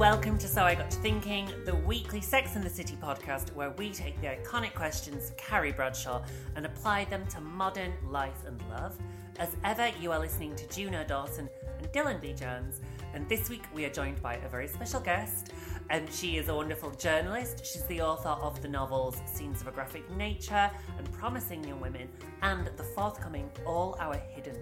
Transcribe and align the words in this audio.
Welcome 0.00 0.38
to 0.38 0.48
So 0.48 0.64
I 0.64 0.74
Got 0.74 0.90
to 0.92 0.98
Thinking, 1.00 1.46
the 1.66 1.74
weekly 1.74 2.22
Sex 2.22 2.56
and 2.56 2.64
the 2.64 2.70
City 2.70 2.96
podcast 3.02 3.54
where 3.54 3.72
we 3.72 3.90
take 3.90 4.18
the 4.22 4.28
iconic 4.28 4.72
questions 4.72 5.28
of 5.28 5.36
Carrie 5.36 5.72
Bradshaw 5.72 6.24
and 6.56 6.64
apply 6.64 7.04
them 7.04 7.26
to 7.26 7.38
modern 7.42 7.92
life 8.08 8.46
and 8.46 8.58
love. 8.70 8.96
As 9.38 9.50
ever, 9.62 9.90
you 10.00 10.10
are 10.10 10.18
listening 10.18 10.56
to 10.56 10.66
Juno 10.68 11.04
Dawson 11.04 11.50
and 11.78 11.92
Dylan 11.92 12.18
B. 12.18 12.32
Jones, 12.32 12.80
and 13.12 13.28
this 13.28 13.50
week 13.50 13.64
we 13.74 13.84
are 13.84 13.90
joined 13.90 14.22
by 14.22 14.36
a 14.36 14.48
very 14.48 14.68
special 14.68 15.00
guest. 15.00 15.52
And 15.90 16.10
she 16.10 16.38
is 16.38 16.48
a 16.48 16.54
wonderful 16.54 16.92
journalist. 16.92 17.66
She's 17.66 17.84
the 17.84 18.00
author 18.00 18.30
of 18.30 18.62
the 18.62 18.68
novels 18.68 19.18
Scenes 19.26 19.60
of 19.60 19.66
a 19.66 19.70
Graphic 19.70 20.10
Nature 20.12 20.70
and 20.96 21.12
Promising 21.12 21.62
Young 21.62 21.78
Women, 21.78 22.08
and 22.40 22.70
the 22.78 22.84
forthcoming 22.84 23.50
All 23.66 23.98
Our 24.00 24.16
Hidden 24.16 24.56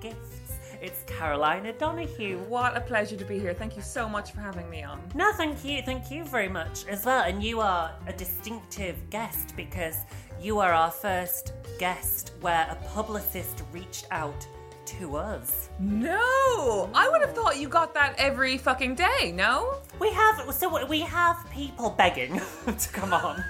Gifts. 0.00 0.41
It's 0.82 1.04
Caroline 1.06 1.64
O'Donoghue. 1.64 2.38
What 2.48 2.76
a 2.76 2.80
pleasure 2.80 3.14
to 3.14 3.24
be 3.24 3.38
here. 3.38 3.54
Thank 3.54 3.76
you 3.76 3.82
so 3.82 4.08
much 4.08 4.32
for 4.32 4.40
having 4.40 4.68
me 4.68 4.82
on. 4.82 5.00
No, 5.14 5.32
thank 5.34 5.64
you. 5.64 5.80
Thank 5.80 6.10
you 6.10 6.24
very 6.24 6.48
much 6.48 6.86
as 6.88 7.04
well. 7.04 7.22
And 7.22 7.40
you 7.40 7.60
are 7.60 7.94
a 8.08 8.12
distinctive 8.12 8.96
guest 9.08 9.54
because 9.56 9.98
you 10.40 10.58
are 10.58 10.72
our 10.72 10.90
first 10.90 11.52
guest 11.78 12.32
where 12.40 12.66
a 12.68 12.74
publicist 12.88 13.62
reached 13.72 14.08
out 14.10 14.44
to 14.86 15.16
us. 15.16 15.70
No! 15.78 16.90
I 16.92 17.08
would 17.08 17.20
have 17.20 17.32
thought 17.32 17.60
you 17.60 17.68
got 17.68 17.94
that 17.94 18.16
every 18.18 18.58
fucking 18.58 18.96
day, 18.96 19.32
no? 19.32 19.76
We 20.00 20.10
have 20.10 20.52
so 20.52 20.84
we 20.86 21.00
have 21.02 21.46
people 21.52 21.90
begging 21.90 22.40
to 22.66 22.88
come 22.88 23.12
on. 23.12 23.44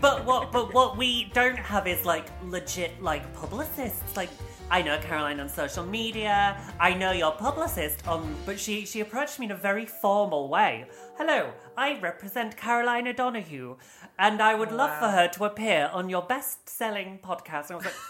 But 0.00 0.24
what 0.24 0.50
but 0.50 0.72
what 0.72 0.96
we 0.96 1.30
don't 1.34 1.58
have 1.58 1.86
is 1.86 2.06
like 2.06 2.26
legit 2.42 3.02
like 3.02 3.34
publicists. 3.34 4.16
Like 4.16 4.30
I 4.70 4.82
know 4.82 4.98
Caroline 4.98 5.40
on 5.40 5.48
social 5.48 5.84
media. 5.84 6.60
I 6.80 6.94
know 6.94 7.12
your 7.12 7.32
publicist 7.32 8.06
on 8.08 8.34
but 8.44 8.58
she 8.58 8.86
she 8.86 9.00
approached 9.00 9.38
me 9.38 9.46
in 9.46 9.52
a 9.52 9.56
very 9.56 9.86
formal 9.86 10.48
way. 10.48 10.86
Hello, 11.16 11.52
I 11.76 11.98
represent 12.00 12.56
Caroline 12.56 13.06
O'Donoghue 13.06 13.76
and 14.18 14.42
I 14.42 14.54
would 14.54 14.72
love 14.72 14.98
for 14.98 15.08
her 15.08 15.28
to 15.28 15.44
appear 15.44 15.90
on 15.92 16.08
your 16.08 16.22
best-selling 16.22 17.20
podcast. 17.22 17.66
And 17.66 17.72
I 17.72 17.76
was 17.76 17.84
like 17.84 17.94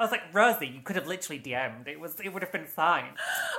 I 0.00 0.02
was 0.04 0.10
like, 0.12 0.22
Rosie, 0.32 0.66
you 0.66 0.80
could 0.80 0.96
have 0.96 1.06
literally 1.06 1.38
DM'd. 1.38 1.86
It 1.86 2.00
was 2.00 2.18
it 2.20 2.32
would 2.32 2.42
have 2.42 2.52
been 2.52 2.66
fine. 2.66 3.12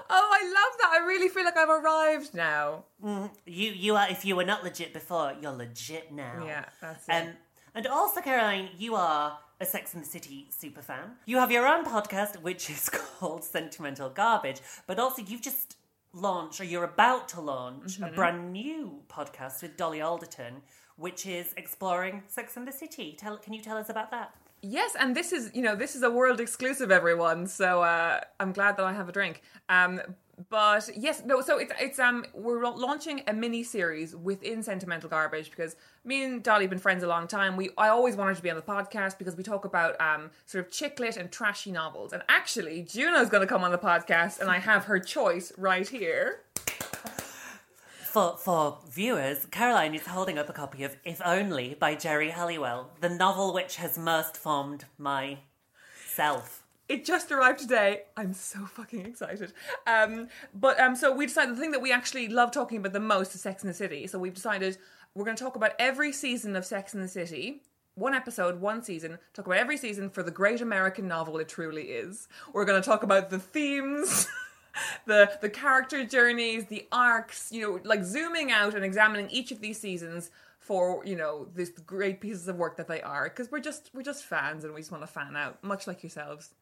Oh, 0.10 0.30
I 0.34 0.44
love 0.44 0.80
that. 0.80 0.92
I 1.00 1.06
really 1.06 1.30
feel 1.30 1.46
like 1.46 1.56
I've 1.56 1.70
arrived 1.70 2.34
now. 2.34 2.86
You 3.04 3.70
you 3.72 3.96
are 3.96 4.08
if 4.10 4.26
you 4.26 4.36
were 4.36 4.44
not 4.46 4.64
legit 4.64 4.92
before, 4.94 5.36
you're 5.40 5.52
legit 5.54 6.12
now. 6.12 6.44
Yeah, 6.46 6.66
that's 6.82 7.08
it. 7.08 7.12
Um, 7.14 7.28
and 7.74 7.88
also, 7.88 8.20
Caroline, 8.20 8.70
you 8.78 8.96
are 8.96 9.38
a 9.62 9.66
Sex 9.66 9.94
and 9.94 10.04
the 10.04 10.08
City 10.08 10.48
super 10.50 10.82
fan. 10.82 11.12
You 11.26 11.38
have 11.38 11.52
your 11.52 11.68
own 11.68 11.86
podcast, 11.86 12.42
which 12.42 12.70
is 12.70 12.90
called 13.20 13.44
Sentimental 13.44 14.10
Garbage, 14.10 14.60
but 14.88 15.00
also 15.00 15.22
you've 15.22 15.42
just 15.42 15.78
launched, 16.14 16.60
or 16.60 16.64
you're 16.66 16.84
about 16.84 17.30
to 17.30 17.42
launch, 17.42 17.94
Mm-hmm. 17.94 18.04
a 18.04 18.12
brand 18.12 18.52
new 18.52 19.02
podcast 19.10 19.62
with 19.62 19.78
Dolly 19.78 20.02
Alderton, 20.02 20.56
which 20.98 21.26
is 21.26 21.54
exploring 21.58 22.24
Sex 22.28 22.58
and 22.58 22.68
the 22.68 22.72
City. 22.72 23.16
Tell, 23.18 23.38
can 23.38 23.54
you 23.54 23.62
tell 23.62 23.78
us 23.78 23.90
about 23.90 24.12
that? 24.12 24.34
Yes, 24.64 24.96
and 25.00 25.16
this 25.16 25.32
is, 25.32 25.50
you 25.56 25.62
know, 25.62 25.76
this 25.76 25.96
is 25.96 26.04
a 26.04 26.10
world 26.12 26.40
exclusive, 26.40 26.92
everyone. 26.92 27.48
So 27.48 27.82
uh, 27.82 28.20
I'm 28.40 28.52
glad 28.52 28.78
that 28.78 28.86
I 28.86 28.94
have 28.94 29.10
a 29.10 29.12
drink. 29.12 29.42
Um, 29.70 30.02
but 30.50 30.90
yes, 30.96 31.24
no. 31.25 31.41
So 31.41 31.57
it's 31.57 31.72
it's 31.79 32.00
um 32.00 32.25
we're 32.34 32.66
launching 32.68 33.22
a 33.28 33.34
mini 33.34 33.63
series 33.63 34.16
within 34.16 34.63
Sentimental 34.63 35.09
Garbage 35.09 35.50
because 35.50 35.75
me 36.03 36.24
and 36.24 36.44
Dolly 36.44 36.63
have 36.63 36.69
been 36.69 36.79
friends 36.79 37.03
a 37.03 37.07
long 37.07 37.28
time. 37.28 37.57
We 37.57 37.69
I 37.78 37.90
always 37.90 38.16
wanted 38.16 38.38
to 38.38 38.44
be 38.44 38.50
on 38.50 38.56
the 38.56 38.62
podcast 38.62 39.18
because 39.18 39.35
we 39.35 39.44
talk 39.44 39.66
about 39.66 40.00
um 40.00 40.31
sort 40.46 40.66
of 40.66 40.72
chick 40.72 41.00
lit 41.00 41.18
and 41.18 41.31
trashy 41.31 41.72
novels. 41.72 42.13
And 42.13 42.24
actually, 42.29 42.84
Juno's 42.84 43.29
going 43.29 43.41
to 43.41 43.47
come 43.47 43.63
on 43.63 43.72
the 43.72 43.78
podcast, 43.78 44.40
and 44.40 44.50
I 44.50 44.59
have 44.59 44.85
her 44.85 45.00
choice 45.00 45.52
right 45.57 45.88
here. 45.88 46.41
For, 48.12 48.35
for 48.35 48.79
viewers, 48.90 49.46
Caroline 49.52 49.96
is 49.96 50.06
holding 50.06 50.38
up 50.38 50.50
a 50.50 50.53
copy 50.53 50.84
of 50.84 50.97
If 51.06 51.22
Only 51.23 51.75
by 51.79 51.96
Geri 51.96 52.31
Halliwell, 52.31 52.90
the 53.00 53.08
novel 53.08 53.53
which 53.53 53.78
has 53.78 53.97
most 53.97 54.35
formed 54.35 54.84
my 54.97 55.38
self. 56.08 56.61
It 56.91 57.06
just 57.06 57.31
arrived 57.31 57.62
today. 57.62 58.02
I'm 58.18 58.34
so 58.34 58.66
fucking 58.66 59.06
excited. 59.06 59.53
Um, 59.88 60.28
but 60.53 60.78
um, 60.78 60.94
so 60.97 61.16
we 61.16 61.25
decided 61.25 61.56
the 61.56 61.59
thing 61.62 61.72
that 61.72 61.81
we 61.81 61.90
actually 61.90 62.28
love 62.28 62.52
talking 62.52 62.79
about 62.79 62.91
the 62.91 63.00
most 63.00 63.34
is 63.34 63.40
Sex 63.40 63.63
in 63.63 63.69
the 63.69 63.74
City. 63.74 64.07
So 64.07 64.19
we've 64.19 64.34
decided 64.34 64.78
we're 65.16 65.24
going 65.24 65.38
to 65.38 65.41
talk 65.41 65.56
about 65.56 65.72
every 65.79 66.12
season 66.12 66.53
of 66.53 66.66
Sex 66.66 66.94
in 66.94 67.00
the 67.00 67.07
City. 67.07 67.62
One 67.96 68.13
episode, 68.13 68.59
one 68.59 68.84
season. 68.84 69.19
Talk 69.34 69.46
about 69.46 69.57
every 69.57 69.78
season 69.78 70.09
for 70.09 70.22
the 70.22 70.31
great 70.31 70.59
American 70.59 71.07
novel 71.07 71.38
it 71.38 71.47
truly 71.47 71.84
is. 71.84 72.28
We're 72.52 72.66
going 72.66 72.81
to 72.81 72.85
talk 72.85 73.03
about 73.03 73.29
the 73.29 73.40
themes, 73.40 74.28
the 75.06 75.31
the 75.40 75.50
character 75.50 76.06
journeys, 76.06 76.66
the 76.66 76.90
arcs. 76.91 77.53
You 77.53 77.62
know, 77.62 77.79
like 77.85 78.03
zooming 78.03 78.52
out 78.52 78.75
and 78.75 78.84
examining 78.84 79.29
each 79.29 79.53
of 79.53 79.62
these 79.62 79.79
seasons 79.79 80.29
for 80.59 81.06
you 81.06 81.16
know 81.16 81.47
these 81.56 81.69
great 81.69 82.19
pieces 82.19 82.50
of 82.50 82.58
work 82.58 82.75
that 82.75 82.90
they 82.90 83.02
are. 83.02 83.29
Because 83.29 83.50
we're 83.50 83.62
just 83.62 83.91
we're 83.94 84.03
just 84.03 84.25
fans 84.25 84.66
and 84.66 84.73
we 84.73 84.81
just 84.81 84.91
want 84.91 85.03
to 85.03 85.08
fan 85.08 85.38
out, 85.38 85.63
much 85.63 85.88
like 85.88 86.03
yourselves. 86.03 86.53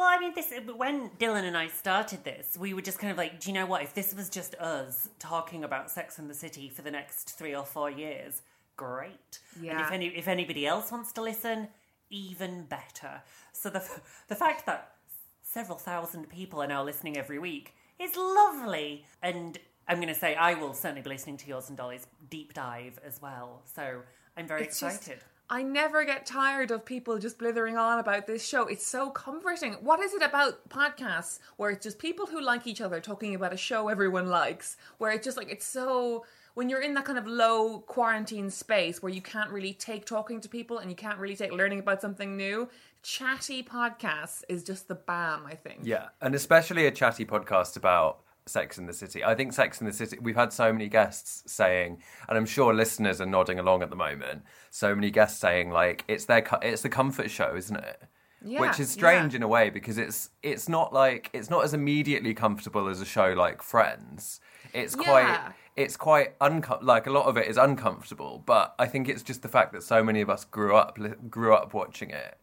Well, 0.00 0.08
I 0.08 0.18
mean, 0.18 0.32
this 0.34 0.50
when 0.76 1.10
Dylan 1.18 1.44
and 1.44 1.54
I 1.54 1.68
started 1.68 2.24
this, 2.24 2.56
we 2.58 2.72
were 2.72 2.80
just 2.80 2.98
kind 2.98 3.10
of 3.10 3.18
like, 3.18 3.38
do 3.38 3.50
you 3.50 3.54
know 3.54 3.66
what? 3.66 3.82
If 3.82 3.92
this 3.92 4.14
was 4.14 4.30
just 4.30 4.54
us 4.54 5.10
talking 5.18 5.62
about 5.62 5.90
Sex 5.90 6.18
and 6.18 6.30
the 6.30 6.32
City 6.34 6.70
for 6.70 6.80
the 6.80 6.90
next 6.90 7.36
three 7.36 7.54
or 7.54 7.66
four 7.66 7.90
years, 7.90 8.40
great. 8.78 9.40
And 9.56 9.64
Yeah. 9.66 9.84
if 9.84 9.92
any 9.92 10.06
if 10.06 10.26
anybody 10.26 10.66
else 10.66 10.90
wants 10.90 11.12
to 11.12 11.20
listen, 11.20 11.68
even 12.08 12.64
better. 12.64 13.20
So 13.52 13.68
the 13.68 13.86
the 14.28 14.34
fact 14.34 14.64
that 14.64 14.94
several 15.42 15.76
thousand 15.76 16.30
people 16.30 16.62
are 16.62 16.66
now 16.66 16.82
listening 16.82 17.18
every 17.18 17.38
week 17.38 17.74
is 17.98 18.16
lovely, 18.16 19.04
and 19.20 19.58
I'm 19.86 19.96
going 20.00 20.08
to 20.08 20.18
say 20.18 20.34
I 20.34 20.54
will 20.54 20.72
certainly 20.72 21.02
be 21.02 21.10
listening 21.10 21.36
to 21.36 21.46
yours 21.46 21.68
and 21.68 21.76
Dolly's 21.76 22.06
deep 22.30 22.54
dive 22.54 22.98
as 23.04 23.20
well. 23.20 23.60
So 23.66 24.00
I'm 24.34 24.48
very 24.48 24.62
It's 24.62 24.80
just- 24.80 25.02
excited. 25.02 25.24
I 25.52 25.64
never 25.64 26.04
get 26.04 26.26
tired 26.26 26.70
of 26.70 26.84
people 26.84 27.18
just 27.18 27.36
blithering 27.36 27.76
on 27.76 27.98
about 27.98 28.28
this 28.28 28.46
show. 28.46 28.68
It's 28.68 28.86
so 28.86 29.10
comforting. 29.10 29.72
What 29.80 29.98
is 29.98 30.14
it 30.14 30.22
about 30.22 30.68
podcasts 30.68 31.40
where 31.56 31.70
it's 31.70 31.82
just 31.82 31.98
people 31.98 32.26
who 32.26 32.40
like 32.40 32.68
each 32.68 32.80
other 32.80 33.00
talking 33.00 33.34
about 33.34 33.52
a 33.52 33.56
show 33.56 33.88
everyone 33.88 34.28
likes? 34.28 34.76
Where 34.98 35.10
it's 35.10 35.24
just 35.24 35.36
like, 35.36 35.50
it's 35.50 35.66
so. 35.66 36.24
When 36.54 36.68
you're 36.68 36.82
in 36.82 36.94
that 36.94 37.04
kind 37.04 37.18
of 37.18 37.26
low 37.26 37.80
quarantine 37.80 38.50
space 38.50 39.02
where 39.02 39.12
you 39.12 39.22
can't 39.22 39.50
really 39.50 39.72
take 39.72 40.04
talking 40.04 40.40
to 40.40 40.48
people 40.48 40.78
and 40.78 40.90
you 40.90 40.96
can't 40.96 41.18
really 41.18 41.36
take 41.36 41.52
learning 41.52 41.80
about 41.80 42.00
something 42.00 42.36
new, 42.36 42.68
chatty 43.02 43.62
podcasts 43.62 44.42
is 44.48 44.62
just 44.62 44.86
the 44.86 44.96
bam, 44.96 45.46
I 45.46 45.54
think. 45.54 45.80
Yeah, 45.82 46.08
and 46.20 46.34
especially 46.34 46.86
a 46.86 46.90
chatty 46.90 47.24
podcast 47.24 47.76
about 47.76 48.20
Sex 48.50 48.78
in 48.78 48.86
the 48.86 48.92
City. 48.92 49.24
I 49.24 49.34
think 49.34 49.52
Sex 49.52 49.80
in 49.80 49.86
the 49.86 49.92
City, 49.92 50.18
we've 50.20 50.36
had 50.36 50.52
so 50.52 50.72
many 50.72 50.88
guests 50.88 51.42
saying, 51.46 52.02
and 52.28 52.36
I'm 52.36 52.46
sure 52.46 52.74
listeners 52.74 53.20
are 53.20 53.26
nodding 53.26 53.58
along 53.58 53.82
at 53.82 53.90
the 53.90 53.96
moment, 53.96 54.42
so 54.70 54.94
many 54.94 55.10
guests 55.10 55.40
saying, 55.40 55.70
like, 55.70 56.04
it's 56.08 56.24
their, 56.26 56.44
it's 56.62 56.82
the 56.82 56.88
comfort 56.88 57.30
show, 57.30 57.54
isn't 57.56 57.76
it? 57.76 58.02
Yeah, 58.42 58.60
Which 58.62 58.80
is 58.80 58.90
strange 58.90 59.32
yeah. 59.34 59.38
in 59.38 59.42
a 59.42 59.48
way 59.48 59.68
because 59.68 59.98
it's 59.98 60.30
it's 60.42 60.66
not 60.66 60.94
like 60.94 61.28
it's 61.34 61.50
not 61.50 61.62
as 61.62 61.74
immediately 61.74 62.32
comfortable 62.32 62.88
as 62.88 62.98
a 63.02 63.04
show 63.04 63.34
like 63.34 63.60
Friends. 63.62 64.40
It's 64.72 64.96
Yeah. 64.96 65.04
quite 65.04 65.40
it's 65.76 65.96
quite 65.98 66.38
uncom- 66.38 66.82
like 66.82 67.06
a 67.06 67.10
lot 67.10 67.26
of 67.26 67.36
it 67.36 67.48
is 67.48 67.58
uncomfortable, 67.58 68.42
but 68.46 68.74
I 68.78 68.86
think 68.86 69.10
it's 69.10 69.22
just 69.22 69.42
the 69.42 69.48
fact 69.48 69.74
that 69.74 69.82
so 69.82 70.02
many 70.02 70.22
of 70.22 70.30
us 70.30 70.46
grew 70.46 70.74
up 70.74 70.98
grew 71.28 71.52
up 71.54 71.74
watching 71.74 72.08
it 72.08 72.38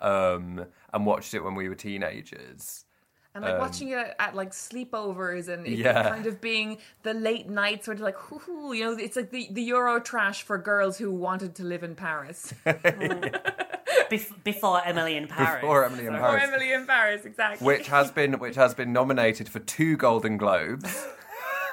um, 0.00 0.64
and 0.92 1.04
watched 1.04 1.34
it 1.34 1.44
when 1.44 1.54
we 1.54 1.68
were 1.68 1.74
teenagers. 1.74 2.86
And 3.34 3.42
like 3.44 3.58
watching 3.58 3.88
it 3.88 4.14
at 4.18 4.34
like 4.34 4.50
sleepovers 4.52 5.48
and 5.48 5.66
it 5.66 5.72
Um, 5.72 5.78
Yeah. 5.80 6.02
kind 6.10 6.26
of 6.26 6.40
being 6.42 6.78
the 7.02 7.14
late 7.14 7.48
night 7.48 7.82
sort 7.84 7.96
of 7.96 8.02
like, 8.02 8.16
hoo 8.16 8.38
hoo, 8.38 8.74
you 8.74 8.84
know, 8.84 8.92
it's 8.98 9.16
like 9.16 9.30
the, 9.30 9.48
the 9.50 9.62
Euro 9.62 9.98
trash 10.00 10.42
for 10.42 10.58
girls 10.58 10.98
who 10.98 11.10
wanted 11.10 11.54
to 11.54 11.64
live 11.64 11.82
in 11.82 11.94
Paris. 11.94 12.52
Bef- 12.66 14.44
before 14.44 14.82
Emily 14.84 15.16
in 15.16 15.26
Paris. 15.28 15.60
Before 15.62 15.84
Emily 15.86 16.06
in 16.06 16.12
So- 16.12 16.18
or 16.18 16.20
Paris. 16.20 16.42
Emily 16.46 16.72
in 16.72 16.86
Paris, 16.86 17.24
exactly. 17.24 17.66
Which 17.66 17.88
has 17.88 18.10
been 18.10 18.38
which 18.38 18.56
has 18.56 18.74
been 18.74 18.92
nominated 18.92 19.48
for 19.48 19.60
two 19.60 19.96
Golden 19.96 20.36
Globes. 20.36 21.06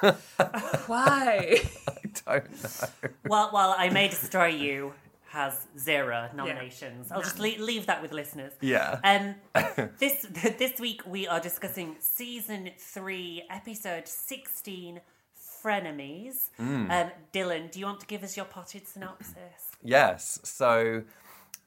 Why? 0.86 1.60
I 2.26 2.38
don't 2.38 2.62
know. 2.62 3.10
Well, 3.26 3.50
well, 3.52 3.74
I 3.76 3.90
May 3.90 4.08
Destroy 4.08 4.46
You 4.46 4.94
has 5.30 5.68
zero 5.78 6.28
nominations. 6.34 7.12
I'll 7.12 7.22
just 7.22 7.38
leave, 7.38 7.60
leave 7.60 7.86
that 7.86 8.02
with 8.02 8.12
listeners. 8.12 8.52
Yeah. 8.60 8.98
Um, 9.04 9.36
this 10.00 10.26
this 10.58 10.80
week 10.80 11.02
we 11.06 11.28
are 11.28 11.38
discussing 11.38 11.94
season 12.00 12.70
three, 12.76 13.44
episode 13.48 14.08
sixteen, 14.08 15.00
frenemies. 15.62 16.48
Mm. 16.58 16.90
Um, 16.90 17.10
Dylan, 17.32 17.70
do 17.70 17.78
you 17.78 17.86
want 17.86 18.00
to 18.00 18.06
give 18.06 18.24
us 18.24 18.36
your 18.36 18.46
potted 18.46 18.88
synopsis? 18.88 19.70
Yes. 19.84 20.40
So 20.42 21.04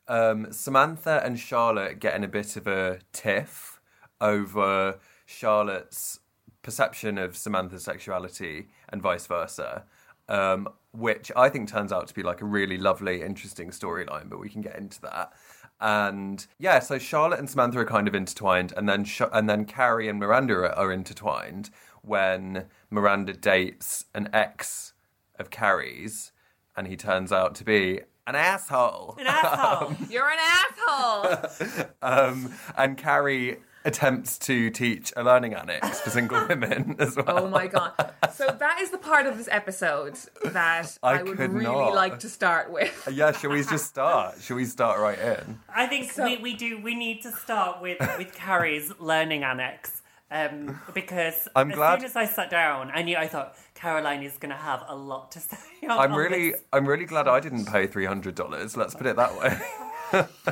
um, 0.10 0.52
Samantha 0.52 1.22
and 1.24 1.40
Charlotte 1.40 2.00
get 2.00 2.16
in 2.16 2.26
a 2.26 2.28
bit 2.28 2.58
of 2.58 2.68
a 2.68 3.00
tiff 3.14 3.80
over 4.20 5.00
Charlotte's 5.26 6.20
perception 6.64 7.18
of 7.18 7.38
Samantha's 7.38 7.86
sexuality 7.86 8.68
and 8.90 9.02
vice 9.02 9.26
versa. 9.26 9.86
Um, 10.30 10.70
which 10.92 11.32
I 11.36 11.50
think 11.50 11.70
turns 11.70 11.92
out 11.92 12.08
to 12.08 12.14
be 12.14 12.22
like 12.22 12.42
a 12.42 12.46
really 12.46 12.78
lovely, 12.78 13.24
interesting 13.24 13.72
storyline, 13.72 14.30
but 14.30 14.40
we 14.40 14.48
can 14.48 14.62
get 14.62 14.78
into 14.78 15.02
that. 15.02 15.34
And 15.82 16.46
yeah, 16.60 16.80
so 16.80 17.00
Charlotte 17.00 17.40
and 17.40 17.50
Samantha 17.50 17.80
are 17.80 17.86
kind 17.86 18.08
of 18.08 18.16
intertwined, 18.16 18.74
and 18.78 18.88
then 18.88 19.04
Sh- 19.04 19.22
and 19.32 19.50
then 19.50 19.66
Carrie 19.66 20.08
and 20.08 20.20
Miranda 20.20 20.54
are, 20.54 20.72
are 20.72 20.92
intertwined 20.92 21.72
when 22.04 22.66
Miranda 22.90 23.34
dates 23.34 24.06
an 24.14 24.30
ex 24.32 24.94
of 25.40 25.50
Carrie's, 25.50 26.32
and 26.76 26.88
he 26.88 26.96
turns 26.96 27.32
out 27.32 27.56
to 27.56 27.64
be 27.64 28.02
an 28.28 28.36
asshole. 28.36 29.16
An 29.20 29.28
asshole. 29.28 29.96
You're 30.10 30.30
an 30.30 30.40
asshole. 30.40 31.86
Um, 32.02 32.54
and 32.78 32.98
Carrie 32.98 33.58
attempts 33.86 34.38
to 34.40 34.70
teach 34.70 35.12
a 35.18 35.24
learning 35.24 35.54
annex 35.54 36.02
for 36.02 36.10
single 36.10 36.46
women 36.50 36.96
as 37.00 37.16
well. 37.16 37.26
Oh 37.46 37.50
my 37.50 37.68
god. 37.68 37.94
So 38.34 38.48
that 38.48 38.80
is 38.82 38.90
the 38.92 38.98
part 38.98 39.26
of 39.26 39.38
this 39.38 39.50
episode 39.52 40.18
that 40.46 40.98
I 41.04 41.20
I, 41.20 41.24
would 41.24 41.38
really 41.40 41.64
not. 41.64 41.94
like 41.94 42.20
to 42.20 42.30
start 42.30 42.72
with. 42.72 43.08
Yeah, 43.12 43.32
shall 43.32 43.52
we 43.52 43.64
just 43.64 43.86
start? 43.96 44.42
Shall 44.42 44.58
we 44.58 44.66
start 44.66 45.00
right 45.00 45.20
in? 45.20 45.60
I 45.74 45.88
think 45.88 46.16
we, 46.18 46.38
we 46.38 46.54
do. 46.56 46.82
We 46.82 46.96
need 46.96 47.22
to 47.24 47.32
start 47.32 47.82
with 47.82 48.00
with 48.18 48.34
Carrie's 48.34 48.92
learning 49.00 49.44
annex. 49.44 50.02
Um, 50.32 50.80
because 50.96 51.48
I'm 51.56 51.70
as 51.72 51.76
glad- 51.76 52.00
soon 52.00 52.06
as 52.10 52.16
I 52.16 52.26
sat 52.26 52.50
down, 52.50 52.90
I 52.94 53.04
knew 53.04 53.18
I 53.18 53.28
thought 53.28 53.56
Caroline 53.76 54.24
is 54.24 54.38
going 54.38 54.50
to 54.50 54.58
have 54.58 54.84
a 54.88 54.96
lot 54.96 55.32
to 55.34 55.40
say. 55.40 55.58
On, 55.84 55.92
I'm 55.92 56.16
really, 56.16 56.52
this. 56.54 56.62
I'm 56.72 56.88
really 56.88 57.06
glad 57.06 57.28
I 57.28 57.40
didn't 57.40 57.66
pay 57.66 57.86
three 57.86 58.06
hundred 58.06 58.34
dollars. 58.36 58.76
Let's 58.76 58.96
put 58.96 59.06
it 59.06 59.16
that 59.18 59.38
way. 59.38 59.60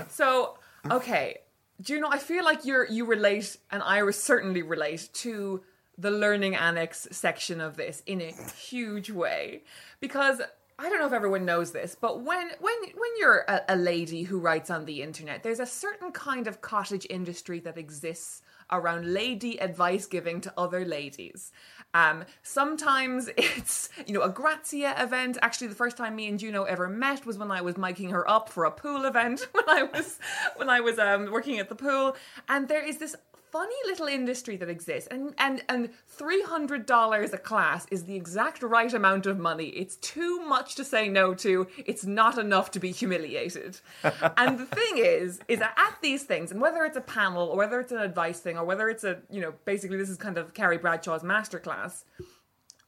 So, 0.09 0.57
okay. 0.89 1.37
Do 1.81 1.93
you 1.93 1.99
know, 1.99 2.09
I 2.09 2.19
feel 2.19 2.45
like 2.45 2.65
you're 2.65 2.87
you 2.87 3.05
relate, 3.05 3.57
and 3.71 3.81
I 3.81 4.09
certainly 4.11 4.61
relate 4.61 5.09
to 5.13 5.61
the 5.97 6.11
learning 6.11 6.55
annex 6.55 7.07
section 7.11 7.61
of 7.61 7.77
this 7.77 8.03
in 8.05 8.21
a 8.21 8.31
huge 8.55 9.09
way. 9.09 9.63
Because 9.99 10.41
I 10.77 10.89
don't 10.89 10.99
know 10.99 11.07
if 11.07 11.13
everyone 11.13 11.45
knows 11.45 11.71
this, 11.71 11.95
but 11.99 12.21
when 12.21 12.49
when 12.59 12.75
when 12.95 13.11
you're 13.19 13.45
a, 13.47 13.61
a 13.69 13.75
lady 13.75 14.23
who 14.23 14.39
writes 14.39 14.69
on 14.69 14.85
the 14.85 15.01
internet, 15.01 15.43
there's 15.43 15.59
a 15.59 15.65
certain 15.65 16.11
kind 16.11 16.47
of 16.47 16.61
cottage 16.61 17.05
industry 17.09 17.59
that 17.61 17.77
exists 17.77 18.41
around 18.71 19.13
lady 19.13 19.59
advice 19.61 20.05
giving 20.05 20.41
to 20.41 20.53
other 20.57 20.85
ladies. 20.85 21.51
Um, 21.93 22.23
sometimes 22.43 23.29
it's 23.37 23.89
you 24.05 24.13
know 24.13 24.21
a 24.21 24.29
Grazia 24.29 24.95
event. 24.97 25.37
Actually, 25.41 25.67
the 25.67 25.75
first 25.75 25.97
time 25.97 26.15
me 26.15 26.27
and 26.27 26.39
Juno 26.39 26.63
ever 26.63 26.87
met 26.87 27.25
was 27.25 27.37
when 27.37 27.51
I 27.51 27.61
was 27.61 27.75
miking 27.75 28.11
her 28.11 28.29
up 28.29 28.49
for 28.49 28.65
a 28.65 28.71
pool 28.71 29.05
event 29.05 29.47
when 29.51 29.69
I 29.69 29.83
was 29.83 30.19
when 30.55 30.69
I 30.69 30.79
was 30.79 30.99
um, 30.99 31.31
working 31.31 31.59
at 31.59 31.69
the 31.69 31.75
pool. 31.75 32.15
And 32.47 32.67
there 32.67 32.85
is 32.85 32.97
this 32.97 33.15
funny 33.51 33.75
little 33.85 34.07
industry 34.07 34.55
that 34.57 34.69
exists, 34.69 35.07
and 35.11 35.33
and 35.37 35.63
and 35.69 35.89
three 36.07 36.41
hundred 36.41 36.85
dollars 36.85 37.33
a 37.33 37.37
class 37.37 37.85
is 37.91 38.05
the 38.05 38.15
exact 38.15 38.63
right 38.63 38.93
amount 38.93 39.25
of 39.25 39.37
money. 39.37 39.67
It's 39.67 39.97
too 39.97 40.39
much 40.41 40.75
to 40.75 40.83
say 40.83 41.09
no 41.09 41.33
to. 41.35 41.67
It's 41.85 42.05
not 42.05 42.37
enough 42.37 42.71
to 42.71 42.79
be 42.79 42.91
humiliated. 42.91 43.79
and 44.37 44.57
the 44.57 44.65
thing 44.65 44.97
is, 44.97 45.39
is 45.47 45.59
that 45.59 45.77
at 45.77 45.97
these 46.01 46.23
things, 46.23 46.51
and 46.51 46.61
whether 46.61 46.85
it's 46.85 46.97
a 46.97 47.01
panel 47.01 47.47
or 47.47 47.57
whether 47.57 47.79
it's 47.79 47.91
an 47.91 47.99
advice 47.99 48.39
thing 48.39 48.57
or 48.57 48.65
whether 48.65 48.89
it's 48.89 49.03
a 49.03 49.19
you 49.29 49.41
know 49.41 49.53
basically 49.65 49.97
this 49.97 50.09
is 50.09 50.17
kind 50.17 50.37
of 50.37 50.53
Carrie 50.53 50.77
Bradshaw's 50.77 51.23
masterclass 51.23 52.03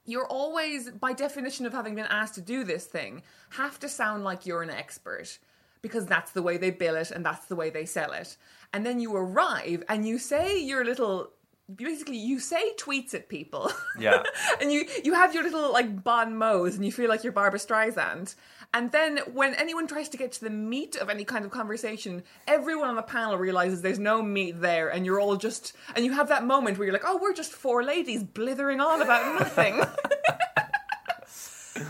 you're 0.06 0.28
always, 0.28 0.90
by 0.92 1.14
definition 1.14 1.66
of 1.66 1.72
having 1.72 1.96
been 1.96 2.08
asked 2.10 2.36
to 2.36 2.42
do 2.42 2.64
this 2.64 2.86
thing, 2.86 3.24
have 3.52 3.80
to 3.80 3.88
sound 3.88 4.24
like 4.24 4.46
you're 4.46 4.62
an 4.62 4.70
expert 4.70 5.40
because 5.84 6.08
that's 6.08 6.32
the 6.32 6.42
way 6.42 6.58
they 6.58 6.72
bill 6.72 6.96
it 6.96 7.12
and 7.12 7.24
that's 7.24 7.46
the 7.46 7.56
way 7.56 7.70
they 7.70 7.86
sell 7.86 8.14
it. 8.14 8.36
And 8.74 8.84
then 8.84 9.00
you 9.00 9.16
arrive 9.16 9.84
and 9.88 10.08
you 10.08 10.18
say 10.18 10.60
your 10.60 10.84
little. 10.84 11.30
Basically, 11.74 12.18
you 12.18 12.40
say 12.40 12.74
tweets 12.76 13.14
at 13.14 13.30
people. 13.30 13.72
Yeah. 13.98 14.24
and 14.62 14.72
you 14.72 14.86
you 15.04 15.14
have 15.14 15.34
your 15.34 15.44
little 15.44 15.72
like 15.72 16.04
bon 16.04 16.36
mots 16.36 16.76
and 16.76 16.84
you 16.84 16.92
feel 16.92 17.08
like 17.08 17.24
you're 17.24 17.32
Barbra 17.32 17.60
Streisand. 17.60 18.34
And 18.74 18.92
then 18.92 19.20
when 19.32 19.54
anyone 19.54 19.86
tries 19.88 20.10
to 20.10 20.18
get 20.18 20.32
to 20.34 20.42
the 20.42 20.50
meat 20.50 20.96
of 20.96 21.10
any 21.10 21.24
kind 21.24 21.46
of 21.46 21.52
conversation, 21.52 22.24
everyone 22.48 22.90
on 22.90 22.96
the 22.96 23.04
panel 23.04 23.38
realizes 23.38 23.82
there's 23.82 24.00
no 24.00 24.24
meat 24.24 24.60
there, 24.62 24.90
and 24.90 25.06
you're 25.06 25.20
all 25.20 25.36
just 25.36 25.74
and 25.96 26.04
you 26.04 26.12
have 26.14 26.30
that 26.30 26.44
moment 26.44 26.78
where 26.78 26.86
you're 26.86 26.94
like, 26.94 27.06
oh, 27.06 27.20
we're 27.22 27.34
just 27.34 27.52
four 27.54 27.84
ladies 27.84 28.24
blithering 28.24 28.82
on 28.82 29.02
about 29.02 29.40
nothing. 29.40 29.80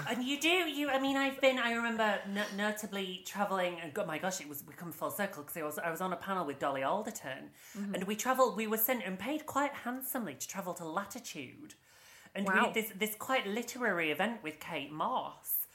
And 0.10 0.24
you 0.24 0.40
do, 0.40 0.48
you. 0.50 0.90
I 0.90 1.00
mean, 1.00 1.18
I've 1.18 1.40
been. 1.42 1.58
I 1.60 1.74
remember 1.74 2.20
n- 2.26 2.46
notably 2.58 3.24
traveling. 3.26 3.78
And 3.82 3.92
oh 3.98 4.06
my 4.06 4.18
gosh, 4.18 4.42
it 4.42 4.50
was 4.50 4.64
we 4.68 4.74
come 4.74 4.92
full 4.92 5.12
circle 5.12 5.44
because 5.44 5.58
I 5.58 5.64
was 5.64 5.78
I 5.80 5.92
was 5.92 6.02
on 6.02 6.14
a 6.14 6.16
panel 6.18 6.46
with 6.46 6.60
Dolly 6.60 6.84
Alderton, 6.84 7.52
Mm-hmm. 7.78 7.94
and 7.96 8.04
we 8.06 8.16
travelled. 8.16 8.58
We 8.58 8.68
were 8.68 8.78
sent 8.78 9.04
and 9.06 9.18
paid 9.20 9.46
quite 9.46 9.74
handsomely 9.86 10.36
to 10.36 10.48
travel 10.48 10.74
to 10.76 10.86
Latitude, 10.86 11.74
and 12.36 12.48
we 12.48 12.54
had 12.54 12.74
this 12.74 12.92
this 12.98 13.16
quite 13.16 13.46
literary 13.48 14.12
event 14.12 14.44
with 14.44 14.60
Kate 14.60 14.92
Mosse, 14.92 15.68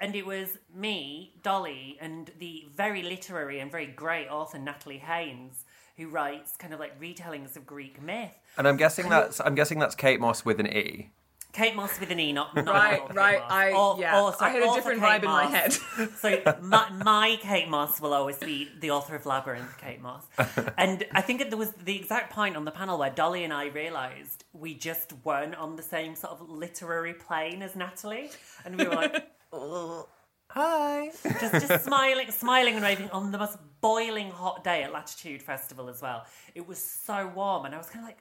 and 0.00 0.14
it 0.14 0.26
was 0.26 0.58
me, 0.74 1.34
Dolly, 1.42 1.98
and 2.00 2.30
the 2.38 2.66
very 2.74 3.02
literary 3.02 3.60
and 3.60 3.70
very 3.70 3.86
great 3.86 4.28
author 4.28 4.58
Natalie 4.58 4.98
Haynes, 4.98 5.64
who 5.96 6.08
writes 6.08 6.56
kind 6.56 6.72
of 6.74 6.80
like 6.80 6.98
retellings 7.00 7.56
of 7.56 7.66
Greek 7.66 8.02
myth. 8.02 8.36
And 8.58 8.66
I'm 8.68 8.76
guessing 8.76 9.08
that's, 9.08 9.40
I'm 9.40 9.54
guessing 9.54 9.78
that's 9.78 9.94
Kate 9.94 10.20
Mosse 10.20 10.44
with 10.44 10.58
an 10.60 10.66
E. 10.68 11.10
Kate 11.54 11.76
Mosse 11.76 12.00
with 12.00 12.10
an 12.10 12.18
E, 12.18 12.32
not, 12.32 12.54
not 12.54 12.66
Right, 12.66 13.00
Kate 13.06 13.14
right, 13.16 13.38
Moss. 13.40 13.52
I- 13.52 13.72
Or- 13.72 13.96
yeah, 13.98 14.20
or, 14.20 14.34
sorry, 14.34 14.50
I 14.50 14.54
had 14.54 14.62
a 14.70 14.74
different 14.74 15.00
Kate 15.00 15.08
vibe 15.08 15.22
in 15.22 15.30
my 15.30 15.44
head. 15.46 15.72
so 16.18 16.58
my, 16.60 16.90
my 16.90 17.38
Kate 17.40 17.68
Mosse 17.68 18.00
will 18.00 18.12
always 18.12 18.36
be 18.38 18.68
the 18.80 18.90
author 18.90 19.14
of 19.14 19.24
Labyrinth, 19.24 19.78
Kate 19.78 20.02
Mosse. 20.02 20.26
And 20.76 21.06
I 21.12 21.20
think 21.20 21.48
there 21.48 21.56
was 21.56 21.70
the 21.72 21.96
exact 21.96 22.32
point 22.32 22.56
on 22.56 22.64
the 22.64 22.72
panel 22.72 22.98
where 22.98 23.10
Dolly 23.10 23.44
and 23.44 23.52
I 23.52 23.66
realised 23.66 24.44
we 24.52 24.74
just 24.74 25.12
weren't 25.24 25.54
on 25.54 25.76
the 25.76 25.82
same 25.82 26.16
sort 26.16 26.32
of 26.32 26.50
literary 26.50 27.14
plane 27.14 27.62
as 27.62 27.76
Natalie, 27.76 28.30
and 28.64 28.76
we 28.76 28.86
were 28.86 28.94
like. 28.94 29.30
Hi. 30.50 31.10
just 31.40 31.52
just 31.66 31.84
smiling, 31.84 32.30
smiling 32.30 32.74
and 32.74 32.82
raving 32.84 33.10
on 33.10 33.32
the 33.32 33.38
most 33.38 33.58
boiling 33.80 34.30
hot 34.30 34.62
day 34.62 34.82
at 34.84 34.92
Latitude 34.92 35.42
Festival 35.42 35.88
as 35.88 36.00
well. 36.02 36.26
It 36.54 36.66
was 36.68 36.78
so 36.78 37.26
warm, 37.34 37.64
and 37.64 37.74
I 37.74 37.78
was 37.78 37.88
kind 37.88 38.04
of 38.04 38.08
like, 38.08 38.18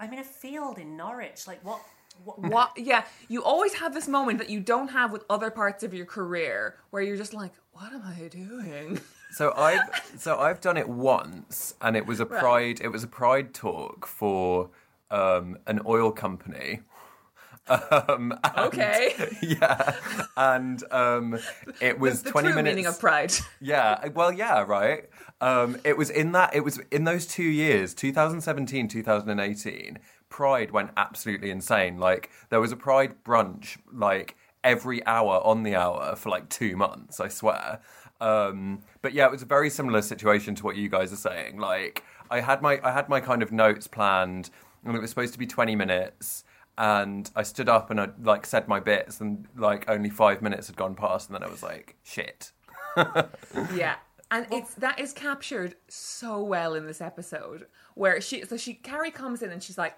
I'm 0.00 0.12
in 0.12 0.18
a 0.20 0.24
field 0.24 0.78
in 0.78 0.96
Norwich. 0.96 1.46
Like, 1.46 1.62
what? 1.64 1.80
What? 2.24 2.72
Yeah, 2.76 3.04
you 3.28 3.42
always 3.42 3.74
have 3.74 3.94
this 3.94 4.08
moment 4.08 4.38
that 4.38 4.50
you 4.50 4.60
don't 4.60 4.88
have 4.88 5.12
with 5.12 5.24
other 5.30 5.50
parts 5.50 5.82
of 5.84 5.94
your 5.94 6.06
career 6.06 6.76
where 6.90 7.02
you're 7.02 7.16
just 7.16 7.34
like, 7.34 7.52
what 7.72 7.92
am 7.92 8.02
I 8.04 8.28
doing? 8.28 9.00
So 9.32 9.52
I've 9.56 9.80
so 10.16 10.38
I've 10.38 10.60
done 10.60 10.76
it 10.76 10.88
once, 10.88 11.74
and 11.82 11.96
it 11.96 12.06
was 12.06 12.20
a 12.20 12.26
pride. 12.26 12.80
It 12.82 12.88
was 12.88 13.04
a 13.04 13.08
pride 13.08 13.52
talk 13.54 14.06
for 14.06 14.70
um, 15.10 15.58
an 15.66 15.80
oil 15.86 16.10
company. 16.12 16.80
Um, 17.68 18.32
and- 18.44 18.58
Okay. 18.58 19.12
yeah, 19.42 19.96
and 20.36 20.84
um, 20.92 21.36
it 21.80 21.98
was 21.98 22.22
the 22.22 22.30
twenty 22.30 22.46
true 22.50 22.54
minutes. 22.56 22.76
meaning 22.76 22.86
of 22.86 23.00
pride. 23.00 23.32
Yeah, 23.60 24.06
well, 24.14 24.30
yeah, 24.32 24.62
right. 24.62 25.06
Um, 25.40 25.76
it 25.82 25.96
was 25.98 26.08
in 26.08 26.30
that. 26.30 26.54
It 26.54 26.60
was 26.60 26.78
in 26.92 27.02
those 27.02 27.26
two 27.26 27.42
years, 27.42 27.92
2017, 27.92 28.86
2018. 28.86 29.98
Pride 30.28 30.70
went 30.70 30.90
absolutely 30.96 31.50
insane. 31.50 31.98
Like 31.98 32.30
there 32.50 32.60
was 32.60 32.72
a 32.72 32.76
Pride 32.76 33.14
brunch, 33.24 33.78
like 33.92 34.36
every 34.64 35.04
hour 35.06 35.40
on 35.44 35.62
the 35.62 35.74
hour 35.76 36.16
for 36.16 36.28
like 36.30 36.48
two 36.48 36.76
months. 36.76 37.20
I 37.20 37.28
swear. 37.28 37.80
Um, 38.20 38.80
but 39.02 39.12
yeah, 39.12 39.26
it 39.26 39.30
was 39.30 39.42
a 39.42 39.46
very 39.46 39.70
similar 39.70 40.02
situation 40.02 40.54
to 40.56 40.64
what 40.64 40.76
you 40.76 40.88
guys 40.88 41.12
are 41.12 41.16
saying. 41.16 41.58
Like 41.58 42.02
I 42.30 42.40
had 42.40 42.62
my 42.62 42.80
I 42.82 42.92
had 42.92 43.08
my 43.08 43.20
kind 43.20 43.42
of 43.42 43.52
notes 43.52 43.86
planned, 43.86 44.50
and 44.84 44.96
it 44.96 45.00
was 45.00 45.10
supposed 45.10 45.32
to 45.34 45.38
be 45.38 45.46
20 45.46 45.76
minutes. 45.76 46.44
and 46.78 47.30
I 47.34 47.42
stood 47.42 47.68
up 47.68 47.90
and 47.90 47.98
I 48.00 48.08
like 48.22 48.44
said 48.46 48.68
my 48.68 48.80
bits, 48.80 49.20
and 49.20 49.46
like 49.56 49.88
only 49.88 50.10
five 50.10 50.42
minutes 50.42 50.66
had 50.66 50.76
gone 50.76 50.94
past, 50.94 51.28
and 51.28 51.34
then 51.34 51.42
I 51.42 51.50
was 51.50 51.62
like, 51.62 51.96
shit. 52.02 52.52
Yeah. 53.74 53.96
And 54.30 54.46
it's 54.50 54.74
that 54.74 54.98
is 54.98 55.12
captured 55.12 55.76
so 55.88 56.42
well 56.42 56.74
in 56.74 56.84
this 56.86 57.00
episode 57.00 57.66
where 57.94 58.20
she 58.20 58.44
so 58.44 58.56
she 58.56 58.74
Carrie 58.74 59.12
comes 59.12 59.40
in 59.40 59.50
and 59.52 59.62
she's 59.62 59.78
like 59.78 59.94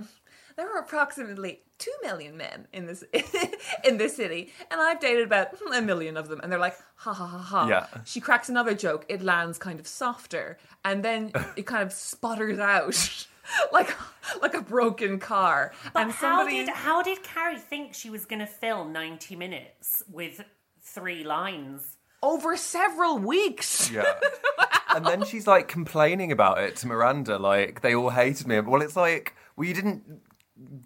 there 0.59 0.69
are 0.77 0.81
approximately 0.81 1.61
2 1.79 1.91
million 2.03 2.37
men 2.37 2.67
in 2.73 2.85
this 2.87 3.03
in 3.85 3.97
this 3.97 4.17
city 4.17 4.53
and 4.71 4.81
I've 4.81 5.01
dated 5.01 5.25
about 5.25 5.49
a 5.75 5.81
million 5.81 6.17
of 6.17 6.29
them 6.29 6.41
and 6.43 6.51
they're 6.53 6.59
like 6.59 6.77
ha 6.97 7.13
ha 7.15 7.27
ha 7.27 7.39
ha 7.39 7.69
Yeah. 7.69 7.87
she 8.05 8.21
cracks 8.21 8.49
another 8.51 8.75
joke 8.75 9.07
it 9.09 9.23
lands 9.23 9.57
kind 9.59 9.79
of 9.81 9.87
softer 9.87 10.59
and 10.85 11.03
then 11.05 11.33
it 11.57 11.65
kind 11.67 11.83
of 11.85 11.93
sputters 11.93 12.59
out 12.59 13.27
like 13.73 13.95
like 14.43 14.55
a 14.55 14.61
broken 14.61 15.19
car 15.21 15.73
But 15.95 16.03
and 16.03 16.11
how 16.13 16.39
somebody 16.39 16.59
did 16.67 16.69
how 16.71 17.03
did 17.03 17.23
Carrie 17.23 17.59
think 17.59 17.95
she 17.95 18.11
was 18.11 18.27
going 18.27 18.41
to 18.41 18.47
fill 18.47 18.85
ninety 18.85 19.37
minutes 19.37 20.03
with 20.11 20.45
three 20.83 21.25
lines? 21.25 21.95
over 22.21 22.57
several 22.57 23.17
weeks 23.17 23.93
Yeah. 23.93 24.03
and 24.95 25.07
then 25.07 25.25
she's 25.25 25.47
like 25.47 25.69
complaining 25.69 26.33
about 26.33 26.59
it 26.59 26.75
to 26.81 26.89
Miranda, 26.89 27.39
like 27.39 27.81
they 27.81 27.95
all 27.95 28.11
hated 28.11 28.49
me. 28.49 28.59
Well, 28.59 28.83
it's 28.83 28.97
like, 28.97 29.37
well, 29.55 29.69
you 29.69 29.73
didn't 29.75 30.03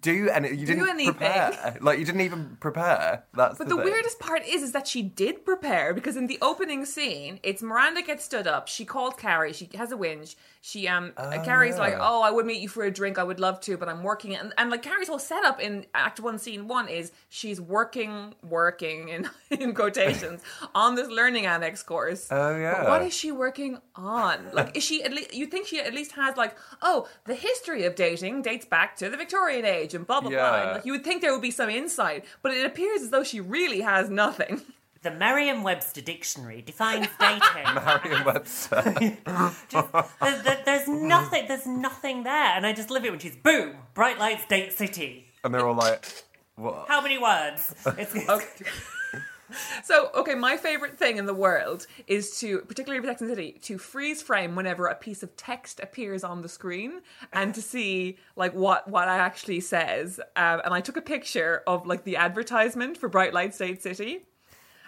do 0.01 0.29
any, 0.29 0.49
you 0.49 0.65
didn't 0.65 0.87
anything. 0.87 1.13
prepare. 1.15 1.77
Like 1.81 1.97
you 1.97 2.05
didn't 2.05 2.21
even 2.21 2.57
prepare. 2.59 3.23
That's 3.33 3.57
But 3.57 3.69
the, 3.69 3.75
the 3.75 3.83
weirdest 3.83 4.19
part 4.19 4.45
is, 4.47 4.61
is 4.61 4.71
that 4.73 4.87
she 4.87 5.01
did 5.01 5.45
prepare 5.45 5.93
because 5.93 6.15
in 6.15 6.27
the 6.27 6.37
opening 6.41 6.85
scene, 6.85 7.39
it's 7.43 7.63
Miranda 7.63 8.01
gets 8.03 8.23
stood 8.23 8.45
up. 8.45 8.67
She 8.67 8.85
called 8.85 9.17
Carrie. 9.17 9.53
She 9.53 9.69
has 9.75 9.91
a 9.91 9.95
whinge. 9.95 10.35
She 10.65 10.87
um, 10.87 11.11
Carrie's 11.43 11.77
like, 11.77 11.95
"Oh, 11.99 12.21
I 12.21 12.31
would 12.31 12.45
meet 12.45 12.61
you 12.61 12.69
for 12.69 12.85
a 12.85 12.91
drink. 12.91 13.19
I 13.19 13.23
would 13.23 13.39
love 13.39 13.59
to, 13.61 13.75
but 13.75 13.89
I'm 13.89 14.01
working." 14.01 14.33
And, 14.33 14.53
and 14.57 14.69
like 14.69 14.81
Carrie's 14.81 15.09
whole 15.09 15.19
setup 15.19 15.59
in 15.59 15.85
Act 15.93 16.21
One, 16.21 16.39
Scene 16.39 16.69
One 16.69 16.87
is 16.87 17.11
she's 17.27 17.59
working, 17.59 18.33
working 18.41 19.09
in 19.09 19.29
in 19.49 19.73
quotations 19.73 20.41
on 20.75 20.95
this 20.95 21.09
learning 21.09 21.47
annex 21.47 21.83
course. 21.83 22.29
Oh, 22.31 22.55
yeah. 22.55 22.83
But 22.83 22.89
what 22.89 23.01
is 23.01 23.13
she 23.13 23.33
working 23.33 23.77
on? 23.95 24.39
Like, 24.53 24.77
is 24.77 24.83
she 24.83 25.03
at 25.03 25.11
least? 25.11 25.33
You 25.33 25.47
think 25.47 25.67
she 25.67 25.81
at 25.81 25.93
least 25.93 26.13
has 26.13 26.37
like, 26.37 26.55
oh, 26.81 27.09
the 27.25 27.35
history 27.35 27.83
of 27.83 27.95
dating 27.95 28.43
dates 28.43 28.65
back 28.65 28.95
to 28.97 29.09
the 29.09 29.17
Victorian 29.17 29.62
age 29.63 29.93
and 29.93 30.05
blah 30.07 30.21
blah 30.21 30.29
blah. 30.29 30.61
And, 30.61 30.71
like, 30.73 30.85
you 30.85 30.91
would 30.93 31.03
think 31.03 31.21
there 31.21 31.31
would 31.33 31.41
be 31.41 31.51
some 31.51 31.69
insight, 31.69 32.25
but 32.41 32.51
it 32.53 32.65
appears 32.65 33.01
as 33.01 33.09
though 33.09 33.23
she 33.23 33.39
really 33.39 33.81
has 33.81 34.09
nothing. 34.09 34.61
The 35.01 35.11
Merriam-Webster 35.11 35.99
dictionary 35.99 36.61
defines 36.61 37.07
dating. 37.19 37.73
Merriam-Webster. 37.75 38.83
There- 39.71 40.41
there- 40.43 40.61
there's 40.65 40.87
nothing. 40.87 41.45
There's 41.47 41.65
nothing 41.67 42.23
there, 42.23 42.55
and 42.55 42.65
I 42.65 42.71
just 42.73 42.89
love 42.89 43.03
it 43.03 43.11
when 43.11 43.19
she's 43.19 43.35
boom, 43.35 43.75
bright 43.93 44.17
lights, 44.17 44.45
date 44.47 44.71
city. 44.77 45.27
and 45.43 45.53
they're 45.53 45.67
all 45.67 45.75
like, 45.75 46.05
what? 46.55 46.85
How 46.87 47.01
many 47.01 47.17
words? 47.17 47.73
It's, 47.97 48.13
So, 49.83 50.09
okay, 50.15 50.35
my 50.35 50.57
favorite 50.57 50.97
thing 50.97 51.17
in 51.17 51.25
the 51.25 51.33
world 51.33 51.87
is 52.07 52.39
to, 52.39 52.59
particularly 52.59 53.05
for 53.05 53.09
and 53.09 53.29
City, 53.29 53.59
to 53.63 53.77
freeze 53.77 54.21
frame 54.21 54.55
whenever 54.55 54.87
a 54.87 54.95
piece 54.95 55.23
of 55.23 55.35
text 55.35 55.79
appears 55.81 56.23
on 56.23 56.41
the 56.41 56.49
screen 56.49 57.01
and 57.31 57.53
to 57.53 57.61
see 57.61 58.17
like 58.35 58.53
what 58.53 58.87
what 58.87 59.07
it 59.07 59.11
actually 59.11 59.59
says. 59.59 60.19
Um, 60.35 60.61
and 60.63 60.73
I 60.73 60.81
took 60.81 60.97
a 60.97 61.01
picture 61.01 61.63
of 61.67 61.85
like 61.85 62.03
the 62.03 62.17
advertisement 62.17 62.97
for 62.97 63.09
Bright 63.09 63.33
Lights 63.33 63.57
Date 63.57 63.83
City, 63.83 64.25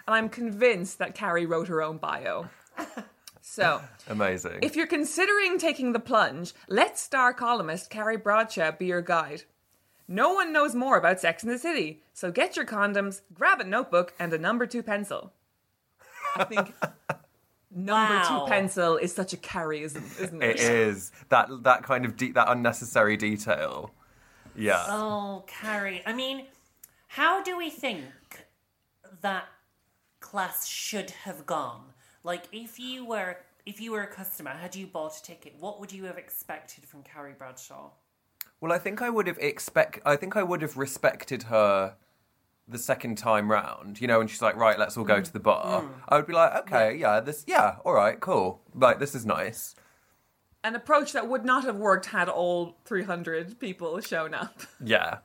and 0.06 0.16
I'm 0.16 0.28
convinced 0.28 0.98
that 0.98 1.14
Carrie 1.14 1.46
wrote 1.46 1.68
her 1.68 1.82
own 1.82 1.98
bio. 1.98 2.48
So, 3.40 3.80
Amazing. 4.08 4.58
if 4.62 4.74
you're 4.74 4.86
considering 4.86 5.58
taking 5.58 5.92
the 5.92 6.00
plunge, 6.00 6.52
let 6.68 6.98
star 6.98 7.32
columnist 7.32 7.90
Carrie 7.90 8.16
Bradshaw 8.16 8.72
be 8.72 8.86
your 8.86 9.02
guide. 9.02 9.44
No 10.08 10.32
one 10.34 10.52
knows 10.52 10.74
more 10.74 10.96
about 10.96 11.20
Sex 11.20 11.42
in 11.42 11.48
the 11.50 11.58
City, 11.58 12.02
so 12.12 12.30
get 12.30 12.56
your 12.56 12.64
condoms, 12.64 13.22
grab 13.34 13.60
a 13.60 13.64
notebook, 13.64 14.14
and 14.18 14.32
a 14.32 14.38
number 14.38 14.66
two 14.66 14.82
pencil. 14.82 15.32
I 16.36 16.44
think 16.44 16.72
number 17.70 18.14
Wow. 18.14 18.44
two 18.44 18.50
pencil 18.50 18.96
is 18.96 19.12
such 19.14 19.32
a 19.32 19.36
Carrieism, 19.36 20.20
isn't 20.20 20.42
it? 20.42 20.56
it 20.56 20.60
is 20.60 21.10
that 21.28 21.48
that 21.64 21.82
kind 21.82 22.04
of 22.04 22.16
de- 22.16 22.32
that 22.32 22.48
unnecessary 22.48 23.16
detail. 23.16 23.92
Yeah. 24.54 24.84
Oh, 24.88 25.44
Carrie. 25.46 26.02
I 26.06 26.12
mean, 26.12 26.46
how 27.08 27.42
do 27.42 27.56
we 27.58 27.68
think 27.68 28.04
that 29.22 29.44
class 30.20 30.66
should 30.66 31.10
have 31.10 31.44
gone? 31.46 31.82
Like, 32.22 32.44
if 32.52 32.78
you 32.78 33.04
were 33.04 33.38
if 33.66 33.80
you 33.80 33.90
were 33.92 34.02
a 34.02 34.06
customer, 34.06 34.50
had 34.50 34.76
you 34.76 34.86
bought 34.86 35.16
a 35.18 35.22
ticket, 35.22 35.56
what 35.58 35.80
would 35.80 35.90
you 35.92 36.04
have 36.04 36.16
expected 36.18 36.86
from 36.86 37.02
Carrie 37.02 37.34
Bradshaw? 37.36 37.90
Well, 38.60 38.72
I 38.72 38.78
think 38.78 39.02
I 39.02 39.10
would 39.10 39.26
have 39.26 39.38
expect. 39.38 40.00
I 40.04 40.16
think 40.16 40.36
I 40.36 40.42
would 40.42 40.62
have 40.62 40.76
respected 40.76 41.44
her 41.44 41.94
the 42.66 42.78
second 42.78 43.16
time 43.18 43.50
round. 43.50 44.00
You 44.00 44.08
know, 44.08 44.20
and 44.20 44.30
she's 44.30 44.42
like, 44.42 44.56
"Right, 44.56 44.78
let's 44.78 44.96
all 44.96 45.04
go 45.04 45.20
mm. 45.20 45.24
to 45.24 45.32
the 45.32 45.40
bar." 45.40 45.82
Mm. 45.82 45.88
I 46.08 46.16
would 46.16 46.26
be 46.26 46.32
like, 46.32 46.54
"Okay, 46.62 46.96
yeah, 46.96 47.20
this, 47.20 47.44
yeah, 47.46 47.76
all 47.84 47.94
right, 47.94 48.18
cool. 48.20 48.60
Like, 48.74 48.98
this 48.98 49.14
is 49.14 49.26
nice." 49.26 49.74
An 50.64 50.74
approach 50.74 51.12
that 51.12 51.28
would 51.28 51.44
not 51.44 51.62
have 51.64 51.76
worked 51.76 52.06
had 52.06 52.28
all 52.28 52.76
300 52.86 53.60
people 53.60 54.00
shown 54.00 54.34
up. 54.34 54.62
Yeah, 54.84 55.18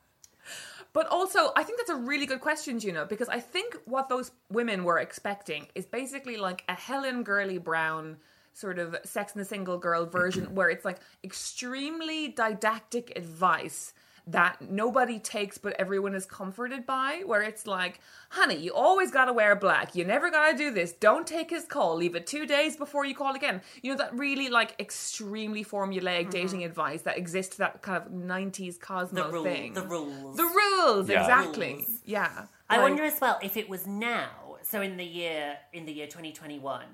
But 0.94 1.08
also, 1.08 1.52
I 1.56 1.64
think 1.64 1.80
that's 1.80 1.90
a 1.90 1.96
really 1.96 2.26
good 2.26 2.42
question, 2.42 2.80
Juno, 2.80 3.06
because 3.06 3.30
I 3.30 3.40
think 3.40 3.78
what 3.86 4.10
those 4.10 4.32
women 4.50 4.84
were 4.84 5.00
expecting 5.00 5.68
is 5.74 5.86
basically 5.86 6.36
like 6.36 6.64
a 6.68 6.74
Helen 6.74 7.24
Gurley 7.24 7.58
Brown 7.58 8.18
sort 8.54 8.80
of 8.80 8.96
Sex 9.04 9.34
and 9.34 9.42
the 9.42 9.46
Single 9.46 9.78
Girl 9.78 10.06
version 10.06 10.56
where 10.56 10.70
it's 10.70 10.86
like 10.86 11.00
extremely 11.24 12.28
didactic 12.30 13.14
advice 13.16 13.94
that 14.28 14.62
nobody 14.62 15.18
takes 15.20 15.58
but 15.58 15.74
everyone 15.80 16.14
is 16.14 16.26
comforted 16.28 16.86
by 16.86 17.24
where 17.26 17.42
it's 17.42 17.66
like 17.66 18.00
honey 18.30 18.56
you 18.56 18.72
always 18.72 19.10
gotta 19.10 19.34
wear 19.34 19.56
black 19.56 19.96
you 19.96 20.06
never 20.06 20.30
gotta 20.30 20.56
do 20.56 20.70
this 20.72 20.92
don't 20.92 21.26
take 21.26 21.50
his 21.50 21.66
call 21.66 21.96
leave 21.96 22.16
it 22.16 22.28
two 22.28 22.46
days 22.46 22.78
before 22.78 23.04
you 23.04 23.16
call 23.16 23.36
again 23.36 23.62
you 23.82 23.92
know 23.92 23.98
that 23.98 24.14
really 24.16 24.48
like 24.48 24.76
extremely 24.80 25.66
formulaic 25.66 26.22
mm-hmm. 26.22 26.30
dating 26.30 26.64
advice 26.64 27.02
that 27.02 27.18
exists 27.18 27.58
that 27.58 27.82
kind 27.82 27.98
of 28.06 28.12
90s 28.12 28.80
cosmo 28.80 29.24
The 29.28 29.34
rule, 29.34 29.44
thing 29.44 29.74
the 29.74 29.82
rules. 29.84 30.38
the 30.38 30.44
rules, 30.44 31.10
Yeah. 31.10 31.22
exactly. 31.22 31.74
Rules. 31.74 32.00
Yeah. 32.06 32.46
I 32.70 32.78
Like, 32.78 32.90
wonder 32.90 33.04
as 33.04 33.20
well 33.20 33.40
if 33.42 33.58
it 33.58 33.68
was 33.68 33.88
now, 33.88 34.30
so 34.62 34.82
in 34.82 34.98
the 34.98 35.04
year 35.04 35.58
in 35.74 35.86
the 35.86 35.92
year 35.92 36.06
2021, 36.08 36.86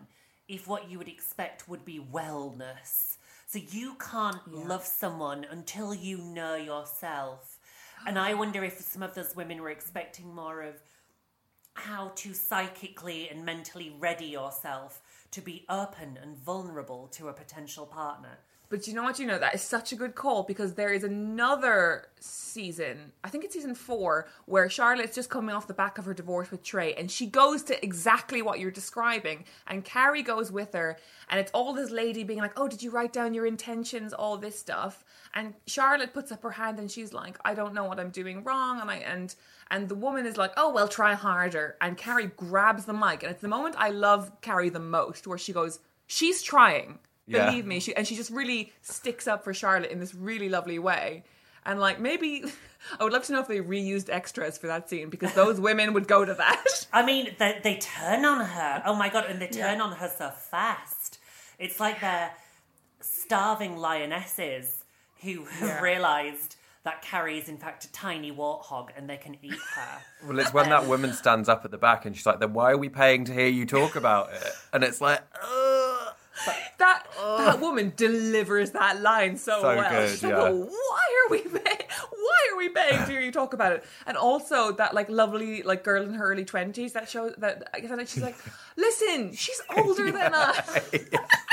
if 0.47 0.67
what 0.67 0.89
you 0.89 0.97
would 0.97 1.07
expect 1.07 1.67
would 1.67 1.83
be 1.85 1.99
wellness. 1.99 3.17
So 3.47 3.59
you 3.59 3.95
can't 3.95 4.45
love 4.53 4.85
someone 4.85 5.45
until 5.49 5.93
you 5.93 6.17
know 6.17 6.55
yourself. 6.55 7.59
And 8.05 8.19
I 8.19 8.33
oh. 8.33 8.37
wonder 8.37 8.63
if 8.63 8.79
some 8.79 9.03
of 9.03 9.15
those 9.15 9.35
women 9.35 9.61
were 9.61 9.69
expecting 9.69 10.33
more 10.33 10.61
of 10.61 10.75
how 11.73 12.11
to 12.15 12.33
psychically 12.33 13.29
and 13.29 13.45
mentally 13.45 13.93
ready 13.99 14.25
yourself 14.25 15.01
to 15.31 15.41
be 15.41 15.65
open 15.69 16.17
and 16.21 16.35
vulnerable 16.37 17.07
to 17.13 17.27
a 17.27 17.33
potential 17.33 17.85
partner. 17.85 18.39
But 18.69 18.85
you 18.85 18.93
know 18.93 19.03
what? 19.03 19.17
You 19.17 19.25
know 19.25 19.39
that 19.39 19.55
is 19.55 19.61
such 19.61 19.93
a 19.93 19.95
good 19.95 20.13
call 20.13 20.43
because 20.43 20.73
there 20.73 20.91
is 20.91 21.03
another 21.03 22.07
season. 22.19 23.13
I 23.23 23.29
think 23.29 23.45
it's 23.45 23.53
season 23.53 23.75
four 23.75 24.27
where 24.45 24.69
Charlotte's 24.69 25.15
just 25.15 25.29
coming 25.29 25.55
off 25.55 25.67
the 25.67 25.73
back 25.73 25.97
of 25.97 26.05
her 26.05 26.13
divorce 26.13 26.51
with 26.51 26.63
Trey, 26.63 26.93
and 26.95 27.09
she 27.09 27.27
goes 27.27 27.63
to 27.63 27.83
exactly 27.83 28.41
what 28.41 28.59
you're 28.59 28.71
describing. 28.71 29.45
And 29.67 29.85
Carrie 29.85 30.21
goes 30.23 30.51
with 30.51 30.73
her, 30.73 30.97
and 31.29 31.39
it's 31.39 31.51
all 31.53 31.73
this 31.73 31.91
lady 31.91 32.25
being 32.25 32.39
like, 32.39 32.59
"Oh, 32.59 32.67
did 32.67 32.83
you 32.83 32.91
write 32.91 33.13
down 33.13 33.33
your 33.33 33.45
intentions? 33.45 34.13
All 34.13 34.37
this 34.37 34.59
stuff." 34.59 35.05
And 35.33 35.53
Charlotte 35.65 36.13
puts 36.13 36.31
up 36.31 36.43
her 36.43 36.51
hand, 36.51 36.77
and 36.79 36.91
she's 36.91 37.13
like, 37.13 37.37
"I 37.45 37.53
don't 37.53 37.73
know 37.73 37.85
what 37.85 37.99
I'm 37.99 38.09
doing 38.09 38.43
wrong," 38.43 38.81
and 38.81 38.91
I 38.91 38.97
and 38.97 39.33
and 39.71 39.87
the 39.87 39.95
woman 39.95 40.25
is 40.25 40.35
like, 40.35 40.51
"Oh, 40.57 40.73
well, 40.73 40.89
try 40.89 41.13
harder." 41.13 41.77
And 41.79 41.97
Carrie 41.97 42.31
grabs 42.35 42.85
the 42.85 42.93
mic, 42.93 43.23
and 43.23 43.31
it's 43.31 43.41
the 43.41 43.47
moment 43.47 43.75
I 43.77 43.91
love 43.91 44.41
Carrie 44.41 44.69
the 44.69 44.79
most, 44.79 45.25
where 45.25 45.37
she 45.37 45.53
goes, 45.53 45.79
"She's 46.05 46.41
trying." 46.41 46.99
Yeah. 47.27 47.49
Believe 47.49 47.65
me, 47.65 47.79
she 47.81 47.93
and 47.95 48.07
she 48.07 48.15
just 48.15 48.31
really 48.31 48.71
sticks 48.81 49.27
up 49.27 49.43
for 49.43 49.53
Charlotte 49.53 49.91
in 49.91 49.99
this 49.99 50.15
really 50.15 50.47
lovely 50.49 50.79
way. 50.79 51.23
And 51.65 51.79
like 51.79 51.99
maybe 51.99 52.45
I 52.99 53.03
would 53.03 53.11
love 53.11 53.23
to 53.25 53.33
know 53.33 53.41
if 53.41 53.47
they 53.49 53.59
reused 53.59 54.09
extras 54.09 54.57
for 54.57 54.67
that 54.67 54.89
scene 54.89 55.09
because 55.09 55.33
those 55.33 55.59
women 55.59 55.91
would 55.93 56.07
go 56.07 56.23
to 56.23 56.33
that. 56.35 56.87
I 56.93 57.05
mean, 57.05 57.35
they, 57.37 57.59
they 57.61 57.75
turn 57.77 58.23
on 58.23 58.45
her. 58.45 58.81
Oh 58.85 58.95
my 58.95 59.09
god, 59.09 59.25
and 59.27 59.41
they 59.41 59.47
turn 59.47 59.81
on 59.81 59.91
her 59.93 60.07
so 60.17 60.29
fast. 60.29 61.19
It's 61.59 61.79
like 61.79 61.99
they're 61.99 62.31
starving 63.01 63.77
lionesses 63.77 64.83
who 65.21 65.43
have 65.59 65.67
Yeah. 65.69 65.81
realised 65.81 66.55
that 66.83 67.01
Carrie 67.01 67.37
is 67.37 67.49
in 67.49 67.57
fact 67.57 67.83
a 67.83 67.91
tiny 67.91 68.31
warthog 68.31 68.89
and 68.95 69.09
they 69.09 69.17
can 69.17 69.35
eat 69.43 69.59
her. 69.75 69.97
well, 70.25 70.39
it's 70.39 70.53
when 70.53 70.69
that 70.69 70.87
woman 70.87 71.11
stands 71.13 71.49
up 71.49 71.65
at 71.65 71.71
the 71.71 71.77
back 71.77 72.05
and 72.05 72.15
she's 72.15 72.25
like, 72.25 72.39
"Then 72.39 72.53
why 72.53 72.71
are 72.71 72.77
we 72.77 72.87
paying 72.87 73.25
to 73.25 73.33
hear 73.33 73.47
you 73.47 73.65
talk 73.65 73.97
about 73.97 74.31
it?" 74.31 74.51
And 74.71 74.85
it's 74.85 75.01
like, 75.01 75.21
Ugh. 75.43 75.76
that 76.77 77.03
that 77.17 77.59
woman 77.59 77.93
delivers 77.95 78.71
that 78.71 79.01
line 79.01 79.37
so, 79.37 79.61
So 79.61 79.75
well. 79.75 79.89
good, 79.89 80.09
She's 80.09 80.23
yeah. 80.23 80.35
"Oh, 80.39 80.55
why 80.65 81.25
are 81.25 81.31
we 81.31 81.39
paying? 81.41 81.87
Why 82.11 82.49
are 82.51 82.57
we 82.57 82.69
paying 82.69 83.05
to 83.05 83.11
hear 83.11 83.21
you 83.21 83.31
talk 83.31 83.53
about 83.53 83.71
it? 83.73 83.83
And 84.05 84.17
also 84.17 84.71
that 84.73 84.93
like 84.93 85.09
lovely 85.09 85.63
like 85.63 85.83
girl 85.83 86.03
in 86.03 86.13
her 86.13 86.31
early 86.31 86.45
twenties 86.45 86.93
that 86.93 87.09
shows 87.09 87.33
that 87.39 87.69
I 87.73 87.79
guess 87.79 87.89
that 87.89 88.09
she's 88.09 88.23
like, 88.23 88.37
listen, 88.77 89.33
she's 89.33 89.61
older 89.75 90.11
than 90.11 90.33
us. 90.33 90.79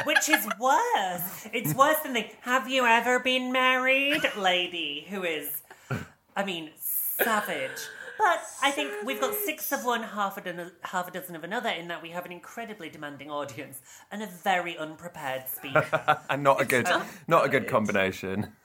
Which 0.04 0.28
is 0.28 0.46
worse. 0.58 1.48
It's 1.52 1.74
worse 1.74 1.98
than 2.02 2.12
the 2.12 2.26
have 2.42 2.68
you 2.68 2.84
ever 2.84 3.20
been 3.20 3.52
married 3.52 4.22
lady 4.36 5.06
who 5.08 5.22
is, 5.22 5.62
I 6.36 6.44
mean, 6.44 6.70
savage. 6.76 7.88
But 8.18 8.42
I 8.62 8.71
think 8.71 8.92
we've 9.04 9.21
got 9.21 9.35
six 9.35 9.73
of 9.73 9.85
one, 9.85 10.02
half 10.02 10.37
a, 10.37 10.40
dozen, 10.40 10.71
half 10.83 11.09
a 11.09 11.11
dozen 11.11 11.35
of 11.35 11.44
another, 11.44 11.68
in 11.68 11.88
that 11.88 12.02
we 12.02 12.11
have 12.11 12.25
an 12.25 12.33
incredibly 12.33 12.88
demanding 12.88 13.30
audience 13.30 13.80
and 14.12 14.23
a 14.23 14.26
very 14.26 14.76
unprepared 14.78 15.49
speaker. 15.49 16.21
and 16.30 16.42
not 16.42 16.61
a 16.61 16.64
good, 16.64 16.88
not 17.26 17.44
a 17.44 17.49
good 17.49 17.66
combination. 17.66 18.52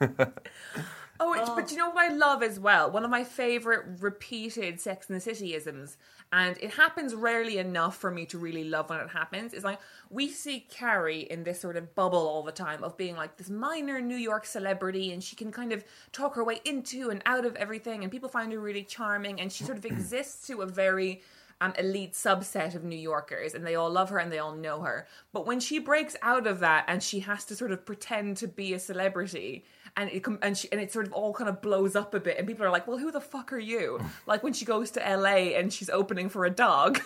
Oh, 1.22 1.34
it's, 1.34 1.50
but 1.50 1.70
you 1.70 1.76
know 1.76 1.90
what 1.90 2.10
I 2.10 2.14
love 2.14 2.42
as 2.42 2.58
well? 2.58 2.90
One 2.90 3.04
of 3.04 3.10
my 3.10 3.24
favorite 3.24 3.84
repeated 4.00 4.80
Sex 4.80 5.06
and 5.08 5.16
the 5.16 5.20
City 5.20 5.54
isms, 5.54 5.98
and 6.32 6.56
it 6.62 6.70
happens 6.70 7.14
rarely 7.14 7.58
enough 7.58 7.98
for 7.98 8.10
me 8.10 8.24
to 8.26 8.38
really 8.38 8.64
love 8.64 8.88
when 8.88 9.00
it 9.00 9.10
happens, 9.10 9.52
is 9.52 9.62
like 9.62 9.78
we 10.08 10.28
see 10.28 10.60
Carrie 10.60 11.20
in 11.30 11.44
this 11.44 11.60
sort 11.60 11.76
of 11.76 11.94
bubble 11.94 12.26
all 12.26 12.42
the 12.42 12.52
time 12.52 12.82
of 12.82 12.96
being 12.96 13.16
like 13.16 13.36
this 13.36 13.50
minor 13.50 14.00
New 14.00 14.16
York 14.16 14.46
celebrity, 14.46 15.12
and 15.12 15.22
she 15.22 15.36
can 15.36 15.52
kind 15.52 15.72
of 15.72 15.84
talk 16.10 16.34
her 16.36 16.42
way 16.42 16.60
into 16.64 17.10
and 17.10 17.22
out 17.26 17.44
of 17.44 17.54
everything, 17.56 18.02
and 18.02 18.10
people 18.10 18.30
find 18.30 18.50
her 18.52 18.58
really 18.58 18.82
charming, 18.82 19.42
and 19.42 19.52
she 19.52 19.64
sort 19.64 19.76
of 19.76 19.84
exists 19.84 20.46
to 20.46 20.62
a 20.62 20.66
very 20.66 21.20
um, 21.60 21.74
elite 21.78 22.14
subset 22.14 22.74
of 22.74 22.84
New 22.84 22.96
Yorkers, 22.96 23.54
and 23.54 23.66
they 23.66 23.74
all 23.74 23.90
love 23.90 24.08
her 24.10 24.18
and 24.18 24.32
they 24.32 24.38
all 24.38 24.54
know 24.54 24.80
her. 24.80 25.06
But 25.32 25.46
when 25.46 25.60
she 25.60 25.78
breaks 25.78 26.16
out 26.22 26.46
of 26.46 26.60
that 26.60 26.84
and 26.88 27.02
she 27.02 27.20
has 27.20 27.44
to 27.46 27.54
sort 27.54 27.72
of 27.72 27.84
pretend 27.84 28.38
to 28.38 28.48
be 28.48 28.72
a 28.72 28.78
celebrity, 28.78 29.64
and 29.96 30.10
it 30.10 30.20
com- 30.20 30.38
and 30.42 30.56
she 30.56 30.70
and 30.72 30.80
it 30.80 30.92
sort 30.92 31.06
of 31.06 31.12
all 31.12 31.32
kind 31.32 31.48
of 31.48 31.60
blows 31.62 31.94
up 31.96 32.14
a 32.14 32.20
bit, 32.20 32.38
and 32.38 32.46
people 32.46 32.64
are 32.64 32.70
like, 32.70 32.86
"Well, 32.86 32.98
who 32.98 33.10
the 33.10 33.20
fuck 33.20 33.52
are 33.52 33.58
you?" 33.58 34.00
like 34.26 34.42
when 34.42 34.52
she 34.52 34.64
goes 34.64 34.90
to 34.92 35.06
L.A. 35.06 35.54
and 35.54 35.72
she's 35.72 35.90
opening 35.90 36.28
for 36.28 36.44
a 36.44 36.50
dog. 36.50 37.00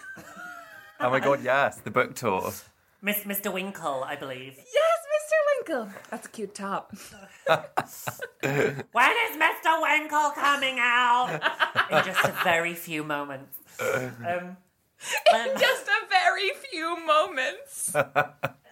oh 1.00 1.10
my 1.10 1.20
god, 1.20 1.42
yes, 1.42 1.76
the 1.80 1.90
book 1.90 2.14
tour. 2.14 2.52
Miss 3.02 3.18
Mr. 3.20 3.52
Winkle, 3.52 4.02
I 4.04 4.16
believe. 4.16 4.56
yes, 4.56 4.98
Mr. 5.14 5.68
Winkle. 5.82 5.94
That's 6.10 6.26
a 6.26 6.30
cute 6.30 6.54
top. 6.54 6.94
When 8.42 9.12
is 9.12 9.36
Mr. 9.36 9.82
Winkle 9.82 10.30
coming 10.34 10.76
out? 10.78 11.30
In 11.90 12.04
just 12.04 12.24
a 12.24 12.34
very 12.44 12.74
few 12.74 13.04
moments. 13.04 13.58
Um, 13.80 14.12
um, 14.26 14.56
Just 15.58 15.86
a 15.86 16.08
very 16.08 16.50
few 16.70 17.04
moments. 17.06 17.94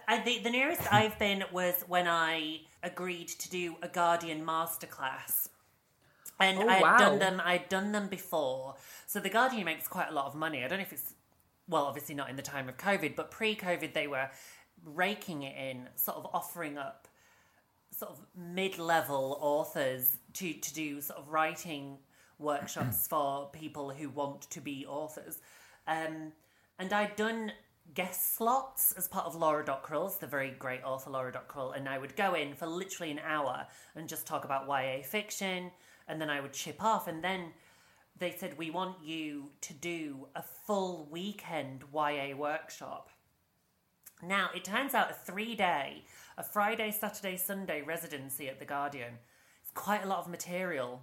I 0.07 0.17
think 0.19 0.43
the 0.43 0.49
nearest 0.49 0.81
I've 0.91 1.17
been 1.19 1.43
was 1.51 1.83
when 1.87 2.07
I 2.07 2.61
agreed 2.83 3.29
to 3.29 3.49
do 3.49 3.75
a 3.81 3.87
Guardian 3.87 4.45
masterclass. 4.45 5.47
And 6.39 6.59
Oh, 6.59 6.67
I 6.67 6.73
had 6.73 6.81
wow. 6.81 6.97
done 6.97 7.19
them 7.19 7.41
I'd 7.43 7.69
done 7.69 7.91
them 7.91 8.07
before. 8.07 8.75
So 9.07 9.19
the 9.19 9.29
Guardian 9.29 9.65
makes 9.65 9.87
quite 9.87 10.09
a 10.09 10.13
lot 10.13 10.25
of 10.25 10.35
money. 10.35 10.63
I 10.63 10.67
don't 10.67 10.79
know 10.79 10.83
if 10.83 10.93
it's 10.93 11.13
well, 11.67 11.85
obviously 11.85 12.13
not 12.15 12.29
in 12.29 12.35
the 12.35 12.41
time 12.41 12.67
of 12.67 12.75
COVID, 12.77 13.15
but 13.15 13.31
pre-COVID 13.31 13.93
they 13.93 14.07
were 14.07 14.29
raking 14.83 15.43
it 15.43 15.55
in, 15.57 15.87
sort 15.95 16.17
of 16.17 16.27
offering 16.33 16.77
up 16.77 17.07
sort 17.91 18.11
of 18.11 18.19
mid-level 18.35 19.37
authors 19.39 20.17
to 20.33 20.53
to 20.53 20.73
do 20.73 20.99
sort 20.99 21.19
of 21.19 21.29
writing 21.29 21.97
workshops 22.39 23.07
for 23.09 23.49
people 23.53 23.91
who 23.91 24.09
want 24.09 24.41
to 24.51 24.59
be 24.59 24.85
authors. 24.85 25.39
Um, 25.87 26.33
and 26.79 26.91
I'd 26.91 27.15
done 27.15 27.51
guest 27.93 28.35
slots 28.35 28.93
as 28.93 29.07
part 29.07 29.25
of 29.25 29.35
Laura 29.35 29.63
Dockrill's, 29.63 30.17
the 30.17 30.27
very 30.27 30.51
great 30.51 30.83
author 30.83 31.11
Laura 31.11 31.31
Dockrill, 31.31 31.73
and 31.73 31.87
I 31.87 31.97
would 31.97 32.15
go 32.15 32.33
in 32.33 32.55
for 32.55 32.65
literally 32.65 33.11
an 33.11 33.19
hour 33.19 33.67
and 33.95 34.09
just 34.09 34.25
talk 34.25 34.45
about 34.45 34.67
YA 34.67 35.03
fiction, 35.03 35.71
and 36.07 36.19
then 36.19 36.29
I 36.29 36.41
would 36.41 36.53
chip 36.53 36.83
off, 36.83 37.07
and 37.07 37.23
then 37.23 37.51
they 38.17 38.31
said 38.31 38.57
we 38.57 38.71
want 38.71 38.97
you 39.03 39.51
to 39.61 39.73
do 39.73 40.27
a 40.35 40.41
full 40.41 41.07
weekend 41.11 41.83
YA 41.93 42.35
workshop. 42.35 43.09
Now, 44.21 44.49
it 44.55 44.63
turns 44.63 44.93
out 44.93 45.11
a 45.11 45.13
three 45.13 45.53
day, 45.53 46.05
a 46.37 46.43
Friday, 46.43 46.91
Saturday, 46.91 47.35
Sunday 47.35 47.81
residency 47.81 48.47
at 48.47 48.59
The 48.59 48.65
Guardian. 48.65 49.15
It's 49.61 49.71
quite 49.73 50.03
a 50.03 50.07
lot 50.07 50.19
of 50.19 50.29
material. 50.29 51.01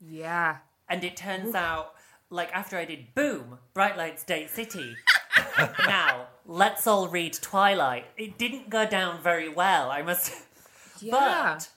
Yeah. 0.00 0.58
And 0.88 1.02
it 1.02 1.16
turns 1.16 1.54
out, 1.54 1.94
like, 2.30 2.52
after 2.52 2.76
I 2.76 2.84
did 2.84 3.14
Boom, 3.14 3.58
Bright 3.72 3.96
Lights 3.96 4.22
Date 4.22 4.50
City, 4.50 4.94
now, 5.86 6.28
let's 6.46 6.86
all 6.86 7.08
read 7.08 7.34
Twilight. 7.34 8.06
It 8.16 8.38
didn't 8.38 8.70
go 8.70 8.86
down 8.86 9.20
very 9.22 9.48
well, 9.48 9.90
I 9.90 10.02
must. 10.02 10.32
Yeah. 11.00 11.56
But, 11.56 11.68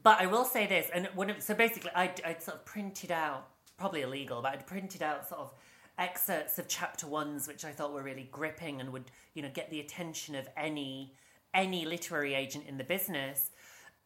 but 0.00 0.20
I 0.20 0.26
will 0.26 0.44
say 0.44 0.66
this, 0.66 0.88
and 0.94 1.08
when 1.14 1.28
it, 1.28 1.42
so 1.42 1.54
basically, 1.54 1.90
I 1.94 2.12
I 2.24 2.36
sort 2.38 2.56
of 2.58 2.64
printed 2.64 3.10
out, 3.10 3.48
probably 3.76 4.02
illegal, 4.02 4.40
but 4.40 4.52
I'd 4.52 4.66
printed 4.66 5.02
out 5.02 5.28
sort 5.28 5.40
of 5.40 5.52
excerpts 5.98 6.58
of 6.58 6.68
chapter 6.68 7.06
ones, 7.06 7.46
which 7.46 7.64
I 7.64 7.72
thought 7.72 7.92
were 7.92 8.02
really 8.02 8.28
gripping 8.30 8.80
and 8.80 8.92
would 8.92 9.10
you 9.34 9.42
know 9.42 9.50
get 9.52 9.70
the 9.70 9.80
attention 9.80 10.34
of 10.36 10.48
any 10.56 11.14
any 11.52 11.84
literary 11.84 12.34
agent 12.34 12.64
in 12.66 12.78
the 12.78 12.84
business. 12.84 13.50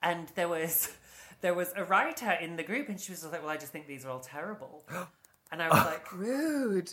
And 0.03 0.29
there 0.35 0.49
was 0.49 0.93
there 1.40 1.55
was 1.55 1.73
a 1.77 1.85
writer 1.85 2.33
in 2.33 2.57
the 2.57 2.64
group, 2.64 2.88
and 2.88 2.99
she 2.99 3.12
was 3.12 3.25
like, 3.25 3.43
"Well, 3.43 3.51
I 3.51 3.57
just 3.57 3.71
think 3.71 3.87
these 3.87 4.05
are 4.05 4.11
all 4.11 4.21
terrible." 4.21 4.85
And 5.53 5.62
I 5.62 5.69
was 5.69 5.85
like, 5.85 6.12
Rude. 6.12 6.90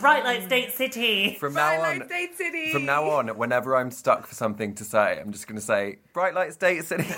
"Bright 0.00 0.24
Light 0.24 0.40
um, 0.40 0.46
State 0.46 0.72
City." 0.72 1.36
From 1.40 1.54
now 1.54 1.76
Bright 1.76 1.92
on, 1.92 1.98
Lights 2.00 2.08
Date 2.10 2.36
City. 2.36 2.72
from 2.72 2.84
now 2.84 3.08
on, 3.10 3.28
whenever 3.36 3.76
I'm 3.76 3.90
stuck 3.90 4.26
for 4.26 4.34
something 4.34 4.74
to 4.76 4.84
say, 4.84 5.18
I'm 5.20 5.32
just 5.32 5.46
going 5.46 5.56
to 5.58 5.64
say 5.64 5.98
Bright 6.12 6.34
Lights 6.34 6.56
Date 6.56 6.84
City. 6.84 7.08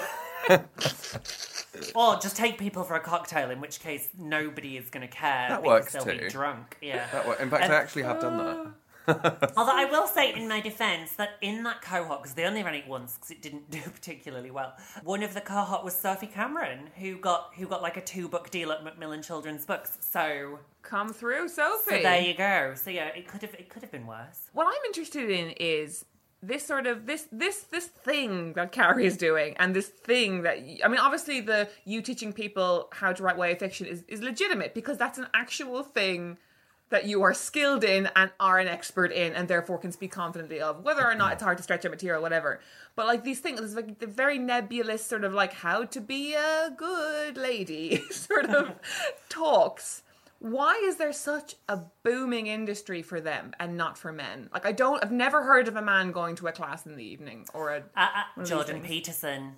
Or 1.94 2.18
just 2.18 2.36
take 2.36 2.58
people 2.58 2.84
for 2.84 2.94
a 2.94 3.00
cocktail, 3.00 3.50
in 3.50 3.60
which 3.60 3.80
case 3.80 4.08
nobody 4.18 4.76
is 4.76 4.88
going 4.90 5.06
to 5.06 5.14
care. 5.14 5.46
That 5.50 5.62
because 5.62 5.82
works 5.82 5.92
they'll 5.92 6.04
be 6.06 6.18
too. 6.20 6.30
drunk. 6.30 6.78
Yeah. 6.80 7.06
That 7.12 7.26
wa- 7.26 7.34
In 7.34 7.50
fact, 7.50 7.64
I 7.64 7.74
actually 7.74 8.02
have 8.04 8.20
done 8.20 8.38
that. 8.38 8.46
Uh, 8.46 8.70
Although 9.56 9.76
I 9.76 9.86
will 9.90 10.06
say, 10.06 10.34
in 10.34 10.48
my 10.48 10.60
defence, 10.60 11.12
that 11.12 11.30
in 11.40 11.62
that 11.64 11.82
cohort, 11.82 12.22
because 12.22 12.34
they 12.34 12.44
only 12.44 12.62
ran 12.62 12.74
it 12.74 12.86
once 12.88 13.14
because 13.14 13.30
it 13.30 13.42
didn't 13.42 13.70
do 13.70 13.80
particularly 13.80 14.50
well. 14.50 14.74
One 15.04 15.22
of 15.22 15.34
the 15.34 15.40
cohort 15.40 15.84
was 15.84 15.94
Sophie 15.94 16.26
Cameron, 16.26 16.90
who 16.98 17.16
got 17.18 17.52
who 17.56 17.66
got 17.66 17.82
like 17.82 17.96
a 17.96 18.02
two 18.02 18.28
book 18.28 18.50
deal 18.50 18.72
at 18.72 18.82
Macmillan 18.84 19.22
Children's 19.22 19.64
Books. 19.64 19.98
So, 20.00 20.58
Come 20.82 21.12
through, 21.12 21.48
Sophie. 21.48 21.96
so 21.96 22.02
there 22.02 22.20
you 22.20 22.34
go. 22.34 22.74
So 22.76 22.90
yeah, 22.90 23.06
it 23.08 23.26
could 23.28 23.42
have 23.42 23.54
it 23.54 23.68
could 23.68 23.82
have 23.82 23.90
been 23.92 24.06
worse. 24.06 24.48
what 24.52 24.66
I'm 24.66 24.84
interested 24.86 25.28
in 25.30 25.50
is 25.58 26.04
this 26.42 26.64
sort 26.64 26.86
of 26.86 27.06
this 27.06 27.26
this 27.32 27.62
this 27.64 27.86
thing 27.86 28.52
that 28.52 28.70
Carrie 28.70 29.06
is 29.06 29.16
doing, 29.16 29.56
and 29.58 29.74
this 29.74 29.88
thing 29.88 30.42
that 30.42 30.58
I 30.84 30.88
mean, 30.88 30.98
obviously, 31.00 31.40
the 31.40 31.68
you 31.84 32.02
teaching 32.02 32.32
people 32.32 32.88
how 32.92 33.12
to 33.12 33.22
write 33.22 33.36
YA 33.38 33.56
fiction 33.58 33.86
is 33.86 34.04
is 34.06 34.20
legitimate 34.22 34.74
because 34.74 34.96
that's 34.98 35.18
an 35.18 35.26
actual 35.34 35.82
thing 35.82 36.38
that 36.90 37.06
you 37.06 37.22
are 37.22 37.34
skilled 37.34 37.82
in 37.82 38.08
and 38.14 38.30
are 38.38 38.58
an 38.58 38.68
expert 38.68 39.12
in, 39.12 39.32
and 39.32 39.48
therefore 39.48 39.78
can 39.78 39.92
speak 39.92 40.12
confidently 40.12 40.60
of. 40.60 40.84
Whether 40.84 41.06
or 41.06 41.14
not 41.14 41.32
it's 41.32 41.42
hard 41.42 41.56
to 41.56 41.62
stretch 41.62 41.84
out 41.84 41.90
material, 41.90 42.22
whatever. 42.22 42.60
But 42.94 43.06
like 43.06 43.24
these 43.24 43.40
things, 43.40 43.74
like 43.74 43.98
the 43.98 44.06
very 44.06 44.38
nebulous 44.38 45.04
sort 45.04 45.24
of 45.24 45.32
like 45.32 45.52
how 45.52 45.84
to 45.84 46.00
be 46.00 46.34
a 46.34 46.72
good 46.76 47.36
lady 47.36 48.02
sort 48.10 48.46
of 48.46 48.74
talks 49.28 50.02
why 50.38 50.80
is 50.84 50.96
there 50.96 51.12
such 51.12 51.56
a 51.68 51.80
booming 52.02 52.46
industry 52.46 53.02
for 53.02 53.20
them 53.20 53.52
and 53.58 53.76
not 53.76 53.96
for 53.96 54.12
men? 54.12 54.48
Like 54.52 54.66
I 54.66 54.72
don't, 54.72 55.02
I've 55.02 55.12
never 55.12 55.42
heard 55.44 55.68
of 55.68 55.76
a 55.76 55.82
man 55.82 56.12
going 56.12 56.36
to 56.36 56.46
a 56.46 56.52
class 56.52 56.86
in 56.86 56.96
the 56.96 57.04
evening 57.04 57.46
or 57.54 57.70
a. 57.70 57.82
Uh, 57.96 58.08
uh, 58.36 58.44
Jordan. 58.44 58.82
Peterson. 58.82 59.56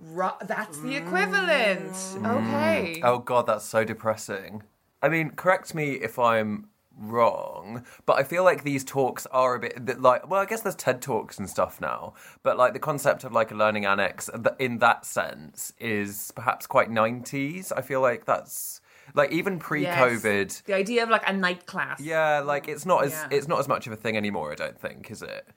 Ru- 0.00 0.30
that's 0.46 0.78
the 0.78 0.96
equivalent. 0.96 1.94
Okay. 2.24 3.02
Oh 3.04 3.18
god, 3.18 3.46
that's 3.46 3.66
so 3.66 3.84
depressing. 3.84 4.62
I 5.02 5.08
mean, 5.08 5.30
correct 5.30 5.74
me 5.74 5.92
if 5.92 6.18
I'm 6.18 6.68
wrong, 6.96 7.84
but 8.04 8.18
I 8.18 8.22
feel 8.24 8.44
like 8.44 8.62
these 8.64 8.84
talks 8.84 9.26
are 9.26 9.54
a 9.54 9.58
bit 9.60 10.00
like. 10.00 10.28
Well, 10.28 10.40
I 10.40 10.44
guess 10.46 10.60
there's 10.60 10.74
TED 10.74 11.00
talks 11.00 11.38
and 11.38 11.48
stuff 11.48 11.80
now, 11.80 12.14
but 12.42 12.58
like 12.58 12.72
the 12.74 12.78
concept 12.78 13.24
of 13.24 13.32
like 13.32 13.50
a 13.50 13.54
learning 13.54 13.86
annex 13.86 14.28
in 14.58 14.78
that 14.78 15.06
sense 15.06 15.72
is 15.78 16.30
perhaps 16.36 16.66
quite 16.66 16.90
90s. 16.90 17.72
I 17.74 17.80
feel 17.80 18.00
like 18.02 18.26
that's 18.26 18.80
like 19.14 19.32
even 19.32 19.58
pre-COVID. 19.58 20.24
Yes. 20.48 20.60
The 20.60 20.74
idea 20.74 21.02
of 21.02 21.08
like 21.08 21.26
a 21.28 21.32
night 21.32 21.66
class. 21.66 22.00
Yeah, 22.00 22.40
like 22.40 22.68
it's 22.68 22.84
not 22.84 23.04
as 23.04 23.12
Yeah. 23.12 23.28
it's 23.30 23.48
not 23.48 23.58
as 23.60 23.68
much 23.68 23.86
of 23.86 23.92
a 23.92 23.96
thing 23.96 24.16
anymore. 24.16 24.52
I 24.52 24.54
don't 24.54 24.78
think, 24.78 25.10
is 25.10 25.22
it? 25.22 25.48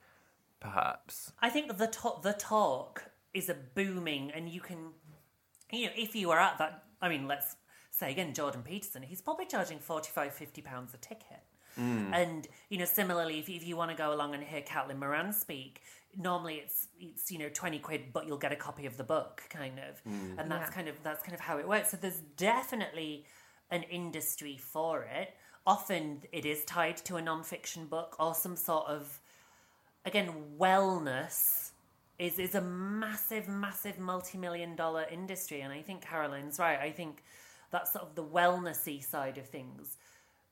Perhaps. 0.60 1.34
I 1.42 1.50
think 1.50 1.78
the 1.78 1.88
to- 1.88 2.20
the 2.22 2.34
talk 2.34 3.12
is 3.34 3.50
a 3.50 3.54
booming, 3.56 4.32
and 4.32 4.48
you 4.48 4.62
can, 4.62 4.92
you 5.72 5.88
know, 5.88 5.92
if 5.98 6.16
you 6.16 6.32
are 6.32 6.40
at 6.40 6.58
that, 6.60 6.84
I 7.02 7.10
mean, 7.10 7.28
let's 7.28 7.58
say 7.94 8.12
again, 8.12 8.34
Jordan 8.34 8.64
Peterson, 8.64 9.04
he's 9.04 9.22
probably 9.22 9.46
charging 9.46 9.78
45, 9.78 10.34
50 10.34 10.62
pounds 10.64 10.94
a 10.96 10.98
ticket. 10.98 11.44
Hmm. 11.76 12.12
And 12.14 12.48
you 12.70 12.78
know, 12.78 12.86
similarly, 12.86 13.40
if, 13.40 13.50
if 13.50 13.66
you 13.66 13.78
want 13.78 13.92
to 13.92 13.98
go 13.98 14.14
along 14.14 14.34
and 14.34 14.44
hear 14.44 14.62
Caitlin 14.62 14.98
Moran 15.00 15.32
speak, 15.34 15.82
normally 16.18 16.56
it's 16.56 16.88
it's 17.00 17.32
you 17.32 17.40
know 17.40 17.50
twenty 17.50 17.80
quid, 17.80 18.14
but 18.14 18.28
you'll 18.28 18.38
get 18.38 18.52
a 18.52 18.56
copy 18.56 18.86
of 18.86 18.96
the 18.98 19.04
book, 19.04 19.42
kind 19.50 19.80
of, 19.80 20.00
hmm. 20.02 20.38
and 20.38 20.52
that's 20.52 20.70
Yeah. 20.70 20.76
kind 20.76 20.88
of 20.88 20.96
that's 21.04 21.24
kind 21.24 21.34
of 21.34 21.40
how 21.40 21.58
it 21.58 21.68
works. 21.68 21.90
So 21.90 21.98
there's 21.98 22.22
definitely 22.38 23.26
an 23.72 23.82
industry 23.84 24.56
for 24.58 25.02
it. 25.04 25.34
Often 25.66 26.24
it 26.32 26.46
is 26.46 26.64
tied 26.66 26.98
to 26.98 27.16
a 27.16 27.22
non-fiction 27.24 27.88
book 27.88 28.18
or 28.20 28.36
some 28.36 28.56
sort 28.56 28.86
of 28.88 29.20
again 30.06 30.30
wellness 30.60 31.72
is 32.20 32.38
is 32.38 32.54
a 32.54 32.62
massive 32.62 33.48
massive 33.48 33.98
multi-million 33.98 34.76
dollar 34.76 35.06
industry 35.10 35.62
and 35.62 35.72
i 35.74 35.82
think 35.82 36.02
caroline's 36.02 36.60
right 36.60 36.80
i 36.80 36.92
think 36.92 37.24
that 37.74 37.88
sort 37.90 38.06
of 38.06 38.16
the 38.16 38.24
wellnessy 38.24 39.04
side 39.04 39.38
of 39.38 39.48
things 39.50 39.98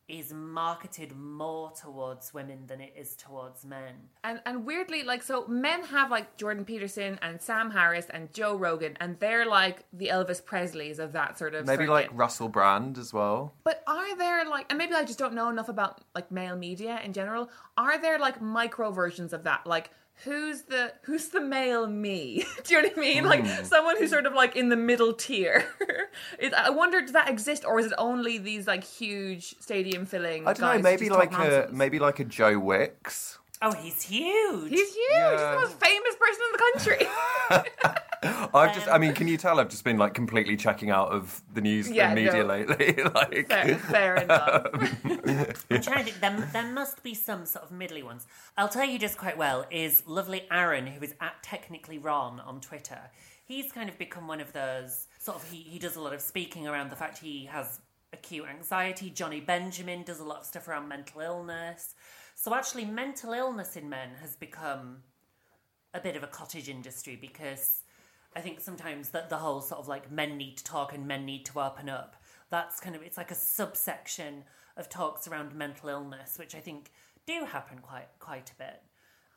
is 0.08 0.34
marketed 0.34 1.16
more 1.16 1.72
towards 1.72 2.34
women 2.34 2.68
than 2.68 2.82
it 2.82 2.94
is 2.98 3.16
towards 3.16 3.64
men. 3.64 3.94
And 4.26 4.42
and 4.46 4.66
weirdly, 4.66 5.04
like 5.04 5.24
so, 5.24 5.48
men 5.48 5.84
have 5.86 6.12
like 6.12 6.36
Jordan 6.36 6.66
Peterson 6.66 7.18
and 7.22 7.42
Sam 7.42 7.72
Harris 7.72 8.08
and 8.10 8.34
Joe 8.34 8.58
Rogan, 8.58 8.98
and 9.00 9.18
they're 9.20 9.46
like 9.46 9.86
the 9.94 10.08
Elvis 10.08 10.44
Presleys 10.44 11.00
of 11.00 11.14
that 11.14 11.38
sort 11.40 11.56
of 11.56 11.66
Maybe 11.66 11.84
circuit. 11.84 11.92
like 11.94 12.10
Russell 12.12 12.50
Brand 12.50 12.98
as 12.98 13.14
well. 13.14 13.54
But 13.64 13.84
are 13.88 14.18
there 14.18 14.44
like, 14.50 14.66
and 14.70 14.78
maybe 14.78 14.94
I 14.94 15.06
just 15.06 15.20
don't 15.20 15.34
know 15.34 15.50
enough 15.50 15.70
about 15.70 16.02
like 16.14 16.30
male 16.30 16.58
media 16.58 17.00
in 17.06 17.14
general. 17.14 17.50
Are 17.78 18.02
there 18.02 18.20
like 18.20 18.42
micro 18.42 18.92
versions 18.92 19.32
of 19.32 19.44
that? 19.46 19.66
Like, 19.66 19.92
who's 20.24 20.64
the 20.64 20.94
who's 21.04 21.30
the 21.30 21.42
male 21.42 21.88
me? 21.88 22.46
Do 22.64 22.76
you 22.76 22.82
know 22.82 22.90
what 22.90 22.98
I 22.98 23.02
mean? 23.02 23.24
Like 23.26 23.46
Hmm. 23.46 23.64
someone 23.64 23.98
who's 23.98 24.10
sort 24.10 24.26
of 24.26 24.34
like 24.34 24.56
in 24.56 24.70
the 24.70 24.76
middle 24.76 25.14
tier. 25.14 25.66
it, 26.40 26.54
I 26.54 26.70
wonder, 26.70 27.02
does 27.02 27.12
that 27.14 27.30
exist, 27.30 27.66
or 27.66 27.80
is 27.80 27.88
it 27.88 27.94
only 27.98 28.38
these 28.38 28.68
like 28.68 28.84
huge 28.84 29.56
stadium 29.60 30.06
filling? 30.06 30.48
I 30.48 30.54
don't 30.54 30.76
know. 30.78 30.82
Maybe 30.82 31.10
like 31.10 31.30
a 31.32 31.38
nonsense? 31.38 31.72
maybe 31.74 32.00
like 32.00 32.20
a 32.20 32.26
Joe 32.26 32.60
Wicks. 32.60 33.40
Oh, 33.64 33.74
he's 33.74 34.02
huge. 34.02 34.70
He's 34.72 34.94
huge. 34.96 35.32
He's 35.32 35.40
the 35.40 35.60
most 35.62 35.80
famous 35.80 36.16
person 36.20 36.42
in 36.48 36.52
the 36.52 36.64
country. 36.74 38.02
I've 38.54 38.76
just. 38.76 38.88
I 38.88 39.00
mean, 39.00 39.10
um, 39.10 39.16
can 39.16 39.28
you 39.28 39.38
tell 39.38 39.60
I've 39.60 39.70
just 39.70 39.84
been 39.84 39.98
like 39.98 40.14
completely 40.14 40.56
checking 40.56 40.92
out 40.92 41.10
of 41.10 41.42
the 41.52 41.62
news 41.62 41.90
Yeah, 41.90 42.08
and 42.08 42.16
media 42.16 42.44
no. 42.44 42.50
lately? 42.50 43.04
like, 43.16 43.48
fair, 43.48 43.76
fair 43.78 44.16
enough. 44.18 44.68
Um, 44.74 45.48
I'm 45.72 45.82
trying 45.82 46.06
to 46.06 46.12
think. 46.12 46.20
There, 46.20 46.50
there 46.54 46.72
must 46.72 47.02
be 47.02 47.16
some 47.16 47.48
sort 47.48 47.66
of 47.66 47.72
middly 47.72 48.04
ones. 48.04 48.28
I'll 48.58 48.70
tell 48.70 48.86
you 48.86 49.00
just 49.00 49.18
quite 49.18 49.38
well 49.38 49.66
is 49.72 50.04
lovely 50.06 50.46
Aaron, 50.52 50.86
who 50.86 51.04
is 51.04 51.16
at 51.20 51.42
technically 51.42 51.98
Ron 51.98 52.40
on 52.40 52.62
Twitter. 52.62 53.00
He's 53.46 53.72
kind 53.72 53.90
of 53.90 53.98
become 53.98 54.28
one 54.28 54.40
of 54.40 54.54
those 54.54 55.08
sort 55.18 55.38
of. 55.38 55.50
He, 55.50 55.58
he 55.58 55.80
does 55.80 55.96
a 55.96 56.02
lot 56.02 56.14
of 56.14 56.22
speaking 56.22 56.68
around 56.68 56.92
the 56.92 56.96
fact 56.96 57.18
he 57.18 57.46
has 57.46 57.80
acute 58.14 58.46
anxiety. 58.48 59.10
Jonny 59.10 59.40
Benjamin 59.40 60.04
does 60.04 60.20
a 60.20 60.24
lot 60.24 60.42
of 60.42 60.46
stuff 60.46 60.68
around 60.68 60.88
mental 60.88 61.22
illness. 61.22 61.96
So 62.36 62.54
actually, 62.54 62.86
mental 62.86 63.34
illness 63.34 63.76
in 63.76 63.90
men 63.90 64.10
has 64.22 64.36
become 64.36 64.98
a 65.94 66.00
bit 66.00 66.16
of 66.16 66.24
a 66.24 66.28
cottage 66.28 66.70
industry 66.70 67.18
because 67.20 67.81
I 68.36 68.42
think 68.42 68.62
sometimes 68.62 69.10
that 69.10 69.30
the 69.30 69.38
whole 69.38 69.62
sort 69.62 69.80
of 69.82 69.88
like 69.88 70.12
men 70.12 70.38
need 70.38 70.58
to 70.58 70.64
talk 70.64 70.94
and 70.94 71.08
men 71.08 71.26
need 71.26 71.46
to 71.48 71.60
open 71.60 71.90
up. 71.90 72.16
That's 72.50 72.80
kind 72.80 72.96
of 72.96 73.02
it's 73.02 73.18
like 73.18 73.32
a 73.32 73.36
subsection 73.36 74.44
of 74.78 74.90
talks 74.90 75.28
around 75.28 75.54
mental 75.54 75.90
illness, 75.90 76.38
which 76.40 76.56
I 76.56 76.60
think 76.60 76.92
do 77.28 77.46
happen 77.46 77.80
quite 77.80 78.08
quite 78.20 78.52
a 78.52 78.56
bit. 78.56 78.82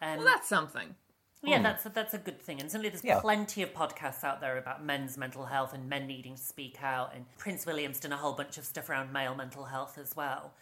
Um, 0.03 0.19
well, 0.19 0.27
that's 0.27 0.49
something. 0.49 0.95
yeah, 1.43 1.61
that's 1.63 1.87
a, 1.87 1.89
that's 1.91 2.15
a 2.15 2.19
good 2.19 2.41
thing, 2.41 2.61
and 2.61 2.71
certainly 2.71 2.89
there's 2.89 3.05
Yeah. 3.05 3.21
plenty 3.21 3.63
of 3.63 3.73
podcasts 3.75 4.25
out 4.25 4.41
there 4.41 4.57
about 4.59 4.85
men's 4.85 5.17
mental 5.19 5.45
health 5.47 5.75
and 5.75 5.89
men 5.89 6.07
needing 6.07 6.37
to 6.37 6.43
speak 6.43 6.83
out. 6.83 7.15
And 7.15 7.25
Prince 7.39 7.67
William's 7.67 8.01
done 8.01 8.13
a 8.13 8.17
whole 8.17 8.33
bunch 8.33 8.59
of 8.59 8.65
stuff 8.65 8.89
around 8.89 9.13
male 9.13 9.35
mental 9.35 9.65
health 9.65 9.99
as 9.99 10.15
well. 10.17 10.53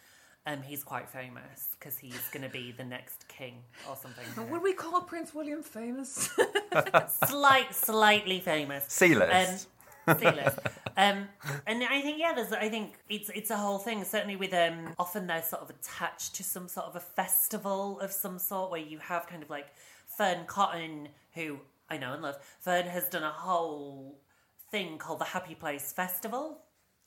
Um, 0.45 0.61
he's 0.61 0.83
quite 0.83 1.07
famous 1.07 1.75
because 1.79 1.97
he's 1.97 2.27
going 2.31 2.43
to 2.43 2.49
be 2.49 2.73
the 2.73 2.83
next 2.83 3.27
king 3.29 3.63
or 3.89 3.95
something. 3.95 4.25
Would 4.51 4.61
we 4.61 4.73
call 4.73 5.01
Prince 5.01 5.33
William 5.33 5.63
famous? 5.63 6.29
Slight, 7.27 7.73
slightly 7.73 8.41
famous. 8.41 8.83
C-list. 8.89 9.67
Um, 10.05 10.17
C-list. 10.19 10.59
um, 10.97 11.29
and 11.65 11.83
I 11.83 12.01
think 12.01 12.19
yeah, 12.19 12.33
there's. 12.33 12.51
I 12.51 12.67
think 12.67 12.93
it's 13.07 13.29
it's 13.29 13.51
a 13.51 13.57
whole 13.57 13.77
thing. 13.77 14.03
Certainly 14.03 14.35
with 14.35 14.53
um, 14.53 14.93
often 14.99 15.27
they're 15.27 15.43
sort 15.43 15.61
of 15.61 15.69
attached 15.69 16.35
to 16.35 16.43
some 16.43 16.67
sort 16.67 16.87
of 16.87 16.97
a 16.97 16.99
festival 16.99 17.99
of 18.01 18.11
some 18.11 18.37
sort 18.37 18.69
where 18.69 18.81
you 18.81 18.97
have 18.97 19.27
kind 19.27 19.43
of 19.43 19.49
like 19.49 19.67
Fearne 20.17 20.45
Cotton, 20.45 21.07
who 21.35 21.59
I 21.89 21.97
know 21.97 22.13
and 22.13 22.21
love. 22.21 22.37
Fern 22.59 22.87
has 22.87 23.07
done 23.07 23.23
a 23.23 23.31
whole 23.31 24.19
thing 24.71 24.97
called 24.97 25.19
the 25.19 25.25
Happy 25.25 25.55
Place 25.55 25.93
Festival, 25.93 26.57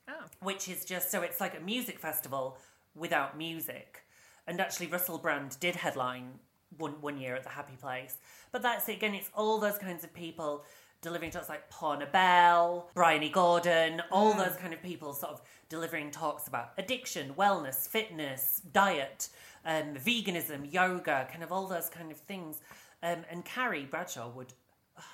oh. 0.08 0.24
which 0.40 0.68
is 0.68 0.86
just 0.86 1.10
so 1.10 1.20
it's 1.20 1.40
like 1.40 1.54
a 1.54 1.60
music 1.60 1.98
festival 1.98 2.56
without 2.96 3.36
music. 3.36 4.02
And 4.46 4.60
actually, 4.60 4.86
Russell 4.86 5.18
Brand 5.18 5.56
did 5.60 5.76
headline 5.76 6.38
one 6.78 7.00
one 7.00 7.18
year 7.18 7.34
at 7.34 7.42
the 7.42 7.50
Happy 7.50 7.76
Place. 7.80 8.18
But 8.52 8.62
that's 8.62 8.88
it 8.88 8.96
again. 8.96 9.14
It's 9.14 9.30
all 9.34 9.58
those 9.58 9.78
kinds 9.78 10.04
of 10.04 10.12
people 10.14 10.64
delivering 11.02 11.30
talks 11.30 11.48
like 11.48 11.70
Poorna 11.70 12.10
Bell, 12.10 12.88
Bryony 12.94 13.28
Gordon, 13.28 14.02
all 14.10 14.32
those 14.34 14.56
kind 14.56 14.72
of 14.72 14.82
people 14.82 15.12
sort 15.12 15.32
of 15.32 15.42
delivering 15.68 16.10
talks 16.10 16.48
about 16.48 16.72
addiction, 16.78 17.34
wellness, 17.34 17.86
fitness, 17.86 18.62
diet, 18.72 19.28
um, 19.64 19.94
veganism, 19.94 20.72
yoga, 20.72 21.28
kind 21.30 21.42
of 21.42 21.52
all 21.52 21.66
those 21.66 21.88
kind 21.88 22.10
of 22.10 22.16
things. 22.18 22.60
Um, 23.02 23.24
and 23.30 23.44
Carrie 23.44 23.84
Bradshaw 23.84 24.28
would 24.30 24.54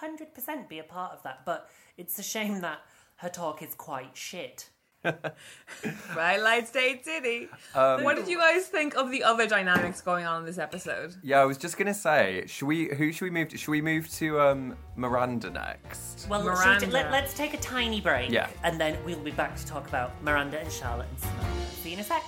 100% 0.03 0.69
be 0.69 0.79
a 0.79 0.85
part 0.85 1.13
of 1.13 1.23
that. 1.25 1.45
But 1.45 1.69
it's 1.97 2.19
a 2.19 2.23
shame 2.23 2.61
that 2.61 2.81
her 3.17 3.29
talk 3.29 3.63
is 3.63 3.75
quite 3.75 4.17
shit. 4.17 4.69
Twilight 6.13 6.69
State 6.69 7.05
City. 7.05 7.49
Um, 7.75 8.05
what 8.05 8.17
did 8.17 8.29
you 8.29 8.39
guys 8.39 8.67
think 8.67 8.95
of 8.97 9.11
the 9.11 9.25
other 9.25 9.47
dynamics 9.47 10.01
going 10.01 10.25
on 10.25 10.41
in 10.41 10.47
this 10.47 10.59
episode? 10.59 11.15
Yeah, 11.23 11.41
I 11.41 11.45
was 11.45 11.59
just 11.59 11.77
gonna 11.77 11.95
say, 11.95 12.45
should 12.47 12.67
we? 12.67 12.89
Who 12.95 13.13
should 13.13 13.25
we 13.25 13.31
move? 13.31 13.49
to? 13.51 13.59
Should 13.59 13.71
we 13.71 13.83
move 13.83 14.09
to 14.13 14.41
um, 14.41 14.77
Miranda 14.97 15.51
next? 15.51 16.29
Well, 16.29 16.41
shall 16.41 16.51
we 16.51 16.55
Miranda. 16.55 16.87
t- 16.87 16.93
let, 16.93 17.11
let's 17.11 17.35
take 17.35 17.55
a 17.55 17.59
tiny 17.59 18.01
break. 18.01 18.31
Yeah. 18.31 18.49
And 18.63 18.81
then 18.81 18.97
we'll 19.05 19.19
be 19.19 19.33
back 19.33 19.57
to 19.57 19.67
talk 19.67 19.89
about 19.89 20.23
Miranda 20.23 20.61
and 20.61 20.71
Charlotte 20.71 21.09
and 21.11 21.19
Simone. 21.19 21.67
See 21.83 21.91
you 21.91 21.95
in 21.97 22.01
a 22.01 22.05
sec. 22.05 22.23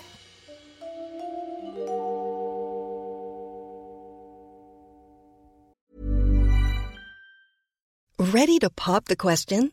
Ready 8.19 8.59
to 8.61 8.71
pop 8.71 9.07
the 9.07 9.17
question? 9.17 9.73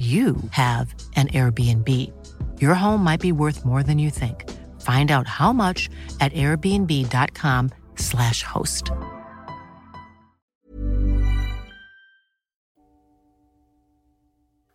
you 0.00 0.36
have 0.52 0.94
an 1.16 1.28
Airbnb. 1.28 1.86
Your 2.58 2.72
home 2.72 3.04
might 3.04 3.20
be 3.20 3.32
worth 3.32 3.66
more 3.66 3.82
than 3.82 3.98
you 3.98 4.08
think. 4.08 4.48
Find 4.80 5.10
out 5.10 5.26
how 5.26 5.52
much 5.52 5.90
at 6.20 6.32
airbnb.com/slash 6.32 8.42
host. 8.42 8.90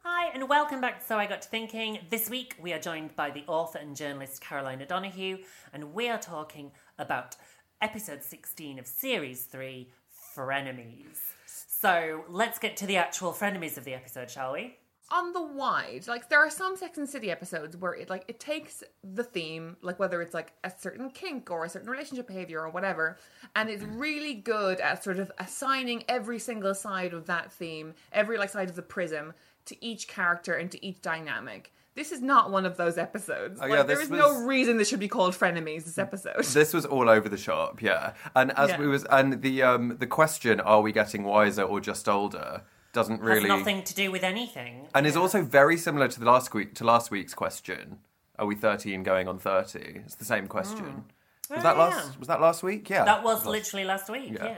Hi, 0.04 0.28
and 0.32 0.48
welcome 0.48 0.80
back 0.80 1.00
to 1.00 1.06
So 1.06 1.18
I 1.18 1.26
Got 1.26 1.42
to 1.42 1.50
Thinking. 1.50 1.98
This 2.12 2.30
week 2.30 2.56
we 2.62 2.72
are 2.74 2.80
joined 2.80 3.16
by 3.16 3.32
the 3.32 3.46
author 3.48 3.80
and 3.80 3.96
journalist 3.96 4.42
Caroline 4.42 4.84
O'Donoghue, 4.84 5.40
and 5.74 5.96
we 5.96 6.08
are 6.08 6.20
talking 6.20 6.72
about 7.00 7.36
episode 7.82 8.22
16 8.22 8.78
of 8.78 8.86
series 8.86 9.46
3 9.46 9.90
Frenemies. 10.36 11.18
So 11.48 12.26
let's 12.30 12.60
get 12.60 12.78
to 12.78 12.86
the 12.86 12.98
actual 12.98 13.34
frenemies 13.34 13.78
of 13.78 13.86
the 13.86 13.96
episode, 13.96 14.30
shall 14.30 14.54
we? 14.54 14.78
On 15.12 15.34
the 15.34 15.41
wide, 15.41 16.06
like 16.08 16.30
there 16.30 16.39
are 16.39 16.50
some 16.50 16.76
Sex 16.76 16.98
and 16.98 17.08
City 17.08 17.30
episodes 17.30 17.78
where 17.78 17.94
it 17.94 18.10
like 18.10 18.26
it 18.28 18.39
takes 18.39 18.84
the 19.04 19.24
theme, 19.24 19.78
like 19.82 20.00
whether 20.00 20.22
it's 20.22 20.34
like 20.34 20.54
a 20.63 20.72
certain 20.80 21.10
kink 21.12 21.52
or 21.52 21.63
a 21.65 21.70
certain 21.70 21.89
relationship 21.89 22.28
behavior 22.28 22.62
or 22.62 22.70
whatever, 22.70 23.18
and 23.56 23.70
it's 23.70 23.84
really 23.84 24.34
good 24.34 24.80
at 24.80 25.04
sort 25.04 25.20
of 25.20 25.32
assigning 25.38 26.04
every 26.10 26.39
single 26.39 26.74
side 26.74 27.13
of 27.13 27.28
that 27.28 27.52
theme, 27.52 27.94
every 28.12 28.38
like 28.38 28.50
side 28.50 28.70
of 28.70 28.76
the 28.76 28.82
prism 28.82 29.34
to 29.65 29.86
each 29.86 30.08
character 30.08 30.54
and 30.54 30.72
to 30.72 30.84
each 30.86 31.02
dynamic. 31.02 31.72
This 31.94 32.12
is 32.12 32.22
not 32.22 32.52
one 32.52 32.65
of 32.65 32.76
those 32.76 32.98
episodes. 32.98 33.58
Oh, 33.62 33.68
like, 33.68 33.70
yeah, 33.78 33.84
there 33.84 33.96
this 33.96 34.06
is 34.06 34.12
was- 34.12 34.20
no 34.20 34.46
reason 34.46 34.78
this 34.78 34.89
should 34.89 35.00
be 35.00 35.08
called 35.08 35.34
frenemies. 35.34 35.86
This 35.86 35.98
episode. 35.98 36.44
This 36.44 36.74
was 36.74 36.86
all 36.86 37.08
over 37.10 37.30
the 37.30 37.38
shop, 37.38 37.82
yeah. 37.82 38.13
And 38.36 38.52
as 38.58 38.72
Yeah. 38.72 38.80
we 38.80 38.88
was, 38.88 39.06
and 39.06 39.41
the 39.41 39.62
um 39.63 39.98
the 40.00 40.08
question, 40.08 40.60
are 40.60 40.82
we 40.82 40.91
getting 40.91 41.24
wiser 41.24 41.62
or 41.63 41.80
just 41.80 42.10
older, 42.10 42.63
doesn't 42.96 43.20
Has 43.20 43.28
really, 43.28 43.48
nothing 43.50 43.84
to 43.84 43.94
do 43.94 44.10
with 44.12 44.24
anything. 44.24 44.88
and 44.96 45.06
is 45.06 45.16
also 45.16 45.44
very 45.44 45.78
similar 45.78 46.08
to 46.08 46.20
the 46.20 46.26
last 46.26 46.54
week 46.54 46.74
to 46.76 46.84
last 46.84 47.12
week's 47.12 47.34
question. 47.36 48.00
Are 48.40 48.46
we 48.48 48.56
thirteen 48.56 49.04
going 49.04 49.28
on 49.28 49.38
thirty? 49.38 50.02
It's 50.06 50.16
the 50.16 50.26
same 50.26 50.48
question. 50.48 50.86
Hmm. 50.86 51.54
Was 51.54 51.60
Oh, 51.60 51.62
that 51.62 51.76
yeah. 51.78 51.84
last? 51.84 52.20
Was 52.20 52.28
that 52.28 52.42
last 52.42 52.64
week? 52.64 52.90
Yeah, 52.90 53.06
That 53.06 53.24
was 53.24 53.46
literally 53.46 53.86
last 53.86 54.10
week, 54.10 54.32
Yeah. 54.34 54.46
yeah. 54.46 54.58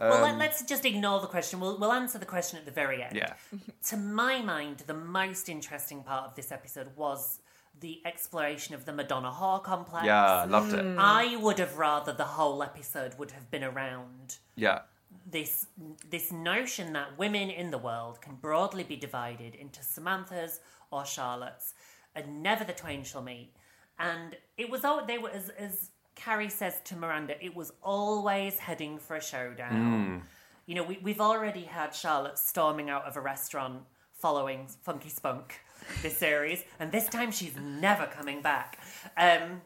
well, 0.00 0.22
let, 0.22 0.32
um, 0.32 0.38
let's 0.38 0.62
just 0.64 0.84
ignore 0.86 1.20
the 1.20 1.26
question. 1.26 1.60
We'll, 1.60 1.78
we'll 1.78 1.92
answer 1.92 2.18
the 2.18 2.24
question 2.26 2.58
at 2.58 2.64
the 2.64 2.70
very 2.72 3.02
end. 3.02 3.14
Yeah. 3.16 3.34
To 3.90 3.96
my 3.98 4.40
mind, 4.40 4.78
the 4.86 4.94
most 4.94 5.48
interesting 5.50 6.02
part 6.02 6.24
of 6.24 6.34
this 6.34 6.50
episode 6.50 6.88
was 6.96 7.40
the 7.80 8.00
exploration 8.06 8.74
of 8.74 8.84
the 8.86 8.92
Madonna 8.92 9.30
whore 9.30 9.62
complex. 9.62 10.06
Yeah, 10.06 10.44
loved 10.48 10.72
it. 10.72 10.82
Hmm. 10.84 10.96
I 10.98 11.36
would 11.36 11.58
have 11.58 11.76
rather 11.78 12.12
the 12.12 12.24
whole 12.24 12.62
episode 12.62 13.18
would 13.18 13.32
have 13.32 13.50
been 13.50 13.64
around 13.64 14.38
Yeah, 14.56 14.80
this 15.30 15.66
this 16.10 16.32
notion 16.32 16.92
that 16.92 17.18
women 17.18 17.50
in 17.50 17.70
the 17.70 17.78
world 17.78 18.20
can 18.20 18.34
broadly 18.36 18.84
be 18.84 18.96
divided 18.96 19.54
into 19.54 19.80
Samanthas 19.80 20.58
or 20.90 21.02
Charlottes, 21.02 21.74
and 22.14 22.42
never 22.42 22.64
the 22.64 22.72
twain 22.72 23.04
shall 23.04 23.22
meet. 23.22 23.52
And 23.98 24.36
it 24.56 24.70
was 24.70 24.84
all 24.84 25.04
they 25.06 25.18
were 25.18 25.30
as 25.30 25.48
as 25.50 25.90
Carrie 26.14 26.48
says 26.50 26.80
to 26.84 26.96
Miranda, 26.96 27.42
it 27.44 27.54
was 27.54 27.72
always 27.82 28.58
heading 28.58 28.98
for 28.98 29.16
a 29.16 29.22
showdown. 29.22 30.22
You 30.66 30.74
know, 30.76 30.84
we, 30.84 30.98
we've 31.02 31.20
already 31.20 31.64
had 31.64 31.94
Charlotte 31.94 32.38
storming 32.38 32.90
out 32.90 33.04
of 33.04 33.16
a 33.16 33.20
restaurant 33.20 33.82
following 34.12 34.68
Funky 34.82 35.08
Spunk 35.08 35.60
this 36.02 36.16
series, 36.16 36.62
and 36.78 36.92
this 36.92 37.08
time 37.08 37.32
she's 37.32 37.56
never 37.56 38.06
coming 38.06 38.40
back. 38.42 38.78
Um, 39.16 39.62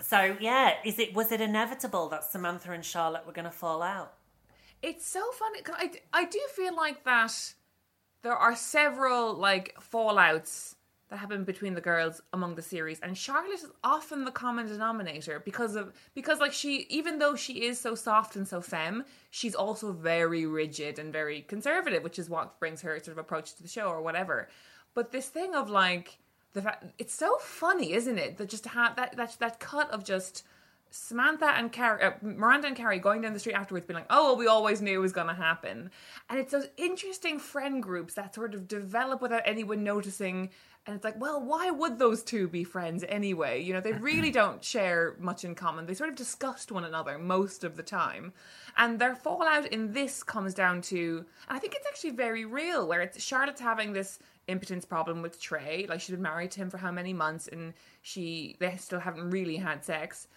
so 0.00 0.36
yeah, 0.40 0.74
is 0.84 0.98
it 0.98 1.14
was 1.14 1.30
it 1.32 1.40
inevitable 1.40 2.08
that 2.08 2.24
Samantha 2.24 2.72
and 2.72 2.84
Charlotte 2.84 3.26
were 3.26 3.32
going 3.32 3.44
to 3.44 3.50
fall 3.50 3.82
out? 3.82 4.14
It's 4.82 5.06
so 5.06 5.22
funny. 5.32 5.62
'cause 5.62 5.76
I, 5.78 5.92
I 6.12 6.24
do 6.24 6.40
feel 6.54 6.74
like 6.76 7.04
that 7.04 7.54
there 8.22 8.36
are 8.36 8.54
several 8.56 9.34
like 9.34 9.76
fallouts 9.80 10.74
that 11.08 11.18
happen 11.18 11.44
between 11.44 11.74
the 11.74 11.80
girls 11.80 12.20
among 12.32 12.54
the 12.54 12.62
series 12.62 12.98
and 13.00 13.16
Charlotte 13.18 13.52
is 13.52 13.66
often 13.84 14.24
the 14.24 14.30
common 14.30 14.66
denominator 14.66 15.40
because 15.40 15.76
of 15.76 15.92
because 16.14 16.40
like 16.40 16.52
she 16.54 16.86
even 16.88 17.18
though 17.18 17.36
she 17.36 17.64
is 17.64 17.78
so 17.78 17.94
soft 17.94 18.34
and 18.34 18.48
so 18.48 18.60
femme 18.62 19.04
she's 19.30 19.54
also 19.54 19.92
very 19.92 20.46
rigid 20.46 20.98
and 20.98 21.12
very 21.12 21.42
conservative 21.42 22.02
which 22.02 22.18
is 22.18 22.30
what 22.30 22.58
brings 22.58 22.80
her 22.80 22.98
sort 22.98 23.08
of 23.08 23.18
approach 23.18 23.54
to 23.54 23.62
the 23.62 23.68
show 23.68 23.88
or 23.88 24.00
whatever 24.00 24.48
but 24.94 25.12
this 25.12 25.28
thing 25.28 25.54
of 25.54 25.68
like 25.68 26.18
the 26.54 26.62
fact 26.62 26.84
it's 26.98 27.14
so 27.14 27.36
funny 27.40 27.92
isn't 27.92 28.18
it 28.18 28.38
that 28.38 28.48
just 28.48 28.62
to 28.62 28.70
have 28.70 28.96
that 28.96 29.14
that 29.16 29.36
that 29.38 29.60
cut 29.60 29.90
of 29.90 30.04
just 30.04 30.44
Samantha 30.92 31.46
and 31.46 31.72
Carrie, 31.72 32.02
uh, 32.02 32.12
Miranda 32.20 32.66
and 32.66 32.76
Carrie 32.76 32.98
going 32.98 33.22
down 33.22 33.32
the 33.32 33.38
street 33.38 33.54
afterwards, 33.54 33.86
being 33.86 33.96
like, 33.96 34.06
"Oh, 34.10 34.26
well, 34.26 34.36
we 34.36 34.46
always 34.46 34.82
knew 34.82 34.98
it 34.98 35.02
was 35.02 35.12
going 35.12 35.28
to 35.28 35.34
happen," 35.34 35.90
and 36.28 36.38
it's 36.38 36.52
those 36.52 36.68
interesting 36.76 37.38
friend 37.38 37.82
groups 37.82 38.14
that 38.14 38.34
sort 38.34 38.54
of 38.54 38.68
develop 38.68 39.22
without 39.22 39.42
anyone 39.46 39.82
noticing. 39.82 40.50
And 40.84 40.96
it's 40.96 41.04
like, 41.04 41.20
well, 41.20 41.40
why 41.40 41.70
would 41.70 42.00
those 42.00 42.24
two 42.24 42.48
be 42.48 42.64
friends 42.64 43.04
anyway? 43.08 43.62
You 43.62 43.72
know, 43.72 43.80
they 43.80 43.92
really 43.92 44.30
don't 44.42 44.64
share 44.64 45.14
much 45.20 45.44
in 45.44 45.54
common. 45.54 45.86
They 45.86 45.94
sort 45.94 46.10
of 46.10 46.16
disgust 46.16 46.72
one 46.72 46.82
another 46.82 47.18
most 47.18 47.62
of 47.62 47.76
the 47.76 47.84
time, 47.84 48.32
and 48.76 48.98
their 48.98 49.14
fallout 49.14 49.66
in 49.68 49.92
this 49.92 50.22
comes 50.22 50.52
down 50.54 50.82
to, 50.82 51.24
and 51.48 51.56
I 51.56 51.58
think 51.58 51.74
it's 51.74 51.86
actually 51.86 52.10
very 52.10 52.44
real, 52.44 52.86
where 52.86 53.00
it's 53.00 53.22
Charlotte's 53.22 53.60
having 53.60 53.92
this 53.92 54.18
impotence 54.48 54.84
problem 54.84 55.22
with 55.22 55.40
Trey. 55.40 55.86
Like 55.88 56.00
she's 56.00 56.14
been 56.14 56.22
married 56.22 56.50
to 56.52 56.60
him 56.60 56.68
for 56.68 56.78
how 56.78 56.90
many 56.90 57.14
months, 57.14 57.48
and 57.48 57.72
she 58.02 58.56
they 58.58 58.76
still 58.76 59.00
haven't 59.00 59.30
really 59.30 59.56
had 59.56 59.84
sex 59.84 60.28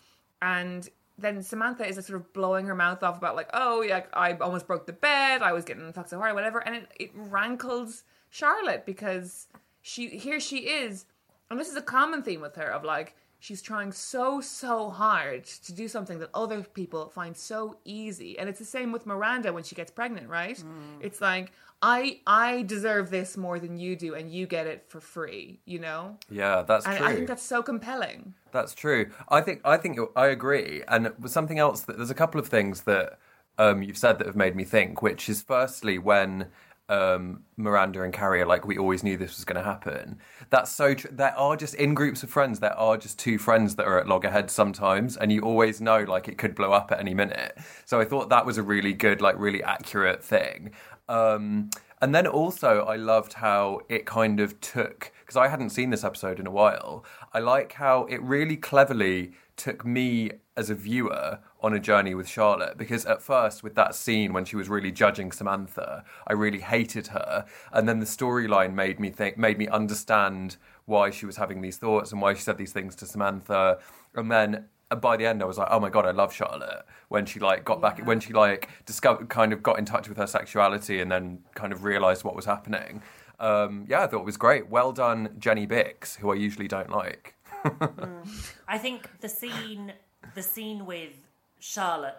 and 0.46 0.88
then 1.18 1.42
Samantha 1.42 1.88
is 1.88 1.96
sort 1.96 2.22
of 2.22 2.32
blowing 2.32 2.68
her 2.68 2.76
mouth 2.76 3.02
off 3.02 3.18
about 3.18 3.36
like, 3.36 3.50
oh 3.54 3.82
yeah, 3.82 4.04
I 4.14 4.34
almost 4.34 4.68
broke 4.68 4.86
the 4.86 4.94
bed, 4.94 5.42
I 5.42 5.54
was 5.54 5.66
getting 5.66 5.92
fucked 5.92 6.10
so 6.10 6.20
hard, 6.20 6.36
whatever, 6.36 6.60
and 6.60 6.76
it, 6.76 6.92
it 7.00 7.12
rankles 7.16 8.04
Charlotte 8.30 8.86
because 8.86 9.48
she 9.82 10.10
here 10.10 10.40
she 10.40 10.60
is, 10.60 11.06
and 11.50 11.60
this 11.60 11.70
is 11.70 11.76
a 11.76 11.82
common 11.82 12.22
theme 12.22 12.42
with 12.42 12.56
her 12.58 12.72
of 12.72 12.84
like 12.84 13.16
she's 13.40 13.62
trying 13.62 13.92
so 13.92 14.42
so 14.42 14.90
hard 14.90 15.46
to 15.46 15.74
do 15.74 15.88
something 15.88 16.20
that 16.20 16.30
other 16.34 16.62
people 16.64 17.10
find 17.10 17.36
so 17.36 17.78
easy, 17.86 18.38
and 18.40 18.50
it's 18.50 18.60
the 18.60 18.66
same 18.66 18.92
with 18.92 19.06
Miranda 19.06 19.54
when 19.54 19.64
she 19.64 19.76
gets 19.76 19.92
pregnant, 19.92 20.30
right? 20.30 20.64
It's 21.02 21.22
like 21.22 21.52
I 21.82 22.20
I 22.26 22.64
deserve 22.64 23.10
this 23.10 23.38
more 23.38 23.60
than 23.60 23.78
you 23.78 23.96
do, 23.96 24.16
and 24.16 24.32
you 24.32 24.48
get 24.48 24.66
it 24.68 24.86
for 24.88 25.00
free, 25.00 25.60
you 25.66 25.80
know. 25.80 26.18
yeah, 26.30 26.62
that's 26.64 26.86
And 26.86 26.98
true. 26.98 27.06
I 27.08 27.14
think 27.16 27.28
that's 27.28 27.44
so 27.44 27.62
compelling. 27.62 28.34
That's 28.52 28.74
true. 28.74 29.12
I 29.30 29.42
think 29.42 29.62
I 29.66 29.78
think 29.78 30.00
I 30.16 30.28
agree. 30.28 30.84
And 30.88 31.12
something 31.26 31.60
else 31.60 31.82
that 31.82 31.98
there's 31.98 32.10
a 32.10 32.16
couple 32.16 32.40
of 32.40 32.48
things 32.48 32.82
that 32.82 33.20
um, 33.58 33.84
you've 33.84 33.98
said 33.98 34.18
that 34.18 34.28
have 34.28 34.36
made 34.36 34.56
me 34.56 34.64
think. 34.64 35.02
Which 35.02 35.30
is 35.30 35.42
firstly 35.42 35.98
when 36.00 36.48
um, 36.90 37.44
Miranda 37.58 38.04
and 38.04 38.14
Carrie 38.14 38.42
are 38.42 38.46
like, 38.46 38.66
we 38.66 38.78
always 38.78 39.04
knew 39.04 39.18
this 39.18 39.38
was 39.38 39.46
going 39.46 39.58
to 39.58 39.64
happen. 39.64 40.20
That's 40.50 40.72
so 40.72 40.94
true. 40.94 41.10
There 41.14 41.38
are 41.38 41.56
just 41.56 41.74
in 41.76 41.94
groups 41.94 42.24
of 42.24 42.30
friends. 42.30 42.60
There 42.60 42.78
are 42.78 42.98
just 42.98 43.18
two 43.18 43.38
friends 43.38 43.76
that 43.76 43.86
are 43.86 44.00
at 44.00 44.08
loggerheads 44.08 44.54
sometimes, 44.54 45.18
and 45.18 45.32
you 45.32 45.42
always 45.42 45.82
know 45.82 46.04
like 46.04 46.28
it 46.28 46.38
could 46.38 46.54
blow 46.56 46.72
up 46.72 46.92
at 46.92 47.00
any 47.00 47.14
minute. 47.14 47.58
So 47.86 48.00
I 48.00 48.06
thought 48.06 48.30
that 48.30 48.46
was 48.46 48.58
a 48.58 48.64
really 48.64 48.94
good, 48.94 49.22
like 49.22 49.36
really 49.40 49.64
accurate 49.64 50.24
thing. 50.24 50.72
Um, 51.10 51.70
and 52.02 52.14
then 52.14 52.28
also, 52.28 52.82
I 52.82 52.98
loved 52.98 53.34
how 53.34 53.82
it 53.90 54.06
kind 54.06 54.40
of 54.40 54.60
took 54.62 55.12
because 55.22 55.38
I 55.38 55.48
hadn't 55.48 55.70
seen 55.70 55.90
this 55.90 56.04
episode 56.04 56.40
in 56.40 56.46
a 56.46 56.52
while. 56.52 57.04
I 57.34 57.40
like 57.40 57.74
how 57.74 58.06
it 58.06 58.22
really 58.22 58.58
cleverly 58.58 59.32
took 59.56 59.86
me 59.86 60.32
as 60.58 60.70
a 60.70 60.76
viewer 60.76 61.40
on 61.66 61.74
a 61.74 61.80
journey 61.80 62.14
with 62.14 62.30
Charlotte 62.30 62.78
because 62.78 63.08
at 63.08 63.24
first, 63.24 63.64
with 63.64 63.74
that 63.74 63.96
scene 63.96 64.34
when 64.34 64.46
she 64.46 64.56
was 64.56 64.70
really 64.70 64.92
judging 64.92 65.32
Samantha, 65.32 66.04
I 66.28 66.34
really 66.34 66.60
hated 66.60 67.08
her, 67.08 67.44
and 67.74 67.90
then 67.90 68.00
the 68.00 68.06
storyline 68.06 68.76
made 68.76 69.00
me 69.00 69.10
think, 69.10 69.36
made 69.36 69.58
me 69.58 69.68
understand 69.68 70.58
why 70.86 71.10
she 71.10 71.26
was 71.26 71.38
having 71.38 71.62
these 71.62 71.78
thoughts 71.78 72.12
and 72.12 72.22
why 72.22 72.36
she 72.36 72.42
said 72.42 72.60
these 72.60 72.72
things 72.72 72.96
to 72.98 73.08
Samantha, 73.08 73.80
and 74.14 74.32
then 74.32 74.66
and 74.92 75.02
by 75.02 75.18
the 75.18 75.26
end 75.26 75.42
I 75.42 75.46
was 75.46 75.58
like, 75.58 75.70
oh 75.72 75.80
my 75.80 75.90
god, 75.90 76.06
I 76.06 76.12
love 76.12 76.32
Charlotte 76.32 76.86
when 77.10 77.26
she 77.26 77.40
like 77.40 77.66
got 77.66 77.82
back 77.82 78.00
when 78.06 78.20
she 78.20 78.32
like 78.32 78.70
discovered 78.86 79.30
kind 79.30 79.52
of 79.52 79.64
got 79.64 79.80
in 79.80 79.86
touch 79.86 80.08
with 80.08 80.20
her 80.20 80.28
sexuality 80.28 81.02
and 81.02 81.12
then 81.12 81.40
kind 81.56 81.74
of 81.74 81.84
realized 81.84 82.24
what 82.24 82.36
was 82.36 82.46
happening. 82.46 83.02
Um, 83.40 83.88
yeah, 83.90 84.04
I 84.04 84.08
thought 84.08 84.20
it 84.20 84.26
was 84.26 84.38
great. 84.38 84.70
Well 84.70 84.92
done, 84.92 85.30
Jenny 85.40 85.66
Bicks, 85.66 86.16
who 86.18 86.32
I 86.32 86.36
usually 86.36 86.68
don't 86.68 86.92
like. 86.92 87.34
I 88.68 88.78
think 88.78 89.10
the 89.20 89.30
scene, 89.30 89.94
the 90.36 90.44
scene 90.44 90.86
with 90.86 91.25
Charlotte 91.66 92.18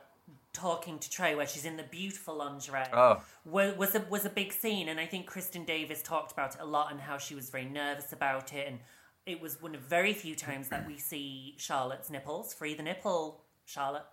talking 0.53 0.99
to 0.99 1.09
Trey, 1.09 1.37
where 1.37 1.47
she's 1.47 1.65
in 1.65 1.77
the 1.77 1.85
beautiful 1.85 2.35
lingerie, 2.35 2.83
Oh. 2.93 3.23
wa- 3.45 3.73
was 3.75 3.95
a 3.95 4.01
was 4.01 4.25
a 4.25 4.31
big 4.31 4.53
scene, 4.53 4.89
and 4.89 4.99
I 4.99 5.07
think 5.07 5.31
Kristin 5.31 5.65
Davis 5.65 6.03
talked 6.03 6.33
about 6.33 6.57
it 6.57 6.61
a 6.61 6.65
lot 6.65 6.91
and 6.91 7.01
how 7.01 7.17
she 7.19 7.35
was 7.37 7.49
very 7.51 7.67
nervous 7.67 8.13
about 8.13 8.53
it, 8.53 8.67
and 8.67 8.81
it 9.25 9.41
was 9.41 9.61
one 9.63 9.75
of 9.77 9.83
very 9.83 10.13
few 10.15 10.35
times 10.35 10.69
that 10.71 10.85
we 10.87 10.99
see 10.99 11.55
Charlotte's 11.59 12.11
nipples, 12.11 12.53
free 12.55 12.75
the 12.75 12.83
nipple, 12.83 13.45
Charlotte, 13.67 14.07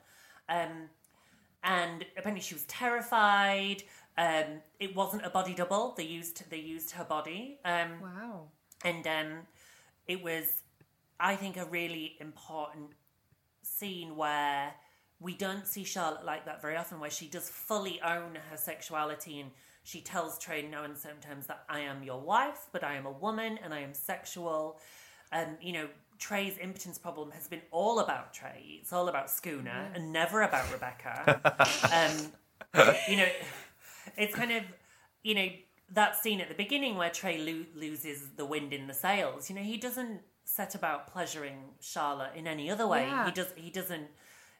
um, 0.49 0.89
and 1.63 2.05
apparently 2.15 2.41
she 2.41 2.53
was 2.53 2.65
terrified. 2.65 3.81
Um, 4.15 4.61
it 4.79 4.95
wasn't 4.95 5.25
a 5.25 5.31
body 5.31 5.55
double; 5.55 5.93
they 5.97 6.03
used 6.03 6.47
they 6.51 6.59
used 6.59 6.91
her 6.91 7.05
body. 7.05 7.59
Um, 7.65 8.01
Wow. 8.01 8.49
and 8.85 9.07
um, 9.07 9.47
it 10.07 10.21
was, 10.21 10.61
I 11.19 11.35
think, 11.35 11.57
a 11.57 11.65
really 11.65 12.17
important 12.19 12.91
scene 13.63 14.15
where 14.15 14.75
we 15.23 15.33
don't 15.33 15.65
see 15.65 15.83
Charlotte 15.83 16.25
like 16.25 16.45
that 16.45 16.61
very 16.61 16.75
often, 16.75 16.99
where 16.99 17.09
she 17.09 17.27
does 17.27 17.49
fully 17.49 18.01
own 18.01 18.37
her 18.51 18.57
sexuality 18.57 19.39
and 19.39 19.51
she 19.83 20.01
tells 20.01 20.37
Trey 20.37 20.67
now 20.67 20.83
in 20.83 20.95
certain 20.95 21.21
terms 21.21 21.47
that 21.47 21.63
I 21.69 21.81
am 21.81 22.03
your 22.03 22.19
wife, 22.19 22.67
but 22.71 22.83
I 22.83 22.95
am 22.95 23.05
a 23.05 23.11
woman 23.11 23.57
and 23.63 23.73
I 23.73 23.79
am 23.79 23.93
sexual. 23.93 24.79
And 25.31 25.57
you 25.61 25.73
know, 25.73 25.87
Trey's 26.19 26.57
impotence 26.57 26.97
problem 26.97 27.31
has 27.31 27.47
been 27.47 27.61
all 27.71 27.99
about 27.99 28.33
Trey. 28.33 28.79
It's 28.81 28.93
all 28.93 29.09
about 29.09 29.29
Schooner 29.29 29.91
and 29.93 30.13
never 30.13 30.41
about 30.41 30.71
Rebecca. 30.71 31.41
um, 32.75 32.93
you 33.07 33.17
know, 33.17 33.27
it's 34.17 34.35
kind 34.35 34.51
of, 34.51 34.63
you 35.23 35.35
know, 35.35 35.47
that 35.91 36.15
scene 36.15 36.41
at 36.41 36.49
the 36.49 36.55
beginning 36.55 36.95
where 36.97 37.09
Trey 37.09 37.37
lo- 37.37 37.65
loses 37.75 38.29
the 38.35 38.45
wind 38.45 38.73
in 38.73 38.87
the 38.87 38.93
sails. 38.93 39.49
You 39.49 39.55
know, 39.55 39.61
he 39.61 39.77
doesn't 39.77 40.21
set 40.45 40.75
about 40.75 41.07
pleasuring 41.07 41.71
Charlotte 41.79 42.31
in 42.35 42.47
any 42.47 42.69
other 42.69 42.87
way. 42.87 43.03
Yeah. 43.03 43.25
He 43.25 43.31
does. 43.31 43.47
He 43.55 43.69
doesn't. 43.69 44.07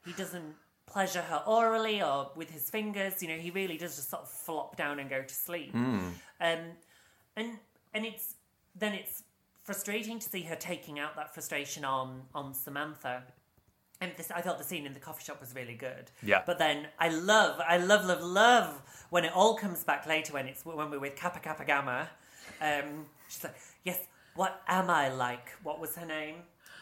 He 0.06 0.14
doesn't 0.14 0.56
pleasure 0.86 1.22
her 1.22 1.42
orally 1.48 2.02
or 2.02 2.32
with 2.36 2.50
his 2.50 2.70
fingers. 2.70 3.22
You 3.22 3.30
know, 3.30 3.38
he 3.38 3.52
really 3.52 3.78
does 3.78 3.96
just 3.96 4.10
sort 4.10 4.24
of 4.24 4.30
flop 4.30 4.76
down 4.76 5.00
and 5.00 5.10
go 5.10 5.22
to 5.22 5.34
sleep. 5.34 5.74
Um, 6.42 6.60
and 7.36 7.58
and 7.94 8.06
it's 8.06 8.36
then 8.76 8.94
it's 8.94 9.24
frustrating 9.64 10.20
to 10.20 10.30
see 10.30 10.42
her 10.44 10.56
taking 10.56 11.00
out 11.00 11.16
that 11.16 11.34
frustration 11.34 11.86
on 11.86 12.24
on 12.34 12.54
Samantha. 12.54 13.24
And 14.02 14.12
this, 14.18 14.32
I 14.32 14.42
thought 14.42 14.58
the 14.58 14.66
scene 14.66 14.86
in 14.86 14.94
the 14.94 15.00
coffee 15.00 15.24
shop 15.24 15.40
was 15.40 15.56
really 15.56 15.76
good. 15.76 16.12
Yeah. 16.22 16.42
But 16.46 16.60
then 16.60 16.88
I 17.00 17.08
love, 17.08 17.62
I 17.66 17.78
love, 17.78 18.06
love, 18.06 18.22
love 18.22 18.82
when 19.12 19.24
it 19.24 19.32
all 19.34 19.56
comes 19.56 19.86
back 19.86 20.06
later 20.06 20.34
when 20.34 20.48
it's 20.48 20.66
when 20.66 20.90
we're 20.92 21.00
with 21.00 21.16
Kappa 21.16 21.40
Kappa 21.40 21.64
Gamma. 21.64 22.10
Um, 22.60 23.06
she's 23.30 23.44
like, 23.44 23.56
"Yes, 23.84 24.00
what 24.36 24.62
am 24.68 24.90
I 24.90 25.10
like? 25.10 25.50
What 25.64 25.80
was 25.80 25.96
her 25.96 26.06
name? 26.06 26.36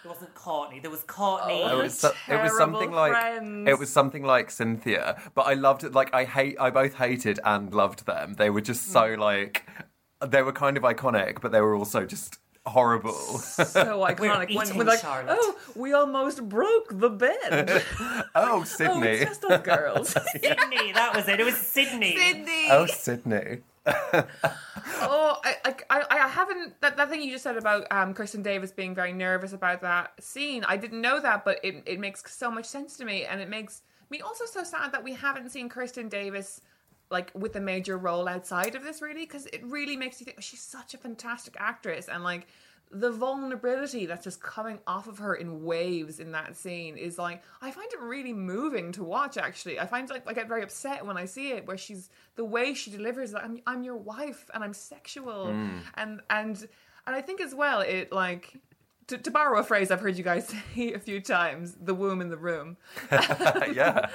It 0.03 0.07
wasn't 0.07 0.33
Courtney. 0.33 0.79
There 0.79 0.89
was 0.89 1.03
Courtney. 1.03 1.61
Oh, 1.63 1.67
it 1.67 1.71
Oh, 1.71 1.77
was, 1.83 1.99
so- 1.99 2.13
it 2.27 2.41
was 2.41 2.57
something 2.57 2.91
terrible 2.91 2.97
like 2.97 3.11
friends. 3.11 3.69
it 3.69 3.77
was 3.77 3.89
something 3.91 4.23
like 4.23 4.49
Cynthia, 4.49 5.21
but 5.35 5.43
I 5.43 5.53
loved 5.53 5.83
it. 5.83 5.93
Like 5.93 6.13
I 6.13 6.25
hate, 6.25 6.55
I 6.59 6.71
both 6.71 6.95
hated 6.95 7.39
and 7.45 7.71
loved 7.73 8.05
them. 8.05 8.33
They 8.33 8.49
were 8.49 8.61
just 8.61 8.87
so 8.87 9.01
mm. 9.01 9.19
like 9.19 9.65
they 10.25 10.41
were 10.41 10.53
kind 10.53 10.77
of 10.77 10.83
iconic, 10.83 11.41
but 11.41 11.51
they 11.51 11.61
were 11.61 11.75
also 11.75 12.05
just 12.05 12.39
horrible. 12.65 13.11
so 13.13 13.63
iconic. 14.07 14.19
when, 14.19 14.49
eating 14.65 14.77
when 14.77 14.87
like, 14.87 14.99
Charlotte. 14.99 15.37
oh, 15.39 15.55
we 15.75 15.93
almost 15.93 16.47
broke 16.47 16.87
the 16.91 17.09
bed. 17.09 17.83
oh, 17.99 18.23
oh, 18.35 18.63
Sydney! 18.63 19.07
it's 19.07 19.25
just 19.39 19.45
us 19.45 19.61
girls. 19.61 20.09
Sydney. 20.31 20.91
That 20.93 21.13
was 21.15 21.27
it. 21.27 21.39
It 21.39 21.43
was 21.43 21.57
Sydney. 21.57 22.15
Sydney. 22.17 22.67
Oh, 22.69 22.85
Sydney! 22.85 23.61
Oh, 23.85 25.37
I, 25.43 25.75
I, 25.89 26.05
I 26.11 26.27
haven't. 26.27 26.79
That, 26.81 26.97
that 26.97 27.09
thing 27.09 27.21
you 27.21 27.31
just 27.31 27.43
said 27.43 27.57
about 27.57 27.87
um, 27.91 28.13
Kristin 28.13 28.43
Davis 28.43 28.71
being 28.71 28.93
very 28.93 29.13
nervous 29.13 29.53
about 29.53 29.81
that 29.81 30.13
scene, 30.23 30.63
I 30.67 30.77
didn't 30.77 31.01
know 31.01 31.19
that, 31.19 31.43
but 31.43 31.59
it, 31.63 31.83
it 31.85 31.99
makes 31.99 32.23
so 32.33 32.51
much 32.51 32.65
sense 32.65 32.97
to 32.97 33.05
me. 33.05 33.25
And 33.25 33.41
it 33.41 33.49
makes 33.49 33.81
me 34.09 34.21
also 34.21 34.45
so 34.45 34.63
sad 34.63 34.91
that 34.91 35.03
we 35.03 35.13
haven't 35.13 35.49
seen 35.49 35.69
Kristin 35.69 36.09
Davis 36.09 36.61
like 37.09 37.31
with 37.33 37.55
a 37.55 37.59
major 37.59 37.97
role 37.97 38.27
outside 38.29 38.75
of 38.75 38.83
this, 38.83 39.01
really, 39.01 39.25
because 39.25 39.45
it 39.47 39.63
really 39.65 39.97
makes 39.97 40.19
you 40.19 40.25
think 40.25 40.41
she's 40.41 40.61
such 40.61 40.93
a 40.93 40.97
fantastic 40.97 41.55
actress. 41.59 42.07
And 42.07 42.23
like 42.23 42.47
the 42.93 43.11
vulnerability 43.11 44.05
that's 44.05 44.23
just 44.23 44.41
coming 44.41 44.79
off 44.85 45.07
of 45.07 45.17
her 45.19 45.35
in 45.35 45.63
waves 45.63 46.19
in 46.19 46.33
that 46.33 46.57
scene 46.57 46.97
is 46.97 47.17
like 47.17 47.41
I 47.61 47.71
find 47.71 47.91
it 47.91 47.99
really 48.01 48.33
moving 48.33 48.91
to 48.93 49.03
watch 49.03 49.37
actually. 49.37 49.79
I 49.79 49.85
find 49.85 50.09
like 50.09 50.23
I 50.27 50.33
get 50.33 50.47
very 50.47 50.61
upset 50.61 51.05
when 51.05 51.17
I 51.17 51.25
see 51.25 51.51
it 51.51 51.65
where 51.65 51.77
she's 51.77 52.09
the 52.35 52.43
way 52.43 52.73
she 52.73 52.91
delivers 52.91 53.31
that 53.31 53.43
I'm 53.43 53.61
I'm 53.65 53.83
your 53.83 53.95
wife 53.95 54.49
and 54.53 54.63
I'm 54.63 54.73
sexual 54.73 55.47
and 55.95 56.21
and 56.29 56.67
and 57.07 57.15
I 57.15 57.21
think 57.21 57.39
as 57.39 57.55
well 57.55 57.81
it 57.81 58.11
like 58.11 58.59
to, 59.07 59.17
to 59.17 59.31
borrow 59.31 59.59
a 59.59 59.63
phrase 59.63 59.91
I've 59.91 60.01
heard 60.01 60.17
you 60.17 60.23
guys 60.23 60.47
say 60.75 60.93
a 60.93 60.99
few 60.99 61.21
times, 61.21 61.75
the 61.79 61.93
womb 61.93 62.21
in 62.21 62.29
the 62.29 62.37
room. 62.37 62.77
yeah, 63.11 64.09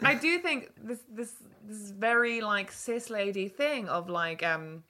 I 0.00 0.14
do 0.14 0.38
think 0.38 0.70
this 0.82 1.00
this 1.10 1.34
this 1.64 1.90
very 1.90 2.40
like 2.40 2.72
cis 2.72 3.10
lady 3.10 3.48
thing 3.48 3.88
of 3.88 4.08
like 4.08 4.42
um 4.42 4.84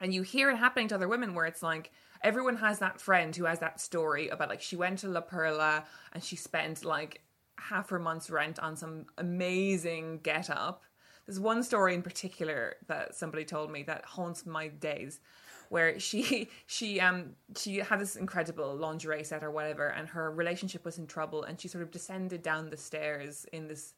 and 0.00 0.12
you 0.12 0.22
hear 0.22 0.50
it 0.50 0.56
happening 0.56 0.88
to 0.88 0.94
other 0.94 1.08
women 1.08 1.34
where 1.34 1.46
it's 1.46 1.62
like 1.62 1.90
everyone 2.26 2.56
has 2.56 2.80
that 2.80 3.00
friend 3.00 3.36
who 3.36 3.44
has 3.44 3.60
that 3.60 3.80
story 3.80 4.28
about 4.28 4.48
like 4.48 4.60
she 4.60 4.74
went 4.74 4.98
to 4.98 5.08
La 5.08 5.20
Perla 5.20 5.84
and 6.12 6.24
she 6.24 6.34
spent 6.34 6.84
like 6.84 7.20
half 7.56 7.88
her 7.88 8.00
month's 8.00 8.28
rent 8.30 8.58
on 8.58 8.76
some 8.76 9.06
amazing 9.16 10.18
get 10.24 10.50
up. 10.50 10.82
There's 11.24 11.38
one 11.38 11.62
story 11.62 11.94
in 11.94 12.02
particular 12.02 12.74
that 12.88 13.14
somebody 13.14 13.44
told 13.44 13.70
me 13.70 13.84
that 13.84 14.04
haunts 14.04 14.44
my 14.44 14.66
days 14.66 15.20
where 15.68 16.00
she 16.00 16.48
she 16.66 16.98
um 16.98 17.36
she 17.56 17.76
had 17.76 18.00
this 18.00 18.16
incredible 18.16 18.74
lingerie 18.74 19.22
set 19.22 19.44
or 19.44 19.52
whatever 19.52 19.86
and 19.86 20.08
her 20.08 20.32
relationship 20.32 20.84
was 20.84 20.98
in 20.98 21.06
trouble 21.06 21.44
and 21.44 21.60
she 21.60 21.68
sort 21.68 21.84
of 21.84 21.92
descended 21.92 22.42
down 22.42 22.70
the 22.70 22.76
stairs 22.76 23.46
in 23.52 23.68
this 23.68 23.94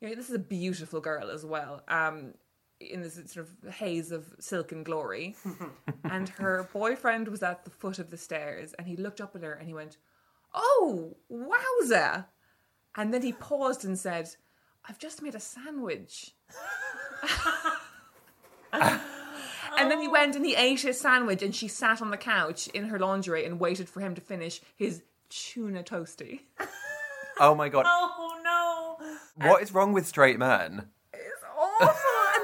you 0.00 0.08
know, 0.08 0.14
this 0.14 0.28
is 0.28 0.34
a 0.34 0.38
beautiful 0.38 1.00
girl 1.00 1.30
as 1.30 1.44
well. 1.44 1.82
Um, 1.88 2.34
in 2.80 3.00
this 3.02 3.14
sort 3.32 3.46
of 3.48 3.72
haze 3.74 4.12
of 4.12 4.24
silken 4.38 4.82
glory, 4.82 5.34
and 6.04 6.28
her 6.30 6.68
boyfriend 6.72 7.28
was 7.28 7.42
at 7.42 7.64
the 7.64 7.70
foot 7.70 7.98
of 7.98 8.10
the 8.10 8.16
stairs, 8.16 8.74
and 8.78 8.86
he 8.86 8.96
looked 8.96 9.20
up 9.20 9.34
at 9.36 9.42
her 9.42 9.52
and 9.54 9.66
he 9.68 9.74
went, 9.74 9.96
"Oh, 10.54 11.16
wowza!" 11.30 12.26
And 12.96 13.12
then 13.12 13.22
he 13.22 13.32
paused 13.32 13.84
and 13.84 13.98
said, 13.98 14.28
"I've 14.88 14.98
just 14.98 15.22
made 15.22 15.34
a 15.34 15.40
sandwich." 15.40 16.32
And 19.78 19.90
then 19.90 20.00
he 20.00 20.08
went 20.08 20.36
and 20.36 20.44
he 20.46 20.54
ate 20.54 20.80
his 20.80 20.98
sandwich, 20.98 21.42
and 21.42 21.54
she 21.54 21.68
sat 21.68 22.00
on 22.00 22.10
the 22.10 22.16
couch 22.16 22.66
in 22.68 22.86
her 22.86 22.98
lingerie 22.98 23.44
and 23.44 23.60
waited 23.60 23.90
for 23.90 24.00
him 24.00 24.14
to 24.14 24.22
finish 24.22 24.60
his 24.74 25.02
tuna 25.28 25.82
toasty. 25.82 26.40
Oh 27.38 27.54
my 27.54 27.68
god, 27.68 27.84
Oh 27.86 28.40
no. 28.42 29.46
what 29.46 29.62
is 29.62 29.72
wrong 29.72 29.92
with 29.92 30.06
straight 30.06 30.38
men? 30.38 30.88
It's 31.12 31.42
awful. 31.58 31.88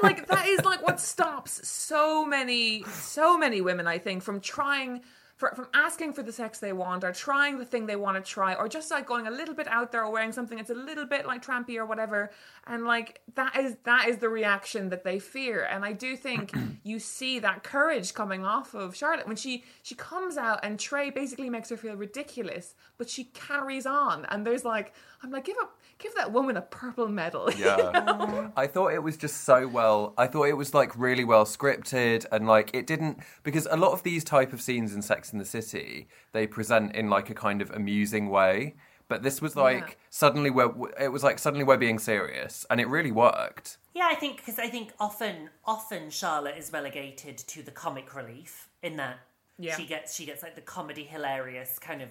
Like 0.02 0.26
that 0.28 0.46
is 0.46 0.64
like 0.64 0.82
what 0.82 1.00
stops 1.00 1.66
so 1.66 2.24
many 2.24 2.84
so 2.84 3.38
many 3.38 3.60
women, 3.60 3.86
I 3.86 3.98
think, 3.98 4.22
from 4.22 4.40
trying 4.40 5.02
for, 5.42 5.52
from 5.56 5.66
asking 5.74 6.12
for 6.12 6.22
the 6.22 6.30
sex 6.30 6.60
they 6.60 6.72
want 6.72 7.02
or 7.02 7.10
trying 7.10 7.58
the 7.58 7.64
thing 7.64 7.86
they 7.86 7.96
want 7.96 8.16
to 8.16 8.22
try 8.22 8.54
or 8.54 8.68
just 8.68 8.92
like 8.92 9.06
going 9.06 9.26
a 9.26 9.30
little 9.30 9.56
bit 9.56 9.66
out 9.66 9.90
there 9.90 10.04
or 10.04 10.12
wearing 10.12 10.30
something 10.30 10.56
that's 10.56 10.70
a 10.70 10.74
little 10.74 11.04
bit 11.04 11.26
like 11.26 11.44
trampy 11.44 11.78
or 11.78 11.84
whatever. 11.84 12.30
And 12.64 12.84
like 12.84 13.22
that 13.34 13.56
is 13.56 13.76
that 13.82 14.06
is 14.06 14.18
the 14.18 14.28
reaction 14.28 14.90
that 14.90 15.02
they 15.02 15.18
fear. 15.18 15.64
And 15.64 15.84
i 15.84 15.92
do 15.92 16.16
think 16.16 16.54
you 16.84 17.00
see 17.00 17.40
that 17.40 17.64
courage 17.64 18.14
coming 18.14 18.44
off 18.44 18.72
of 18.72 18.94
charlotte. 18.94 19.26
When 19.26 19.34
she 19.34 19.64
she 19.82 19.96
comes 19.96 20.36
out 20.36 20.60
and 20.62 20.78
trey 20.78 21.10
basically 21.10 21.50
makes 21.50 21.70
her 21.70 21.76
feel 21.76 21.96
ridiculous 21.96 22.76
but 22.96 23.10
she 23.10 23.24
carries 23.24 23.84
on. 23.84 24.26
And 24.26 24.46
there's 24.46 24.64
like 24.64 24.94
i'm 25.22 25.30
like 25.30 25.44
give 25.44 25.56
up 25.62 25.78
give 25.98 26.14
that 26.16 26.32
woman 26.32 26.56
a 26.56 26.62
purple 26.62 27.08
medal 27.08 27.48
Yeah. 27.56 28.48
I 28.56 28.66
thought 28.66 28.92
it 28.92 29.02
was 29.02 29.16
just 29.16 29.44
so 29.44 29.68
well. 29.68 30.14
I 30.18 30.26
thought 30.26 30.44
it 30.48 30.56
was 30.56 30.74
like 30.74 30.98
really 30.98 31.22
well 31.24 31.44
scripted 31.44 32.26
and 32.32 32.46
like 32.46 32.70
it 32.74 32.86
didn't 32.88 33.18
because 33.44 33.66
a 33.70 33.76
lot 33.76 33.92
of 33.92 34.02
these 34.02 34.24
type 34.24 34.52
of 34.52 34.60
scenes 34.60 34.94
in 34.94 35.00
Sex 35.02 35.32
in 35.32 35.38
the 35.38 35.44
City 35.44 36.08
they 36.32 36.46
present 36.46 36.94
in 36.96 37.08
like 37.08 37.30
a 37.30 37.34
kind 37.34 37.62
of 37.62 37.70
amusing 37.70 38.30
way, 38.30 38.74
but 39.08 39.22
this 39.22 39.40
was 39.40 39.54
like 39.54 39.88
Yeah. 39.90 39.94
suddenly 40.10 40.50
we're 40.50 40.72
it 41.00 41.08
was 41.12 41.22
like 41.22 41.38
suddenly 41.38 41.64
we're 41.64 41.76
being 41.76 41.98
serious 42.00 42.66
and 42.68 42.80
it 42.80 42.88
really 42.88 43.12
worked. 43.12 43.78
Yeah, 43.94 44.08
I 44.10 44.14
think 44.16 44.38
because 44.38 44.58
I 44.58 44.68
think 44.68 44.92
often, 44.98 45.50
often 45.64 46.10
Charlotte 46.10 46.56
is 46.58 46.72
relegated 46.72 47.38
to 47.38 47.62
the 47.62 47.70
comic 47.70 48.16
relief 48.16 48.68
in 48.82 48.96
that 48.96 49.18
Yeah. 49.58 49.76
she 49.76 49.86
gets 49.86 50.16
she 50.16 50.26
gets 50.26 50.42
like 50.42 50.56
the 50.56 50.62
comedy 50.62 51.04
hilarious 51.04 51.78
kind 51.78 52.02
of, 52.02 52.08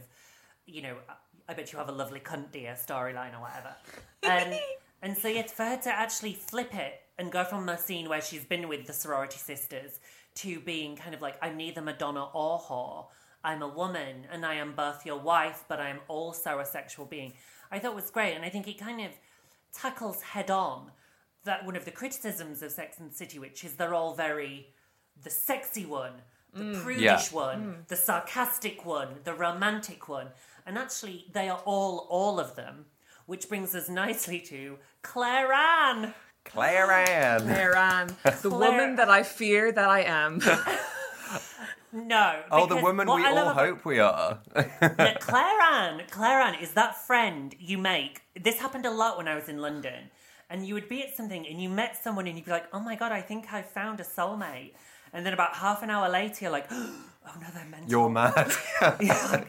you 0.65 0.81
know, 0.81 0.95
I 1.51 1.53
bet 1.53 1.71
you 1.73 1.79
have 1.79 1.89
a 1.89 1.93
lovely 1.93 2.19
cunt 2.19 2.51
dear 2.51 2.73
storyline 2.73 3.37
or 3.37 3.41
whatever, 3.41 3.75
um, 4.23 4.31
and 4.31 4.59
and 5.01 5.17
so 5.17 5.27
yeah, 5.27 5.45
for 5.47 5.63
her 5.63 5.77
to 5.77 5.89
actually 5.89 6.33
flip 6.33 6.73
it 6.73 7.01
and 7.17 7.31
go 7.31 7.43
from 7.43 7.65
the 7.65 7.77
scene 7.77 8.09
where 8.09 8.21
she's 8.21 8.45
been 8.45 8.67
with 8.67 8.87
the 8.87 8.93
sorority 8.93 9.37
sisters 9.37 9.99
to 10.35 10.59
being 10.61 10.95
kind 10.95 11.13
of 11.13 11.21
like 11.21 11.35
I'm 11.41 11.57
neither 11.57 11.81
Madonna 11.81 12.23
or 12.33 12.59
whore. 12.59 13.05
I'm 13.43 13.61
a 13.61 13.67
woman 13.67 14.27
and 14.31 14.45
I 14.45 14.55
am 14.55 14.73
both 14.73 15.05
your 15.05 15.19
wife, 15.19 15.65
but 15.67 15.79
I 15.79 15.89
am 15.89 15.99
also 16.07 16.59
a 16.59 16.65
sexual 16.65 17.05
being. 17.05 17.33
I 17.71 17.79
thought 17.79 17.95
was 17.95 18.11
great, 18.11 18.35
and 18.35 18.45
I 18.45 18.49
think 18.49 18.67
it 18.67 18.77
kind 18.77 19.01
of 19.01 19.11
tackles 19.73 20.21
head 20.21 20.49
on 20.49 20.91
that 21.43 21.65
one 21.65 21.75
of 21.75 21.85
the 21.85 21.91
criticisms 21.91 22.61
of 22.61 22.71
Sex 22.71 22.99
and 22.99 23.11
the 23.11 23.15
City, 23.15 23.39
which 23.39 23.63
is 23.63 23.73
they're 23.73 23.93
all 23.93 24.13
very 24.13 24.67
the 25.23 25.29
sexy 25.29 25.85
one, 25.85 26.13
the 26.53 26.63
mm. 26.63 26.83
prudish 26.83 27.03
Yeah. 27.03 27.21
one, 27.31 27.61
mm. 27.63 27.87
the 27.87 27.95
sarcastic 27.95 28.85
one, 28.85 29.15
the 29.23 29.33
romantic 29.33 30.07
one, 30.07 30.27
and 30.65 30.77
actually 30.77 31.25
they 31.33 31.49
are 31.49 31.61
all 31.65 32.07
all 32.09 32.39
of 32.39 32.55
them. 32.55 32.85
Which 33.27 33.47
brings 33.47 33.73
us 33.75 33.87
nicely 33.89 34.39
to 34.41 34.77
Claire 35.03 35.53
Anne. 35.53 36.13
Claire 36.43 36.91
Ann. 36.91 37.41
Claire 37.41 37.75
Ann, 37.77 38.07
the 38.23 38.31
Claire- 38.49 38.71
woman 38.71 38.95
that 38.97 39.09
I 39.09 39.23
fear 39.23 39.71
that 39.71 39.89
I 39.89 40.01
am. 40.01 40.41
No. 41.93 42.41
Oh, 42.51 42.67
the 42.67 42.77
woman 42.77 43.05
we 43.05 43.25
all 43.25 43.37
about- 43.37 43.55
hope 43.57 43.83
we 43.85 43.99
are. 43.99 44.39
Yeah, 44.55 45.17
Claire 45.19 45.59
Ann, 45.73 46.01
Claire 46.09 46.39
Ann 46.39 46.55
is 46.55 46.71
that 46.71 47.05
friend 47.05 47.53
you 47.59 47.77
make. 47.77 48.21
This 48.41 48.59
happened 48.59 48.85
a 48.85 48.91
lot 48.91 49.17
when 49.17 49.27
I 49.27 49.35
was 49.35 49.49
in 49.49 49.57
London. 49.57 50.09
And 50.49 50.65
you 50.65 50.73
would 50.73 50.87
be 50.87 51.03
at 51.03 51.15
something 51.15 51.45
and 51.45 51.61
you 51.61 51.67
met 51.69 52.01
someone 52.01 52.27
and 52.27 52.37
you'd 52.37 52.45
be 52.45 52.51
like, 52.51 52.67
oh 52.73 52.79
my 52.79 52.95
God, 52.95 53.11
I 53.11 53.21
think 53.21 53.51
I 53.51 53.61
found 53.61 53.99
a 53.99 54.03
soulmate. 54.03 54.71
And 55.11 55.25
then 55.25 55.33
about 55.33 55.53
half 55.55 55.83
an 55.83 55.89
hour 55.89 56.07
later, 56.09 56.45
you're 56.45 56.51
like, 56.51 56.67
oh, 56.71 56.95
oh 57.25 57.31
no, 57.39 57.47
they're 57.53 57.65
mental. 57.65 57.89
You're 57.89 58.09
mad. 58.09 58.51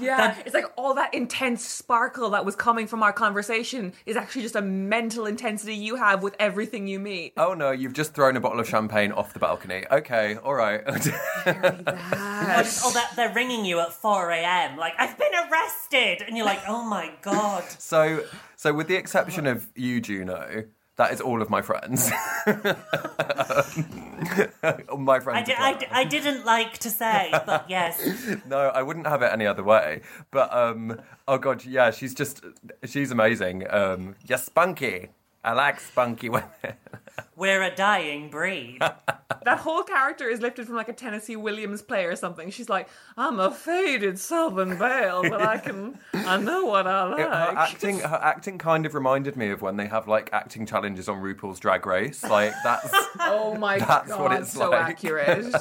Yeah, 0.00 0.36
it's 0.46 0.54
like 0.54 0.66
all 0.76 0.94
that 0.94 1.12
intense 1.12 1.64
sparkle 1.64 2.30
that 2.30 2.44
was 2.44 2.54
coming 2.54 2.86
from 2.86 3.02
our 3.02 3.12
conversation 3.12 3.92
is 4.06 4.14
actually 4.16 4.42
just 4.42 4.54
a 4.54 4.62
mental 4.62 5.26
intensity 5.26 5.74
you 5.74 5.96
have 5.96 6.22
with 6.22 6.36
everything 6.38 6.86
you 6.86 7.00
meet. 7.00 7.32
oh 7.36 7.52
no, 7.52 7.72
you've 7.72 7.94
just 7.94 8.14
thrown 8.14 8.36
a 8.36 8.40
bottle 8.40 8.60
of 8.60 8.68
champagne 8.68 9.10
off 9.10 9.32
the 9.32 9.40
balcony. 9.40 9.84
Okay, 9.90 10.36
all 10.36 10.54
right. 10.54 10.82
Or 10.86 10.98
just- 10.98 11.14
oh, 11.46 12.88
or 12.88 12.92
that 12.92 13.12
they're 13.16 13.34
ringing 13.34 13.64
you 13.64 13.80
at 13.80 13.92
4 13.92 14.30
a.m. 14.30 14.76
Like, 14.76 14.94
I've 14.98 15.18
been 15.18 15.32
arrested. 15.50 16.22
And 16.26 16.36
you're 16.36 16.46
like, 16.46 16.60
oh 16.68 16.84
my 16.84 17.10
God. 17.22 17.64
So, 17.68 18.24
so 18.54 18.72
with 18.72 18.86
the 18.86 18.94
exception 18.96 19.46
of 19.48 19.66
you, 19.74 20.00
Juno, 20.00 20.64
that 20.98 21.12
is 21.12 21.20
all 21.20 21.40
of 21.40 21.48
my 21.48 21.62
friends. 21.62 22.10
my 24.98 25.20
friends. 25.20 25.48
I, 25.48 25.74
di- 25.74 25.86
I, 25.90 26.00
I 26.00 26.04
didn't 26.04 26.44
like 26.44 26.78
to 26.78 26.90
say, 26.90 27.30
but 27.46 27.66
yes. 27.68 28.04
No, 28.46 28.58
I 28.58 28.82
wouldn't 28.82 29.06
have 29.06 29.22
it 29.22 29.32
any 29.32 29.46
other 29.46 29.62
way. 29.62 30.02
But 30.32 30.52
um, 30.52 31.00
oh 31.26 31.38
god, 31.38 31.64
yeah, 31.64 31.92
she's 31.92 32.14
just 32.14 32.44
she's 32.84 33.10
amazing. 33.12 33.64
Um, 33.70 34.16
yes, 34.26 34.44
spunky. 34.44 35.10
I 35.44 35.52
like 35.52 35.80
spunky 35.80 36.28
women. 36.30 36.48
We're 37.36 37.62
a 37.62 37.74
dying 37.74 38.30
breed. 38.30 38.80
That 39.44 39.58
whole 39.60 39.82
character 39.82 40.28
is 40.28 40.40
lifted 40.40 40.66
from 40.66 40.74
like 40.74 40.88
a 40.90 40.92
Tennessee 40.92 41.36
Williams 41.36 41.80
play 41.80 42.04
or 42.04 42.16
something. 42.16 42.50
She's 42.50 42.68
like, 42.68 42.88
I'm 43.16 43.38
a 43.40 43.50
faded 43.50 44.18
Southern 44.18 44.76
belle, 44.76 45.22
but 45.22 45.40
I 45.40 45.56
can, 45.58 45.98
I 46.12 46.36
know 46.38 46.64
what 46.66 46.86
I 46.86 47.04
like. 47.08 47.20
her 47.20 47.54
acting, 47.56 48.00
her 48.00 48.20
acting 48.22 48.58
kind 48.58 48.84
of 48.84 48.94
reminded 48.94 49.36
me 49.36 49.48
of 49.50 49.62
when 49.62 49.76
they 49.76 49.86
have 49.86 50.06
like 50.08 50.28
acting 50.32 50.66
challenges 50.66 51.08
on 51.08 51.22
RuPaul's 51.22 51.60
Drag 51.60 51.86
Race. 51.86 52.22
Like 52.24 52.52
that's 52.62 52.90
oh 53.20 53.54
my 53.54 53.78
That's 53.78 54.08
god, 54.10 54.20
what 54.20 54.32
it's 54.32 54.52
so 54.52 54.70
like. 54.70 54.90
accurate. 54.90 55.54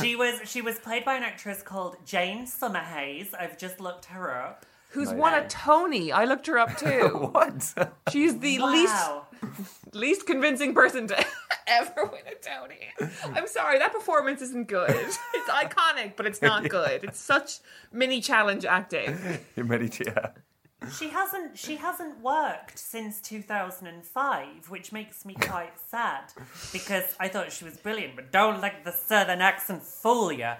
she 0.00 0.14
was 0.14 0.40
she 0.44 0.60
was 0.62 0.78
played 0.78 1.04
by 1.04 1.14
an 1.14 1.22
actress 1.24 1.62
called 1.62 1.96
Jane 2.04 2.44
Summerhays. 2.46 3.28
I've 3.36 3.58
just 3.58 3.80
looked 3.80 4.04
her 4.06 4.32
up. 4.36 4.66
Who's 4.90 5.08
oh, 5.10 5.14
won 5.16 5.34
a 5.34 5.46
Tony? 5.48 6.12
I 6.12 6.24
looked 6.24 6.46
her 6.46 6.58
up 6.58 6.76
too. 6.84 7.30
what? 7.32 7.74
She's 8.12 8.38
the 8.38 8.58
least 8.58 8.92
Wow. 8.94 9.26
least 9.92 10.26
convincing 10.26 10.74
person 10.74 11.06
to 11.08 11.26
ever 11.66 12.06
win 12.06 12.22
a 12.26 12.34
Tony. 12.34 12.88
I'm 13.34 13.46
sorry, 13.46 13.78
that 13.78 13.92
performance 13.92 14.42
isn't 14.42 14.66
good. 14.68 14.90
It's 15.34 15.48
iconic, 15.48 16.16
but 16.16 16.26
it's 16.26 16.42
not 16.42 16.68
good. 16.68 17.02
It's 17.04 17.18
such 17.18 17.60
mini 17.92 18.20
challenge 18.20 18.64
acting. 18.66 19.16
yeah. 19.56 20.30
She 20.98 21.08
hasn't 21.08 21.58
she 21.58 21.76
hasn't 21.76 22.20
worked 22.20 22.78
since 22.78 23.20
2005, 23.20 24.70
which 24.70 24.92
makes 24.92 25.24
me 25.24 25.34
quite 25.34 25.78
sad 25.78 26.32
because 26.72 27.04
I 27.20 27.28
thought 27.28 27.52
she 27.52 27.64
was 27.64 27.76
brilliant. 27.76 28.16
But 28.16 28.32
don't 28.32 28.60
let 28.60 28.84
the 28.84 28.92
southern 28.92 29.40
accent 29.40 29.82
fool 29.82 30.32
you. 30.32 30.52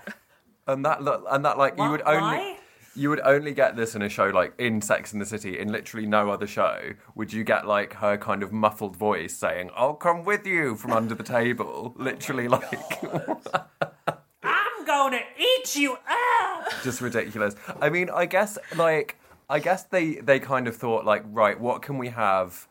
And 0.67 0.85
that 0.85 1.03
look, 1.03 1.25
and 1.31 1.45
that 1.45 1.57
like 1.59 1.77
you 1.79 1.91
would 1.91 2.03
only. 2.03 2.21
why? 2.21 2.59
You 2.97 3.09
would 3.11 3.21
only 3.21 3.55
get 3.55 3.77
this 3.77 3.95
in 3.95 4.03
a 4.03 4.09
show 4.09 4.27
like 4.27 4.53
in 4.59 4.81
Sex 4.81 5.13
and 5.13 5.21
the 5.23 5.27
City. 5.27 5.59
In 5.59 5.71
literally 5.71 6.07
no 6.07 6.31
other 6.31 6.47
show 6.47 6.91
would 7.15 7.33
you 7.33 7.45
get 7.45 7.67
like 7.67 7.95
her 7.95 8.17
kind 8.19 8.43
of 8.43 8.53
muffled 8.53 8.97
voice 8.97 9.37
saying, 9.37 9.71
"I'll 9.77 9.95
come 9.95 10.25
with 10.25 10.47
you" 10.47 10.75
from 10.77 10.93
under 10.93 11.15
the 11.15 11.23
table. 11.23 11.95
Oh 12.01 12.03
literally, 12.03 12.49
like 12.49 13.03
I'm 14.43 14.85
gonna 14.87 15.21
eat 15.39 15.77
you 15.77 15.97
out. 16.09 16.65
just 16.83 17.01
ridiculous. 17.01 17.55
I 17.81 17.91
mean, 17.91 18.11
I 18.11 18.27
guess 18.27 18.59
like 18.77 19.17
I 19.49 19.59
guess 19.61 19.85
they 19.85 20.15
they 20.15 20.41
kind 20.41 20.67
of 20.67 20.77
thought 20.77 21.05
like, 21.05 21.23
right, 21.27 21.59
what 21.59 21.83
can 21.83 21.99
we 21.99 22.09
have 22.09 22.67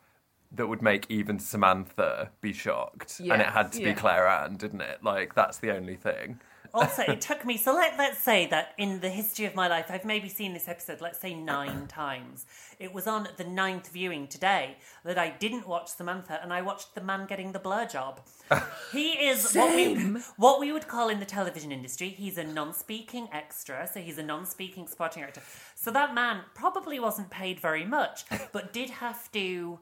that 0.52 0.66
would 0.66 0.82
make 0.82 1.06
even 1.08 1.38
Samantha 1.38 2.30
be 2.40 2.52
shocked? 2.52 3.20
and 3.20 3.40
it 3.40 3.48
had 3.48 3.72
to 3.72 3.78
be 3.78 3.84
yeah. 3.84 3.94
Claire 3.94 4.26
Anne, 4.28 4.56
didn't 4.56 4.80
it? 4.80 5.02
Like 5.02 5.34
that's 5.34 5.58
the 5.58 5.74
only 5.74 5.96
thing. 5.96 6.40
Also, 6.72 7.02
it 7.02 7.20
took 7.20 7.44
me. 7.44 7.56
So 7.56 7.74
let 7.74 7.98
let's 7.98 8.18
say 8.18 8.46
that 8.46 8.74
in 8.78 9.00
the 9.00 9.08
history 9.08 9.44
of 9.44 9.54
my 9.54 9.68
life, 9.68 9.86
I've 9.88 10.04
maybe 10.04 10.28
seen 10.28 10.52
this 10.52 10.68
episode. 10.68 11.00
Let's 11.00 11.18
say 11.18 11.34
nine 11.34 11.86
times. 11.88 12.46
It 12.78 12.92
was 12.92 13.06
on 13.06 13.28
the 13.36 13.44
ninth 13.44 13.90
viewing 13.90 14.28
today 14.28 14.76
that 15.04 15.18
I 15.18 15.30
didn't 15.30 15.66
watch 15.66 15.88
Samantha, 15.88 16.40
and 16.42 16.52
I 16.52 16.62
watched 16.62 16.94
the 16.94 17.00
man 17.00 17.26
getting 17.26 17.52
the 17.52 17.58
blur 17.58 17.86
job. 17.86 18.20
He 18.92 19.12
is 19.12 19.54
what 19.54 19.74
we 19.74 19.94
what 20.36 20.58
we 20.58 20.72
would 20.72 20.88
call 20.88 21.08
in 21.08 21.20
the 21.20 21.26
television 21.26 21.70
industry. 21.70 22.08
He's 22.08 22.38
a 22.38 22.44
non-speaking 22.44 23.28
extra, 23.32 23.86
so 23.86 24.00
he's 24.00 24.18
a 24.18 24.22
non-speaking 24.22 24.88
supporting 24.88 25.22
actor. 25.22 25.42
So 25.76 25.90
that 25.92 26.14
man 26.14 26.42
probably 26.54 26.98
wasn't 26.98 27.30
paid 27.30 27.60
very 27.60 27.84
much, 27.84 28.24
but 28.52 28.72
did 28.72 28.90
have 28.90 29.30
to 29.32 29.78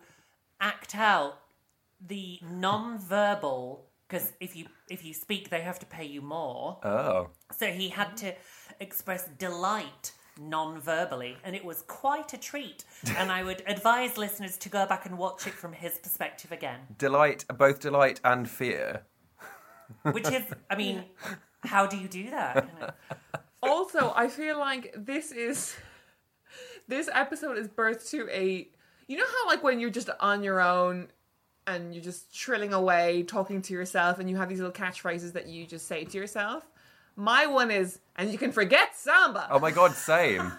act 0.61 0.95
out 0.95 1.41
the 2.01 2.39
non-verbal 2.43 3.88
because 4.09 4.33
if 4.41 4.57
you 4.57 4.67
if 4.89 5.05
you 5.05 5.13
speak, 5.15 5.51
they 5.51 5.61
have 5.61 5.79
to 5.81 5.87
pay 5.87 6.05
you 6.05 6.23
more. 6.23 6.79
Oh, 6.83 7.29
So 7.57 7.67
he 7.67 7.89
had 7.91 8.17
to 8.19 8.35
express 8.81 9.29
delight 9.39 10.13
non-verbally, 10.41 11.37
and 11.45 11.57
it 11.57 11.65
was 11.65 11.83
quite 11.83 12.33
a 12.33 12.39
treat. 12.39 12.85
And 13.17 13.31
I 13.31 13.43
would 13.43 13.63
advise 13.67 14.17
listeners 14.17 14.57
to 14.59 14.69
go 14.69 14.87
back 14.87 15.05
and 15.07 15.19
watch 15.19 15.47
it 15.47 15.55
from 15.55 15.73
his 15.73 15.99
perspective 15.99 16.53
again, 16.53 16.81
delight, 16.97 17.45
both 17.57 17.81
delight 17.81 18.21
and 18.25 18.49
fear. 18.49 19.03
which 20.13 20.29
is, 20.29 20.43
I 20.71 20.77
mean, 20.77 21.05
how 21.65 21.87
do 21.87 21.97
you 21.97 22.09
do 22.09 22.31
that? 22.31 22.69
You 22.73 22.81
know? 22.81 22.91
Also, 23.63 24.13
I 24.15 24.29
feel 24.29 24.59
like 24.59 24.95
this 24.97 25.33
is 25.33 25.77
this 26.87 27.09
episode 27.13 27.59
is 27.59 27.69
birth 27.69 28.09
to 28.11 28.29
a 28.31 28.69
you 29.09 29.17
know 29.17 29.25
how 29.27 29.47
like 29.49 29.63
when 29.63 29.81
you're 29.81 29.91
just 29.91 30.11
on 30.21 30.43
your 30.43 30.61
own 30.61 31.09
and 31.69 31.95
you're 31.95 32.03
just 32.03 32.35
trilling 32.35 32.73
away 32.73 33.23
talking 33.23 33.61
to 33.63 33.73
yourself 33.73 34.19
and 34.19 34.29
you 34.29 34.37
have 34.37 34.49
these 34.49 34.59
little 34.59 34.73
catchphrases 34.73 35.33
that 35.35 35.47
you 35.47 35.67
just 35.67 35.87
say 35.87 36.05
to 36.05 36.17
yourself. 36.17 36.65
My 37.15 37.47
one 37.47 37.71
is 37.71 38.01
and 38.17 38.33
you 38.33 38.39
can 38.39 38.53
forget 38.53 38.97
samba. 38.97 39.49
Oh 39.51 39.59
my 39.59 39.71
god, 39.71 39.93
same. 39.93 40.53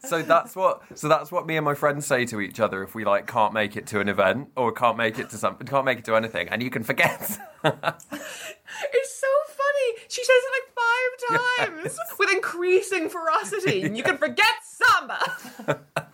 So 0.00 0.22
that's 0.22 0.56
what 0.56 0.82
so 0.94 1.08
that's 1.08 1.30
what 1.32 1.46
me 1.46 1.56
and 1.56 1.64
my 1.64 1.74
friends 1.74 2.06
say 2.06 2.26
to 2.26 2.40
each 2.40 2.60
other 2.60 2.82
if 2.82 2.94
we 2.94 3.04
like 3.04 3.26
can't 3.26 3.52
make 3.52 3.76
it 3.76 3.86
to 3.88 4.00
an 4.00 4.08
event 4.08 4.48
or 4.56 4.72
can't 4.72 4.96
make 4.96 5.18
it 5.18 5.30
to 5.30 5.36
something 5.36 5.66
can't 5.66 5.84
make 5.84 5.98
it 5.98 6.04
to 6.06 6.16
anything. 6.16 6.48
And 6.48 6.62
you 6.62 6.70
can 6.70 6.82
forget. 6.82 7.20
it's 7.64 9.20
so 9.20 9.32
funny. 9.48 9.90
She 10.08 10.24
says 10.24 10.36
it 10.36 10.52
like 10.56 10.68
five 10.76 11.74
times 11.84 11.98
with 12.18 12.30
increasing 12.32 13.08
ferocity. 13.08 13.82
And 13.82 13.96
you 13.96 14.02
can 14.02 14.18
forget 14.18 14.54
samba 14.62 15.80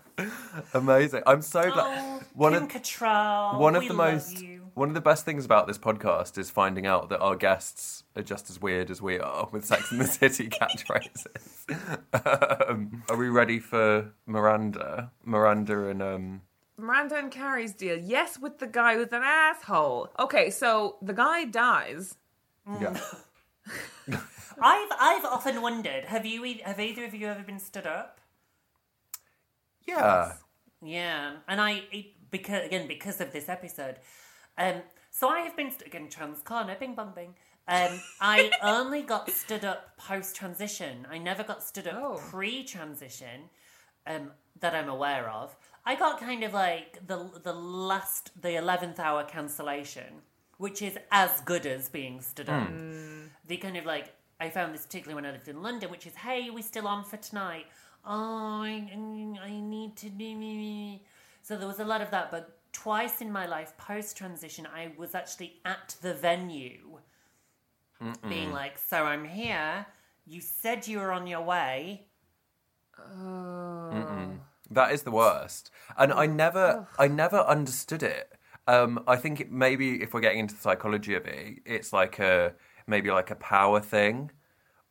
Amazing. 0.74 1.22
I'm 1.26 1.42
so 1.42 1.70
glad 1.70 1.98
Oh, 2.00 2.22
one 2.34 2.52
Kim 2.52 2.62
of 2.64 2.68
Cattrall, 2.68 3.58
one 3.58 3.74
of 3.76 3.82
we 3.82 3.88
the 3.88 3.94
love 3.94 4.12
most 4.14 4.42
you. 4.42 4.70
one 4.74 4.88
of 4.88 4.94
the 4.94 5.00
best 5.00 5.24
things 5.24 5.44
about 5.44 5.66
this 5.66 5.78
podcast 5.78 6.38
is 6.38 6.50
finding 6.50 6.86
out 6.86 7.08
that 7.08 7.20
our 7.20 7.36
guests 7.36 8.04
are 8.16 8.22
just 8.22 8.50
as 8.50 8.60
weird 8.60 8.90
as 8.90 9.02
we 9.02 9.18
are 9.18 9.48
with 9.52 9.64
Sex 9.64 9.90
and 9.90 10.00
the 10.00 10.06
City 10.06 10.48
catchphrases. 10.48 11.66
um, 12.70 13.02
are 13.08 13.16
we 13.16 13.28
ready 13.28 13.58
for 13.58 14.12
Miranda? 14.26 15.10
Miranda 15.24 15.88
and 15.88 16.02
um 16.02 16.42
Miranda 16.76 17.16
and 17.16 17.30
Carrie's 17.30 17.74
deal 17.74 17.96
yes 17.98 18.38
with 18.38 18.58
the 18.58 18.66
guy 18.66 18.96
with 18.96 19.12
an 19.12 19.22
asshole 19.22 20.08
okay 20.18 20.48
so 20.50 20.96
the 21.02 21.12
guy 21.12 21.44
dies 21.44 22.16
yeah. 22.80 22.98
I've 24.62 24.88
I've 25.00 25.24
often 25.24 25.62
wondered. 25.62 26.04
Have 26.04 26.26
you? 26.26 26.44
e- 26.44 26.60
Have 26.64 26.78
either 26.78 27.04
of 27.04 27.14
you 27.14 27.26
ever 27.26 27.42
been 27.42 27.58
stood 27.58 27.86
up? 27.86 28.20
Yeah. 29.86 30.32
Yeah, 30.82 31.32
and 31.48 31.60
I 31.60 31.82
it, 31.92 32.06
because 32.30 32.64
again 32.64 32.86
because 32.88 33.20
of 33.20 33.32
this 33.32 33.48
episode, 33.48 33.96
um, 34.56 34.82
so 35.10 35.28
I 35.28 35.40
have 35.40 35.56
been 35.56 35.70
st- 35.70 35.86
again 35.86 36.08
trans 36.08 36.40
corner, 36.42 36.76
bing 36.78 36.94
bong 36.94 37.12
bing. 37.14 37.34
Um, 37.68 38.00
I 38.20 38.50
only 38.62 39.02
got 39.02 39.30
stood 39.30 39.64
up 39.64 39.96
post 39.96 40.34
transition. 40.36 41.06
I 41.10 41.18
never 41.18 41.42
got 41.44 41.62
stood 41.62 41.86
up 41.86 41.94
Oh. 41.96 42.16
pre 42.30 42.64
transition, 42.64 43.50
um, 44.06 44.30
that 44.60 44.74
I'm 44.74 44.88
aware 44.88 45.28
of. 45.30 45.54
I 45.84 45.94
got 45.96 46.20
kind 46.20 46.42
of 46.44 46.52
like 46.54 47.06
the 47.06 47.30
the 47.42 47.52
last 47.52 48.30
the 48.40 48.56
eleventh 48.56 48.98
hour 48.98 49.24
cancellation, 49.24 50.22
which 50.58 50.80
is 50.82 50.98
as 51.10 51.40
good 51.42 51.66
as 51.66 51.88
being 51.88 52.20
stood 52.22 52.48
up. 52.48 52.68
The 53.46 53.56
kind 53.58 53.76
of 53.76 53.84
like 53.84 54.14
I 54.40 54.48
found 54.48 54.72
this 54.74 54.86
particularly 54.86 55.16
when 55.16 55.26
I 55.26 55.32
lived 55.32 55.48
in 55.48 55.62
London, 55.62 55.90
which 55.90 56.06
is 56.06 56.14
hey, 56.14 56.48
we 56.50 56.62
still 56.62 56.86
on 56.88 57.04
for 57.04 57.18
tonight? 57.18 57.66
Oh, 58.04 58.62
I, 58.62 58.88
I 59.42 59.60
need 59.60 59.96
to 59.96 60.08
do. 60.08 60.98
So 61.42 61.56
there 61.56 61.68
was 61.68 61.80
a 61.80 61.84
lot 61.84 62.00
of 62.00 62.10
that, 62.10 62.30
but 62.30 62.58
twice 62.72 63.20
in 63.20 63.30
my 63.30 63.46
life 63.46 63.76
post 63.76 64.16
transition, 64.16 64.66
I 64.66 64.92
was 64.96 65.14
actually 65.14 65.60
at 65.64 65.96
the 66.00 66.14
venue, 66.14 66.98
being 68.28 68.52
like, 68.52 68.78
"So 68.78 69.04
I'm 69.04 69.24
here. 69.24 69.86
You 70.26 70.40
said 70.40 70.86
you 70.86 70.98
were 70.98 71.12
on 71.12 71.26
your 71.26 71.42
way." 71.42 72.06
Oh. 72.98 74.30
That 74.70 74.92
is 74.92 75.02
the 75.02 75.10
worst. 75.10 75.70
And 75.98 76.12
I 76.12 76.26
never 76.26 76.86
I 76.98 77.08
never 77.08 77.38
understood 77.38 78.02
it. 78.02 78.32
Um 78.66 79.02
I 79.06 79.16
think 79.16 79.40
it, 79.40 79.50
maybe 79.50 80.02
if 80.02 80.14
we're 80.14 80.20
getting 80.20 80.38
into 80.38 80.54
the 80.54 80.60
psychology 80.60 81.14
of 81.14 81.26
it, 81.26 81.58
it's 81.66 81.92
like 81.92 82.18
a 82.18 82.54
maybe 82.86 83.10
like 83.10 83.30
a 83.30 83.34
power 83.36 83.80
thing 83.80 84.30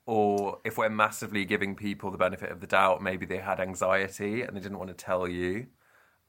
or 0.09 0.57
if 0.63 0.75
we're 0.79 0.89
massively 0.89 1.45
giving 1.45 1.75
people 1.75 2.09
the 2.09 2.17
benefit 2.17 2.51
of 2.51 2.59
the 2.61 2.67
doubt, 2.67 3.01
maybe 3.01 3.25
they 3.27 3.37
had 3.37 3.59
anxiety 3.59 4.41
and 4.41 4.55
they 4.55 4.59
didn't 4.59 4.79
want 4.79 4.89
to 4.89 4.95
tell 4.95 5.27
you. 5.27 5.67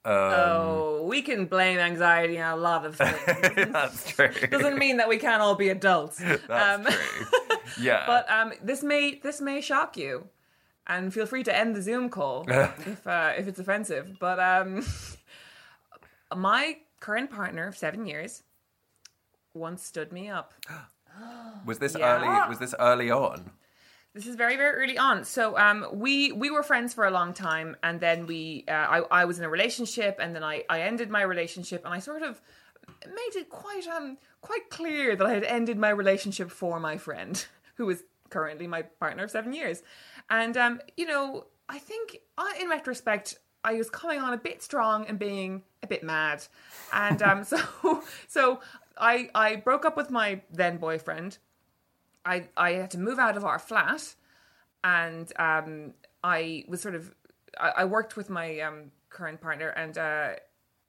oh 0.04 1.02
we 1.06 1.22
can 1.22 1.46
blame 1.46 1.78
anxiety 1.78 2.38
on 2.40 2.52
a 2.58 2.60
lot 2.60 2.84
of 2.86 2.96
things 2.96 3.72
That's 3.72 4.12
true. 4.12 4.30
doesn't 4.50 4.78
mean 4.78 4.96
that 4.98 5.08
we 5.08 5.18
can't 5.18 5.42
all 5.42 5.54
be 5.54 5.68
adults 5.70 6.18
That's 6.48 6.50
um, 6.50 6.84
true. 6.84 7.56
Yeah. 7.80 8.04
But 8.06 8.30
um, 8.30 8.52
this 8.62 8.82
may 8.82 9.04
this 9.22 9.40
may 9.40 9.60
shock 9.60 9.96
you, 9.96 10.26
and 10.86 11.14
feel 11.14 11.24
free 11.24 11.44
to 11.44 11.56
end 11.56 11.74
the 11.76 11.82
Zoom 11.82 12.10
call 12.10 12.44
if 12.48 13.06
uh, 13.06 13.32
if 13.38 13.46
it's 13.48 13.60
offensive. 13.60 14.16
But 14.18 14.38
um, 14.40 14.84
my 16.34 16.78
current 16.98 17.30
partner 17.30 17.66
of 17.68 17.76
seven 17.76 18.06
years 18.06 18.42
once 19.54 19.82
stood 19.84 20.12
me 20.12 20.28
up. 20.28 20.52
was 21.64 21.78
this 21.78 21.94
Yeah. 21.98 22.16
early 22.16 22.48
was 22.50 22.58
this 22.58 22.74
early 22.78 23.10
on? 23.10 23.50
This 24.14 24.26
is 24.26 24.34
very 24.34 24.56
very 24.56 24.74
early 24.82 24.98
on. 24.98 25.24
So 25.24 25.56
um, 25.56 25.86
we 25.92 26.32
we 26.32 26.50
were 26.50 26.62
friends 26.62 26.94
for 26.94 27.06
a 27.06 27.10
long 27.10 27.32
time, 27.32 27.76
and 27.82 28.00
then 28.00 28.26
we 28.26 28.64
uh, 28.68 28.72
I 28.72 28.98
I 29.10 29.24
was 29.24 29.38
in 29.38 29.44
a 29.44 29.48
relationship, 29.48 30.18
and 30.20 30.34
then 30.34 30.42
I 30.42 30.64
I 30.68 30.82
ended 30.82 31.10
my 31.10 31.22
relationship, 31.22 31.84
and 31.84 31.94
I 31.94 32.00
sort 32.00 32.22
of 32.22 32.40
made 33.06 33.36
it 33.36 33.48
quite 33.48 33.86
um 33.86 34.18
quite 34.40 34.68
clear 34.70 35.14
that 35.14 35.26
I 35.26 35.34
had 35.34 35.44
ended 35.44 35.78
my 35.78 35.90
relationship 35.90 36.50
for 36.50 36.80
my 36.80 36.96
friend, 36.96 37.44
who 37.76 37.88
is 37.88 38.02
currently 38.30 38.66
my 38.66 38.82
partner 38.82 39.24
of 39.24 39.30
seven 39.30 39.52
years, 39.52 39.82
and 40.28 40.56
um 40.56 40.80
you 40.96 41.06
know 41.06 41.46
I 41.68 41.78
think 41.78 42.18
uh, 42.36 42.52
in 42.60 42.68
retrospect 42.68 43.36
I 43.62 43.74
was 43.74 43.90
coming 43.90 44.18
on 44.20 44.32
a 44.32 44.38
bit 44.38 44.62
strong 44.62 45.06
and 45.06 45.18
being 45.18 45.62
a 45.82 45.86
bit 45.86 46.02
mad, 46.02 46.44
and 46.92 47.22
um, 47.22 47.44
so 47.52 48.02
so 48.26 48.60
I 48.98 49.30
I 49.34 49.56
broke 49.56 49.84
up 49.84 49.96
with 49.96 50.10
my 50.10 50.42
then 50.50 50.78
boyfriend. 50.78 51.38
I 52.24 52.48
I 52.56 52.72
had 52.72 52.90
to 52.92 52.98
move 52.98 53.18
out 53.18 53.36
of 53.36 53.44
our 53.44 53.58
flat, 53.58 54.14
and 54.84 55.32
um, 55.38 55.94
I 56.22 56.64
was 56.68 56.80
sort 56.80 56.94
of 56.94 57.14
I, 57.58 57.70
I 57.78 57.84
worked 57.84 58.16
with 58.16 58.30
my 58.30 58.60
um, 58.60 58.90
current 59.08 59.40
partner, 59.40 59.68
and 59.68 59.96
uh, 59.96 60.30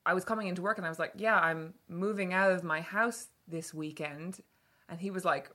I 0.06 0.14
was 0.14 0.26
coming 0.26 0.48
into 0.48 0.62
work, 0.62 0.78
and 0.78 0.86
I 0.86 0.90
was 0.90 1.00
like, 1.00 1.14
"Yeah, 1.16 1.40
I'm 1.40 1.74
moving 1.88 2.34
out 2.34 2.52
of 2.52 2.64
my 2.64 2.82
house 2.82 3.28
this 3.48 3.74
weekend," 3.74 4.42
and 4.90 5.00
he 5.00 5.12
was 5.12 5.26
like, 5.26 5.50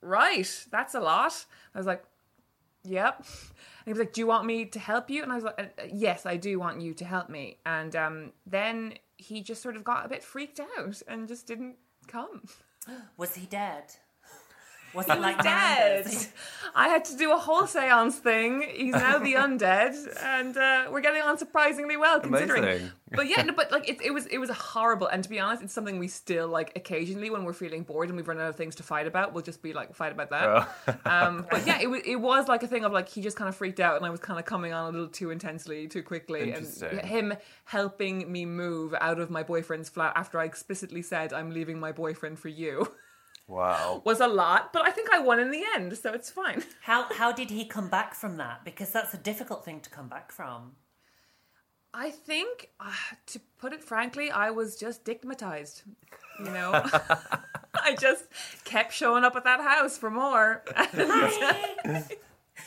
"Right, 0.00 0.66
that's 0.70 0.94
a 0.94 1.00
lot." 1.00 1.44
I 1.74 1.78
was 1.78 1.86
like, 1.86 2.04
"Yep." 2.84 3.18
And 3.18 3.26
he 3.86 3.92
was 3.92 3.98
like, 3.98 4.12
"Do 4.12 4.20
you 4.20 4.26
want 4.26 4.46
me 4.46 4.64
to 4.66 4.78
help 4.78 5.10
you?" 5.10 5.22
And 5.22 5.32
I 5.32 5.34
was 5.34 5.44
like, 5.44 5.58
uh, 5.58 5.84
"Yes, 5.92 6.26
I 6.26 6.36
do 6.36 6.58
want 6.58 6.80
you 6.80 6.94
to 6.94 7.04
help 7.04 7.28
me." 7.28 7.58
And 7.66 7.94
um, 7.94 8.32
then 8.46 8.94
he 9.16 9.42
just 9.42 9.62
sort 9.62 9.76
of 9.76 9.84
got 9.84 10.06
a 10.06 10.08
bit 10.08 10.24
freaked 10.24 10.60
out 10.60 11.02
and 11.06 11.28
just 11.28 11.46
didn't 11.46 11.76
come. 12.06 12.42
Was 13.16 13.34
he 13.36 13.46
dead? 13.46 13.94
Was 14.94 15.06
he 15.06 15.18
like 15.18 15.42
dead. 15.42 16.06
I 16.76 16.88
had 16.88 17.04
to 17.06 17.16
do 17.16 17.32
a 17.32 17.36
whole 17.36 17.66
seance 17.66 18.16
thing. 18.16 18.62
He's 18.74 18.94
now 18.94 19.18
the 19.18 19.34
undead, 19.34 19.94
and 20.22 20.56
uh, 20.56 20.86
we're 20.90 21.02
getting 21.02 21.22
on 21.22 21.38
surprisingly 21.38 21.96
well 21.96 22.18
considering. 22.20 22.64
Amazing. 22.64 22.90
But 23.12 23.28
yeah, 23.28 23.42
no, 23.42 23.52
but 23.52 23.70
like 23.70 23.88
it, 23.88 24.00
it 24.02 24.10
was 24.12 24.26
it 24.26 24.38
was 24.38 24.50
horrible. 24.50 25.06
And 25.06 25.22
to 25.22 25.30
be 25.30 25.38
honest, 25.38 25.62
it's 25.62 25.72
something 25.72 25.98
we 25.98 26.08
still 26.08 26.48
like 26.48 26.72
occasionally 26.74 27.30
when 27.30 27.44
we're 27.44 27.52
feeling 27.52 27.84
bored 27.84 28.08
and 28.08 28.16
we've 28.16 28.26
run 28.26 28.40
out 28.40 28.48
of 28.48 28.56
things 28.56 28.74
to 28.76 28.82
fight 28.82 29.06
about. 29.06 29.32
We'll 29.32 29.44
just 29.44 29.62
be 29.62 29.72
like 29.72 29.94
fight 29.94 30.12
about 30.12 30.30
that. 30.30 31.00
um, 31.06 31.46
but 31.48 31.64
yeah, 31.66 31.80
it 31.80 31.88
was 31.88 32.02
it 32.04 32.16
was 32.16 32.48
like 32.48 32.62
a 32.64 32.66
thing 32.66 32.84
of 32.84 32.92
like 32.92 33.08
he 33.08 33.20
just 33.22 33.36
kind 33.36 33.48
of 33.48 33.54
freaked 33.54 33.80
out, 33.80 33.96
and 33.96 34.04
I 34.04 34.10
was 34.10 34.20
kind 34.20 34.38
of 34.38 34.44
coming 34.44 34.72
on 34.72 34.88
a 34.88 34.90
little 34.90 35.08
too 35.08 35.30
intensely, 35.30 35.86
too 35.86 36.02
quickly, 36.02 36.50
and 36.52 36.66
him 37.04 37.34
helping 37.64 38.30
me 38.30 38.44
move 38.46 38.94
out 39.00 39.20
of 39.20 39.30
my 39.30 39.44
boyfriend's 39.44 39.88
flat 39.88 40.12
after 40.16 40.40
I 40.40 40.44
explicitly 40.44 41.02
said 41.02 41.32
I'm 41.32 41.50
leaving 41.50 41.78
my 41.78 41.92
boyfriend 41.92 42.38
for 42.38 42.48
you. 42.48 42.92
Wow. 43.46 44.00
was 44.04 44.20
a 44.20 44.26
lot, 44.26 44.72
but 44.72 44.86
I 44.86 44.90
think 44.90 45.10
I 45.12 45.18
won 45.18 45.38
in 45.38 45.50
the 45.50 45.62
end, 45.74 45.96
so 45.98 46.12
it's 46.12 46.30
fine. 46.30 46.64
How 46.82 47.12
how 47.12 47.30
did 47.30 47.50
he 47.50 47.64
come 47.66 47.88
back 47.88 48.14
from 48.14 48.38
that? 48.38 48.64
Because 48.64 48.90
that's 48.90 49.12
a 49.12 49.18
difficult 49.18 49.64
thing 49.64 49.80
to 49.80 49.90
come 49.90 50.08
back 50.08 50.32
from. 50.32 50.72
I 51.92 52.10
think, 52.10 52.70
uh, 52.80 52.90
to 53.26 53.40
put 53.58 53.72
it 53.72 53.84
frankly, 53.84 54.30
I 54.30 54.50
was 54.50 54.76
just 54.76 55.02
stigmatized. 55.02 55.82
You 56.40 56.46
know, 56.46 56.72
I 57.74 57.94
just 58.00 58.24
kept 58.64 58.92
showing 58.92 59.24
up 59.24 59.36
at 59.36 59.44
that 59.44 59.60
house 59.60 59.96
for 59.96 60.10
more. 60.10 60.64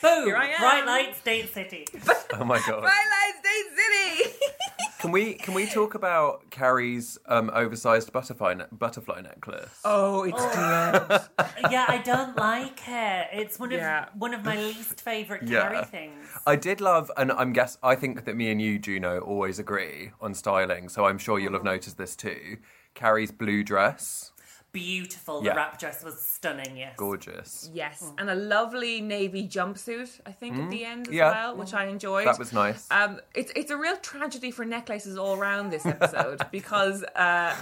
Boom! 0.02 0.26
Here 0.26 0.36
I 0.36 0.48
am. 0.48 0.60
Bright 0.60 0.86
Lights, 0.86 1.20
Date 1.22 1.52
City. 1.52 1.86
Oh 2.30 2.44
my 2.44 2.58
god. 2.58 2.80
Twilight 2.80 3.34
State 3.42 3.74
City. 3.74 4.36
Can 5.00 5.12
we 5.12 5.34
can 5.34 5.54
we 5.54 5.66
talk 5.66 5.94
about 5.94 6.50
Carrie's 6.50 7.18
um, 7.26 7.50
oversized 7.54 8.12
butterfly 8.12 8.52
ne- 8.54 8.64
butterfly 8.70 9.20
necklace? 9.22 9.80
oh, 9.84 10.24
it's 10.24 10.36
good. 10.44 11.70
yeah, 11.72 11.86
I 11.88 12.02
don't 12.04 12.36
like 12.36 12.80
it. 12.86 13.28
It's 13.32 13.58
one 13.58 13.72
of 13.72 13.78
Yeah. 13.78 14.08
one 14.14 14.34
of 14.34 14.44
my 14.44 14.56
least 14.56 15.00
favorite 15.00 15.44
Yeah. 15.44 15.68
Carrie 15.68 15.84
things. 15.86 16.26
I 16.46 16.56
did 16.56 16.80
love, 16.80 17.10
and 17.16 17.32
I'm 17.32 17.52
guess 17.52 17.78
I 17.82 17.94
think 17.94 18.24
that 18.24 18.36
me 18.36 18.50
and 18.50 18.60
you, 18.60 18.78
Juno, 18.78 19.20
always 19.20 19.58
agree 19.58 20.10
on 20.20 20.34
styling. 20.34 20.88
So 20.88 21.06
I'm 21.06 21.18
sure 21.18 21.38
you'll 21.38 21.52
have 21.54 21.64
noticed 21.64 21.96
this 21.96 22.14
too. 22.14 22.58
Carrie's 22.94 23.30
blue 23.32 23.62
dress, 23.64 24.32
Beautiful. 24.72 25.42
Yeah. 25.42 25.50
The 25.52 25.56
wrap 25.56 25.78
dress 25.78 26.04
was 26.04 26.20
stunning. 26.20 26.76
Yes. 26.76 26.94
gorgeous. 26.96 27.70
Yes, 27.72 28.04
and 28.18 28.28
a 28.28 28.34
lovely 28.34 29.00
navy 29.00 29.48
jumpsuit. 29.48 30.20
I 30.26 30.32
think 30.32 30.56
at 30.56 30.70
the 30.70 30.84
end 30.84 31.08
as 31.08 31.14
Yeah. 31.14 31.30
well, 31.30 31.56
which 31.56 31.72
I 31.74 31.86
enjoyed. 31.86 32.26
That 32.26 32.38
was 32.38 32.52
nice. 32.52 32.86
Um, 32.90 33.20
it's 33.34 33.50
it's 33.56 33.70
a 33.70 33.76
real 33.76 33.96
tragedy 33.96 34.50
for 34.50 34.64
necklaces 34.64 35.16
all 35.16 35.36
around 35.38 35.70
this 35.70 35.86
episode 35.86 36.40
because 36.52 37.02
uh, 37.16 37.54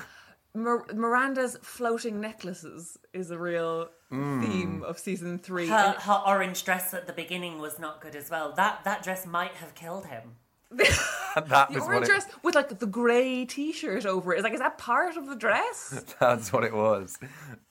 Mir- 0.54 0.84
Miranda's 0.94 1.56
floating 1.62 2.20
necklaces 2.20 2.98
is 3.12 3.30
a 3.30 3.38
real 3.38 3.88
Mm. 4.12 4.46
theme 4.46 4.82
of 4.84 5.00
season 5.00 5.36
three. 5.36 5.66
Her, 5.66 5.74
And- 5.74 5.96
her 6.04 6.22
orange 6.24 6.62
dress 6.64 6.94
at 6.94 7.08
the 7.08 7.12
beginning 7.12 7.58
was 7.58 7.80
not 7.80 8.00
good 8.00 8.14
as 8.14 8.30
well. 8.30 8.52
That 8.52 8.84
that 8.84 9.02
dress 9.02 9.26
might 9.26 9.54
have 9.54 9.74
killed 9.74 10.06
him. 10.06 10.36
that 10.70 11.68
the 11.68 11.74
was 11.74 11.82
what 11.82 11.88
orange 11.88 12.04
it, 12.04 12.10
dress 12.10 12.26
with 12.42 12.54
like 12.54 12.78
the 12.78 12.86
grey 12.86 13.44
T-shirt 13.44 14.04
over 14.06 14.34
it 14.34 14.38
is 14.38 14.44
like 14.44 14.52
is 14.54 14.60
that 14.60 14.78
part 14.78 15.16
of 15.16 15.26
the 15.28 15.36
dress? 15.36 16.04
That's 16.20 16.52
what 16.52 16.64
it 16.64 16.74
was. 16.74 17.18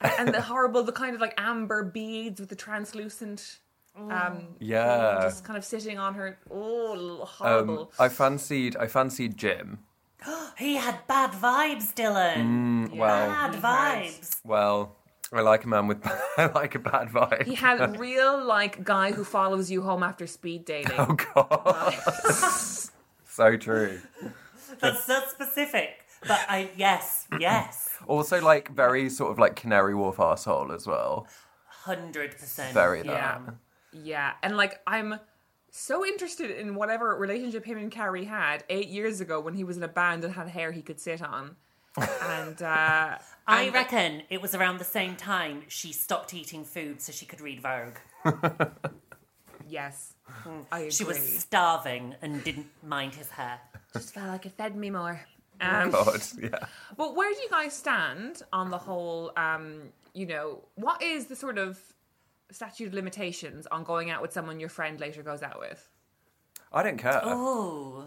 and 0.02 0.34
the 0.34 0.42
horrible, 0.42 0.84
the 0.84 0.92
kind 0.92 1.14
of 1.16 1.22
like 1.22 1.34
amber 1.38 1.84
beads 1.84 2.40
with 2.40 2.50
the 2.50 2.56
translucent, 2.56 3.60
um, 3.98 4.48
Yeah. 4.60 5.20
just 5.22 5.44
kind 5.44 5.58
of 5.58 5.66
sitting 5.66 5.98
on 6.00 6.14
her. 6.16 6.38
Oh, 6.50 7.22
Um, 7.22 7.28
horrible! 7.28 7.92
I 8.00 8.08
fancied 8.10 8.76
I 8.78 8.88
fancied 8.88 9.38
Jim. 9.38 9.80
He 10.58 10.76
had 10.76 11.06
bad 11.08 11.32
vibes, 11.32 11.94
Dylan. 11.94 12.38
Mm, 12.90 12.98
Well, 12.98 13.28
bad 13.28 13.54
vibes. 13.62 14.38
well, 14.46 14.95
I 15.34 15.42
like 15.42 15.64
a 15.64 15.68
man 15.68 15.88
with 15.88 16.06
I 16.38 16.46
like 16.48 16.76
a 16.76 16.80
bad 16.80 17.10
vibe. 17.10 17.46
he 17.46 17.56
had 17.56 18.00
real 18.00 18.44
like 18.44 18.84
guy 18.84 19.12
who 19.12 19.24
follows 19.24 19.70
you 19.72 19.82
home 19.82 20.04
after 20.04 20.28
speed 20.28 20.66
dating. 20.66 20.96
Oh 20.98 21.16
god, 21.34 21.94
so 23.26 23.58
true. 23.58 24.00
That's 24.80 25.04
so 25.06 25.22
specific. 25.30 26.06
But 26.28 26.40
I 26.50 26.72
yes, 26.76 27.28
yes, 27.40 27.90
Also, 28.08 28.42
like 28.42 28.72
very 28.72 29.10
sort 29.10 29.32
of 29.32 29.38
like 29.40 29.56
Canary 29.56 29.94
Wharf 29.94 30.20
asshole 30.20 30.72
as 30.72 30.88
well. 30.88 31.28
hundred 31.68 32.32
percent. 32.38 32.74
Very 32.74 33.04
that. 33.04 33.08
Yeah, 33.08 33.40
yeah, 34.04 34.32
and 34.42 34.58
like 34.58 34.80
I'm 34.88 35.20
so 35.70 36.06
interested 36.06 36.52
in 36.52 36.76
whatever 36.76 37.16
relationship 37.16 37.66
him 37.66 37.78
and 37.78 37.92
Carrie 37.92 38.24
had 38.26 38.64
eight 38.70 38.88
years 38.88 39.22
ago 39.22 39.40
when 39.40 39.54
he 39.54 39.64
was 39.64 39.78
in 39.78 39.84
a 39.84 39.88
band 39.88 40.24
and 40.24 40.34
had 40.34 40.48
hair 40.48 40.72
he 40.72 40.82
could 40.82 41.00
sit 41.00 41.22
on, 41.22 41.58
and 42.24 42.62
uh, 42.62 43.18
I 43.48 43.70
reckon 43.70 44.24
it 44.30 44.42
was 44.42 44.56
around 44.56 44.80
the 44.80 44.86
same 44.86 45.16
time 45.16 45.64
she 45.68 45.92
stopped 45.92 46.34
eating 46.34 46.64
food 46.64 47.02
so 47.02 47.12
she 47.12 47.26
could 47.26 47.42
read 47.42 47.62
Vogue. 47.62 47.98
yes, 49.70 50.14
I 50.72 50.80
agree. 50.80 50.92
She 50.92 51.04
was 51.04 51.18
starving 51.18 52.16
and 52.22 52.44
didn't 52.44 52.68
mind 52.84 53.14
his 53.14 53.30
hair. 53.30 53.60
just 53.94 54.14
felt 54.14 54.28
like 54.28 54.46
it 54.46 54.54
fed 54.54 54.76
me 54.76 54.90
more. 54.90 55.22
Um, 55.62 55.92
God, 55.92 56.22
yeah. 56.42 56.66
But 56.98 57.16
where 57.16 57.34
do 57.34 57.40
you 57.40 57.50
guys 57.50 57.74
stand 57.74 58.42
on 58.52 58.72
the 58.72 58.78
whole? 58.78 59.32
Um, 59.38 59.94
you 60.14 60.26
know, 60.26 60.64
what 60.76 61.02
is 61.02 61.28
the 61.28 61.36
sort 61.36 61.58
of 61.58 61.80
statute 62.52 62.88
of 62.88 62.94
limitations 62.94 63.68
on 63.68 63.84
going 63.84 64.10
out 64.10 64.22
with 64.22 64.34
someone 64.34 64.60
your 64.60 64.70
friend 64.70 65.00
later 65.00 65.24
goes 65.24 65.44
out 65.44 65.60
with? 65.60 65.88
I 66.74 66.84
don't 66.84 66.98
care. 66.98 67.22
Oh, 67.24 68.06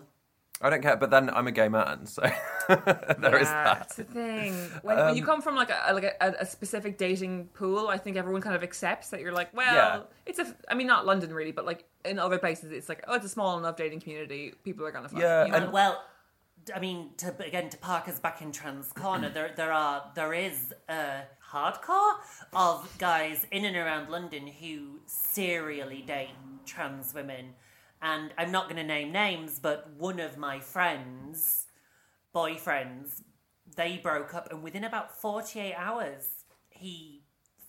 I 0.60 0.70
don't 0.70 0.82
care. 0.82 0.96
But 0.96 1.10
then 1.10 1.30
I'm 1.30 1.46
a 1.46 1.52
gay 1.52 1.68
man, 1.68 2.06
so 2.06 2.22
there 2.68 3.38
is 3.38 3.48
yeah, 3.48 3.64
that. 3.64 3.78
That's 3.78 3.96
the 3.96 4.04
thing. 4.04 4.54
When, 4.82 4.96
when 4.96 5.16
you 5.16 5.22
um, 5.22 5.26
come 5.26 5.42
from 5.42 5.54
like 5.54 5.70
a 5.70 5.92
like 5.94 6.04
a, 6.04 6.34
a 6.40 6.46
specific 6.46 6.98
dating 6.98 7.46
pool, 7.54 7.88
I 7.88 7.98
think 7.98 8.16
everyone 8.16 8.42
kind 8.42 8.56
of 8.56 8.62
accepts 8.62 9.10
that 9.10 9.20
you're 9.20 9.32
like, 9.32 9.54
well, 9.54 9.74
Yeah. 9.74 10.00
it's 10.26 10.38
a. 10.38 10.54
I 10.68 10.74
mean, 10.74 10.86
not 10.86 11.06
London 11.06 11.32
really, 11.32 11.52
but 11.52 11.64
like 11.64 11.84
in 12.04 12.18
other 12.18 12.38
places, 12.38 12.72
it's 12.72 12.88
like, 12.88 13.04
oh, 13.06 13.14
it's 13.14 13.26
a 13.26 13.28
small 13.28 13.58
enough 13.58 13.76
dating 13.76 14.00
community. 14.00 14.54
People 14.64 14.84
are 14.86 14.90
gonna 14.90 15.08
fuck. 15.08 15.20
Yeah, 15.20 15.44
you 15.44 15.52
know? 15.52 15.58
and- 15.58 15.72
well, 15.72 16.02
I 16.74 16.80
mean, 16.80 17.10
to 17.18 17.34
again 17.44 17.70
to 17.70 17.78
park 17.78 18.08
us 18.08 18.18
back 18.18 18.42
in 18.42 18.52
Trans 18.52 18.92
Corner, 18.92 19.30
there 19.30 19.52
there 19.56 19.72
are 19.72 20.10
there 20.14 20.34
is 20.34 20.74
a 20.88 21.22
hardcore 21.52 22.14
of 22.52 22.94
guys 22.98 23.46
in 23.50 23.64
and 23.64 23.76
around 23.76 24.10
London 24.10 24.46
who 24.46 25.00
serially 25.06 26.02
date 26.02 26.30
trans 26.66 27.14
women, 27.14 27.54
and 28.02 28.32
I'm 28.38 28.52
not 28.52 28.64
going 28.64 28.76
to 28.76 28.84
name 28.84 29.12
names, 29.12 29.58
but 29.58 29.90
one 29.96 30.20
of 30.20 30.36
my 30.36 30.60
friends, 30.60 31.66
boyfriends, 32.34 33.22
they 33.76 33.98
broke 33.98 34.34
up, 34.34 34.50
and 34.50 34.62
within 34.62 34.84
about 34.84 35.20
48 35.20 35.74
hours, 35.74 36.44
he 36.70 37.22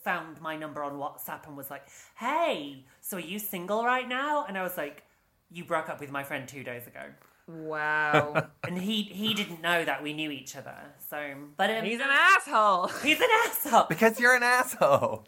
found 0.03 0.41
my 0.41 0.55
number 0.55 0.83
on 0.83 0.93
WhatsApp 0.93 1.45
and 1.47 1.57
was 1.57 1.69
like, 1.69 1.87
"Hey, 2.15 2.85
so 3.01 3.17
are 3.17 3.19
you 3.19 3.39
single 3.39 3.83
right 3.85 4.07
now?" 4.07 4.45
And 4.45 4.57
I 4.57 4.63
was 4.63 4.77
like, 4.77 5.03
"You 5.49 5.65
broke 5.65 5.89
up 5.89 5.99
with 5.99 6.11
my 6.11 6.23
friend 6.23 6.47
two 6.47 6.63
days 6.63 6.87
ago." 6.87 7.13
Wow, 7.49 8.47
and 8.63 8.77
he 8.77 9.01
he 9.03 9.33
didn't 9.33 9.61
know 9.61 9.83
that 9.83 10.03
we 10.03 10.13
knew 10.13 10.29
each 10.31 10.55
other. 10.55 10.75
So, 11.09 11.17
but 11.57 11.69
um, 11.69 11.83
he's 11.83 11.99
an 11.99 12.07
asshole. 12.09 12.87
he's 13.03 13.19
an 13.19 13.27
asshole. 13.45 13.85
Because 13.89 14.19
you're 14.19 14.35
an 14.35 14.43
asshole. 14.43 15.25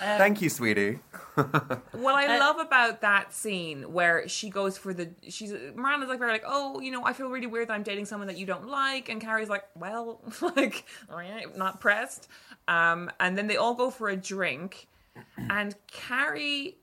Um, 0.00 0.18
Thank 0.18 0.40
you, 0.42 0.48
sweetie. 0.48 1.00
What 1.92 2.14
I 2.14 2.36
Uh, 2.36 2.40
love 2.40 2.58
about 2.58 3.02
that 3.02 3.34
scene 3.34 3.92
where 3.92 4.26
she 4.26 4.48
goes 4.48 4.78
for 4.78 4.94
the 4.94 5.10
she's 5.28 5.52
Miranda's 5.74 6.08
like 6.08 6.18
very 6.18 6.32
like 6.32 6.44
oh 6.46 6.80
you 6.80 6.90
know 6.90 7.04
I 7.04 7.12
feel 7.12 7.28
really 7.28 7.46
weird 7.46 7.68
that 7.68 7.74
I'm 7.74 7.82
dating 7.82 8.06
someone 8.06 8.26
that 8.28 8.38
you 8.38 8.46
don't 8.46 8.68
like 8.68 9.10
and 9.10 9.20
Carrie's 9.20 9.50
like 9.50 9.64
well 9.74 10.22
like 10.56 10.86
all 11.10 11.16
right 11.18 11.54
not 11.54 11.78
pressed 11.78 12.28
um 12.68 13.10
and 13.20 13.36
then 13.36 13.48
they 13.48 13.58
all 13.58 13.74
go 13.74 13.90
for 13.90 14.08
a 14.08 14.16
drink 14.16 14.88
and 15.50 15.74
Carrie 15.88 16.78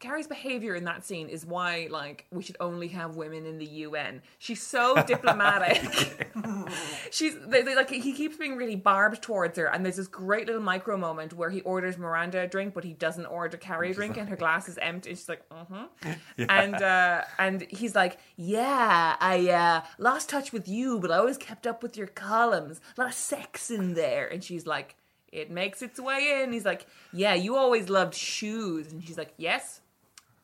Carrie's 0.00 0.26
behavior 0.26 0.74
in 0.74 0.84
that 0.84 1.04
scene 1.04 1.28
is 1.28 1.44
why 1.44 1.86
like 1.90 2.24
we 2.32 2.42
should 2.42 2.56
only 2.58 2.88
have 2.88 3.16
women 3.16 3.44
in 3.44 3.58
the 3.58 3.66
UN. 3.66 4.22
She's 4.38 4.62
so 4.62 4.94
diplomatic. 5.06 6.32
She's 7.10 7.36
they, 7.46 7.60
they, 7.60 7.76
like 7.76 7.90
he 7.90 8.14
keeps 8.14 8.38
being 8.38 8.56
really 8.56 8.76
barbed 8.76 9.20
towards 9.22 9.58
her, 9.58 9.66
and 9.66 9.84
there's 9.84 9.96
this 9.96 10.08
great 10.08 10.46
little 10.46 10.62
micro 10.62 10.96
moment 10.96 11.34
where 11.34 11.50
he 11.50 11.60
orders 11.60 11.98
Miranda 11.98 12.40
a 12.40 12.46
drink, 12.46 12.72
but 12.72 12.82
he 12.82 12.94
doesn't 12.94 13.26
order 13.26 13.58
Carrie 13.58 13.90
a 13.90 13.94
drink, 13.94 14.16
and 14.16 14.26
her 14.30 14.36
glass 14.36 14.68
is 14.70 14.78
empty. 14.78 15.10
And 15.10 15.18
she's 15.18 15.28
like, 15.28 15.42
"Uh 15.50 15.64
huh," 15.70 16.14
and 16.48 16.76
uh, 16.76 17.22
and 17.38 17.66
he's 17.68 17.94
like, 17.94 18.18
"Yeah, 18.36 19.16
I 19.20 19.50
uh, 19.50 19.82
lost 19.98 20.30
touch 20.30 20.50
with 20.50 20.66
you, 20.66 20.98
but 20.98 21.10
I 21.10 21.18
always 21.18 21.36
kept 21.36 21.66
up 21.66 21.82
with 21.82 21.98
your 21.98 22.06
columns. 22.06 22.80
A 22.96 23.00
lot 23.02 23.10
of 23.10 23.14
sex 23.14 23.70
in 23.70 23.94
there," 23.94 24.26
and 24.26 24.42
she's 24.42 24.66
like. 24.66 24.96
It 25.32 25.48
makes 25.48 25.80
its 25.80 26.00
way 26.00 26.42
in. 26.42 26.52
He's 26.52 26.64
like, 26.64 26.86
Yeah, 27.12 27.34
you 27.34 27.54
always 27.54 27.88
loved 27.88 28.16
shoes. 28.16 28.90
And 28.90 29.00
she's 29.06 29.16
like, 29.16 29.32
Yes, 29.36 29.80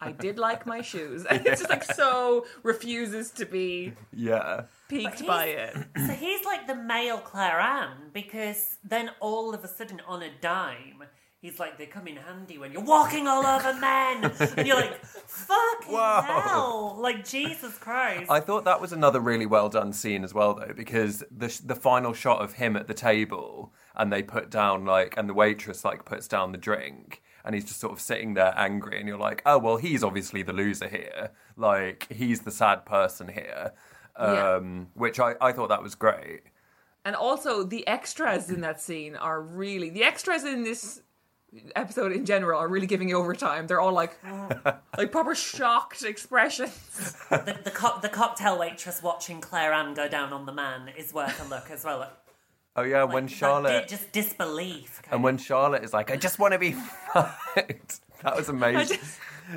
I 0.00 0.12
did 0.12 0.38
like 0.38 0.66
my 0.66 0.82
shoes. 0.82 1.24
And 1.24 1.40
it's 1.46 1.60
just 1.60 1.70
like 1.70 1.84
so 1.84 2.46
refuses 2.62 3.30
to 3.32 3.46
be 3.46 3.92
Yeah. 4.12 4.62
piqued 4.88 5.20
he's- 5.20 5.26
by 5.26 5.46
it. 5.46 5.74
So 5.96 6.12
he's 6.12 6.44
like 6.44 6.66
the 6.66 6.74
male 6.74 7.18
Claire 7.18 7.60
Anne 7.60 8.10
because 8.12 8.78
then 8.84 9.10
all 9.20 9.54
of 9.54 9.64
a 9.64 9.68
sudden 9.68 10.00
on 10.06 10.22
a 10.22 10.30
dime, 10.40 11.02
he's 11.40 11.58
like 11.58 11.78
they 11.78 11.86
come 11.86 12.06
in 12.08 12.16
handy 12.16 12.58
when 12.58 12.72
you're 12.72 12.82
walking 12.82 13.26
all 13.26 13.46
over 13.46 13.72
men, 13.74 14.24
and 14.56 14.66
you're 14.66 14.76
like, 14.76 15.04
"Fucking 15.04 15.92
Whoa. 15.94 16.20
hell!" 16.22 16.96
Like 16.98 17.24
Jesus 17.26 17.76
Christ. 17.78 18.30
I 18.30 18.40
thought 18.40 18.64
that 18.64 18.80
was 18.80 18.92
another 18.92 19.20
really 19.20 19.46
well 19.46 19.68
done 19.68 19.92
scene 19.92 20.24
as 20.24 20.34
well, 20.34 20.54
though, 20.54 20.72
because 20.76 21.22
the 21.30 21.58
the 21.64 21.74
final 21.76 22.12
shot 22.12 22.42
of 22.42 22.54
him 22.54 22.76
at 22.76 22.86
the 22.88 22.94
table, 22.94 23.72
and 23.94 24.12
they 24.12 24.22
put 24.22 24.50
down 24.50 24.84
like, 24.84 25.14
and 25.16 25.28
the 25.28 25.34
waitress 25.34 25.84
like 25.84 26.04
puts 26.04 26.26
down 26.28 26.52
the 26.52 26.58
drink, 26.58 27.22
and 27.46 27.54
he's 27.54 27.64
just 27.64 27.80
sort 27.80 27.92
of 27.92 28.00
sitting 28.00 28.34
there 28.34 28.52
angry, 28.56 28.98
and 28.98 29.08
you're 29.08 29.16
like, 29.18 29.40
oh 29.46 29.56
well, 29.58 29.76
he's 29.78 30.04
obviously 30.04 30.42
the 30.42 30.52
loser 30.52 30.88
here, 30.88 31.30
like 31.56 32.06
he's 32.12 32.40
the 32.40 32.50
sad 32.50 32.84
person 32.84 33.28
here, 33.28 33.72
Yeah. 34.18 34.54
um, 34.56 34.88
which 34.94 35.18
I 35.20 35.34
I 35.40 35.52
thought 35.52 35.68
that 35.70 35.82
was 35.82 35.94
great. 35.94 36.42
And 37.04 37.14
also, 37.14 37.62
the 37.62 37.86
extras 37.86 38.50
in 38.50 38.60
that 38.62 38.80
scene 38.80 39.14
are 39.16 39.40
really 39.40 39.88
the 39.90 40.02
extras 40.02 40.44
in 40.44 40.64
this 40.64 41.00
episode 41.76 42.12
in 42.12 42.24
general 42.26 42.58
are 42.60 42.68
really 42.68 42.88
giving 42.88 43.08
you 43.08 43.16
overtime. 43.16 43.66
They're 43.68 43.80
all 43.80 43.92
like, 43.92 44.18
like 44.98 45.12
proper 45.12 45.34
shocked 45.34 46.02
expressions. 46.02 47.14
the, 47.30 47.56
the, 47.64 47.70
co- 47.70 47.98
the 48.02 48.08
cocktail 48.10 48.58
waitress 48.58 49.02
watching 49.02 49.40
Claire 49.40 49.72
Anne 49.72 49.94
go 49.94 50.08
down 50.08 50.32
on 50.32 50.44
the 50.44 50.52
man 50.52 50.90
is 50.98 51.14
worth 51.14 51.40
a 51.46 51.48
look 51.48 51.70
as 51.70 51.84
well. 51.84 52.10
Like, 52.76 52.84
Oh 52.84 52.88
yeah, 52.88 53.04
when 53.04 53.26
Charlotte 53.28 53.82
di- 53.82 53.86
just 53.88 54.12
disbelief. 54.12 55.00
and 55.10 55.22
when 55.24 55.38
Charlotte 55.38 55.82
is 55.84 55.92
like, 55.92 56.10
I 56.10 56.16
just 56.16 56.38
want 56.38 56.52
to 56.52 56.58
be 56.58 56.72
fucked. 57.12 58.00
That 58.22 58.36
was 58.36 58.48
amazing. 58.50 58.98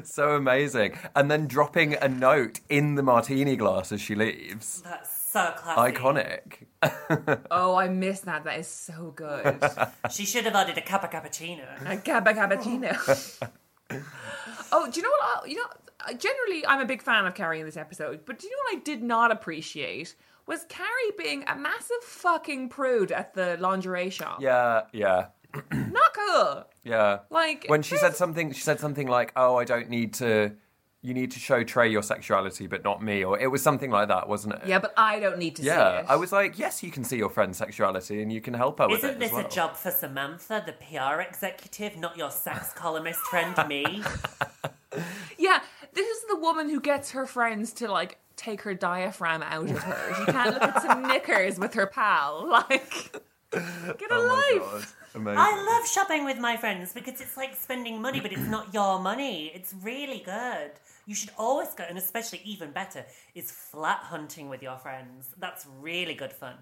So 0.04 0.36
amazing. 0.36 0.98
And 1.16 1.30
then 1.32 1.48
dropping 1.48 1.96
a 1.96 2.08
note 2.08 2.60
in 2.70 2.96
the 2.96 3.04
martini 3.04 3.56
glass 3.56 3.92
as 3.92 4.00
she 4.02 4.16
leaves. 4.16 4.82
that's 4.84 5.10
so 5.32 5.54
classy. 5.58 5.94
Iconic. 5.94 6.66
Oh, 7.52 7.76
I 7.76 7.90
miss 7.90 8.22
that. 8.22 8.44
That 8.46 8.60
is 8.60 8.68
so 8.68 9.12
good. 9.16 9.60
She 10.12 10.26
should 10.26 10.46
have 10.46 10.56
added 10.56 10.78
a 10.78 10.82
cup 10.82 11.04
of 11.04 11.10
cappuccino. 11.10 11.66
A 11.82 11.98
Gabba 11.98 12.34
Cappuccino. 12.36 13.50
oh, 14.72 14.90
do 14.90 15.00
you 15.00 15.04
know 15.04 15.10
what? 15.10 15.44
I, 15.44 15.48
you 15.48 15.56
know, 15.56 16.14
generally, 16.18 16.66
I'm 16.66 16.80
a 16.82 16.86
big 16.86 17.02
fan 17.02 17.26
of 17.26 17.36
Carrie 17.36 17.60
in 17.60 17.66
this 17.66 17.78
episode, 17.78 18.22
but 18.26 18.40
do 18.40 18.48
you 18.48 18.52
know 18.54 18.58
what 18.72 18.78
I 18.78 18.84
did 18.84 19.04
not 19.04 19.32
appreciate? 19.32 20.16
Was 20.50 20.66
Carrie 20.68 21.12
being 21.18 21.44
a 21.48 21.56
massive 21.56 22.02
fucking 22.04 22.70
prude 22.70 23.12
at 23.12 23.36
the 23.36 23.56
lingerie 23.60 24.10
shop? 24.10 24.42
Yeah, 24.42 24.82
yeah, 24.92 25.28
Not 25.72 26.14
cool. 26.16 26.66
yeah. 26.84 27.20
Like 27.30 27.66
when 27.68 27.84
she 27.84 27.98
said 27.98 28.16
something, 28.16 28.52
she 28.52 28.62
said 28.62 28.80
something 28.80 29.08
like, 29.08 29.32
"Oh, 29.36 29.56
I 29.58 29.64
don't 29.64 29.90
need 29.90 30.14
to. 30.16 30.54
You 31.02 31.14
need 31.14 31.32
to 31.32 31.40
show 31.40 31.64
Trey 31.64 31.88
your 31.90 32.02
sexuality, 32.04 32.66
but 32.68 32.84
not 32.84 33.02
me." 33.04 33.24
Or 33.24 33.40
it 33.40 33.48
was 33.48 33.62
something 33.62 33.92
like 33.92 34.08
that, 34.08 34.28
wasn't 34.28 34.56
it? 34.56 34.62
Yeah, 34.66 34.80
but 34.80 34.92
I 34.98 35.20
don't 35.20 35.38
need 35.38 35.56
to 35.58 35.62
Yeah, 35.62 36.00
see 36.00 36.04
it. 36.04 36.06
I 36.10 36.16
was 36.18 36.32
like, 36.32 36.58
yes, 36.60 36.82
you 36.84 36.90
can 36.92 37.04
see 37.04 37.18
your 37.18 37.30
friend's 37.30 37.58
sexuality 37.60 38.22
and 38.22 38.34
you 38.34 38.42
can 38.42 38.54
help 38.56 38.80
her 38.80 38.88
with 38.90 38.98
Isn't 39.04 39.12
it. 39.12 39.20
this 39.20 39.30
as 39.30 39.38
well. 39.38 39.46
a 39.46 39.50
job 39.50 39.76
for 39.78 39.92
Samantha, 39.92 40.64
the 40.66 40.74
PR 40.74 41.22
executive, 41.22 41.96
not 41.96 42.18
your 42.18 42.32
sex 42.32 42.74
columnist 42.76 43.20
friend, 43.30 43.56
me? 43.68 44.04
Yeah, 45.38 45.62
this 45.94 46.06
is 46.08 46.24
the 46.28 46.36
woman 46.36 46.68
who 46.70 46.82
gets 46.82 47.12
her 47.12 47.26
friends 47.26 47.72
to 47.74 47.90
like 47.90 48.18
take 48.40 48.62
her 48.62 48.74
diaphragm 48.74 49.44
out 49.44 49.70
of 49.70 49.78
her. 49.84 50.16
She 50.16 50.32
can't 50.32 50.54
look 50.54 50.64
at 50.64 50.82
some 50.82 51.02
knickers 51.08 51.60
with 51.60 51.74
her 51.76 51.86
pal. 51.88 52.48
Like, 52.70 53.12
get 53.52 54.12
a 54.12 54.16
Oh 54.16 54.60
life. 54.72 54.96
Amazing. 55.16 55.40
I 55.40 55.66
love 55.66 55.88
shopping 55.90 56.24
with 56.24 56.38
my 56.40 56.56
friends 56.56 56.94
because 56.94 57.20
it's 57.20 57.36
like 57.36 57.56
spending 57.56 58.00
money, 58.02 58.20
but 58.20 58.32
it's 58.32 58.48
not 58.48 58.72
your 58.74 59.00
money. 59.00 59.52
It's 59.56 59.74
really 59.82 60.20
good. 60.20 60.72
You 61.08 61.16
should 61.16 61.32
always 61.38 61.70
go, 61.74 61.84
and 61.90 61.98
especially 61.98 62.42
even 62.46 62.70
better, 62.72 63.04
is 63.34 63.50
flat 63.52 64.02
hunting 64.04 64.50
with 64.50 64.62
your 64.62 64.78
friends. 64.78 65.34
That's 65.40 65.66
really 65.82 66.14
good 66.14 66.32
fun. 66.32 66.56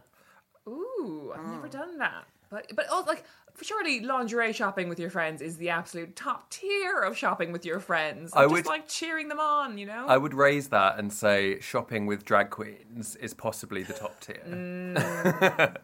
Ooh, 0.67 1.33
I've 1.35 1.41
Mm. 1.41 1.51
never 1.55 1.67
done 1.67 1.97
that. 1.97 2.23
But 2.49 2.71
but 2.75 2.87
also 2.89 3.09
like 3.11 3.23
surely 3.61 4.01
lingerie 4.01 4.53
shopping 4.53 4.87
with 4.87 4.99
your 4.99 5.09
friends 5.09 5.41
is 5.41 5.57
the 5.57 5.69
absolute 5.69 6.15
top 6.15 6.49
tier 6.49 6.99
of 7.01 7.17
shopping 7.17 7.51
with 7.51 7.65
your 7.65 7.79
friends. 7.79 8.31
I 8.33 8.43
just 8.43 8.51
would- 8.53 8.65
like 8.67 8.87
cheering 8.87 9.27
them 9.29 9.39
on, 9.39 9.77
you 9.77 9.85
know. 9.85 10.05
I 10.07 10.17
would 10.17 10.33
raise 10.33 10.69
that 10.69 10.99
and 10.99 11.11
say 11.11 11.59
shopping 11.59 12.05
with 12.05 12.23
drag 12.23 12.49
queens 12.51 13.15
is 13.17 13.33
possibly 13.33 13.83
the 13.83 13.93
top 13.93 14.19
tier. 14.21 14.43
Mm. 14.47 15.77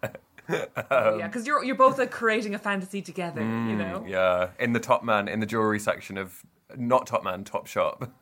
yeah, 0.50 1.28
because 1.28 1.48
you're 1.48 1.64
you're 1.64 1.76
both 1.76 1.98
like 1.98 2.12
creating 2.12 2.54
a 2.56 2.60
fantasy 2.60 3.02
together, 3.02 3.42
you 3.42 3.76
know. 3.76 4.02
Mm, 4.06 4.10
Yeah, 4.10 4.50
in 4.60 4.74
the 4.74 4.80
top 4.80 5.04
man, 5.04 5.28
in 5.28 5.40
the 5.40 5.46
jewelry 5.46 5.80
section 5.80 6.18
of 6.18 6.44
not 6.76 7.08
top 7.08 7.24
man, 7.24 7.44
top 7.44 7.68
shop. 7.68 8.10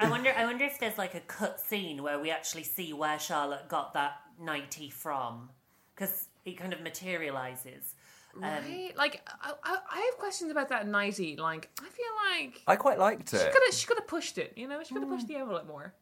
I 0.00 0.08
wonder. 0.08 0.32
I 0.36 0.44
wonder 0.44 0.64
if 0.64 0.78
there's 0.78 0.98
like 0.98 1.14
a 1.14 1.20
cut 1.20 1.60
scene 1.60 2.02
where 2.02 2.18
we 2.20 2.30
actually 2.30 2.62
see 2.64 2.92
where 2.92 3.18
Charlotte 3.18 3.68
got 3.68 3.94
that 3.94 4.12
nighty 4.40 4.90
from, 4.90 5.50
because 5.94 6.28
it 6.50 6.58
kind 6.58 6.72
of 6.72 6.80
materializes. 6.80 7.94
Um, 8.36 8.42
Right? 8.42 8.92
Like 8.96 9.26
I, 9.42 9.52
I, 9.64 9.76
I 9.90 9.98
have 10.10 10.18
questions 10.18 10.50
about 10.50 10.68
that 10.68 10.86
nighty. 10.86 11.36
Like 11.36 11.68
I 11.80 11.88
feel 11.88 12.06
like 12.30 12.62
I 12.66 12.76
quite 12.76 12.98
liked 12.98 13.30
she 13.30 13.36
it. 13.36 13.52
could 13.52 13.62
have 13.66 13.74
she 13.74 13.86
could 13.86 13.98
have 13.98 14.06
pushed 14.06 14.38
it. 14.38 14.52
You 14.56 14.68
know, 14.68 14.82
she 14.84 14.92
could 14.94 15.02
have 15.02 15.10
pushed 15.10 15.24
Mm. 15.26 15.28
the 15.28 15.36
envelope 15.36 15.66
more. 15.66 15.94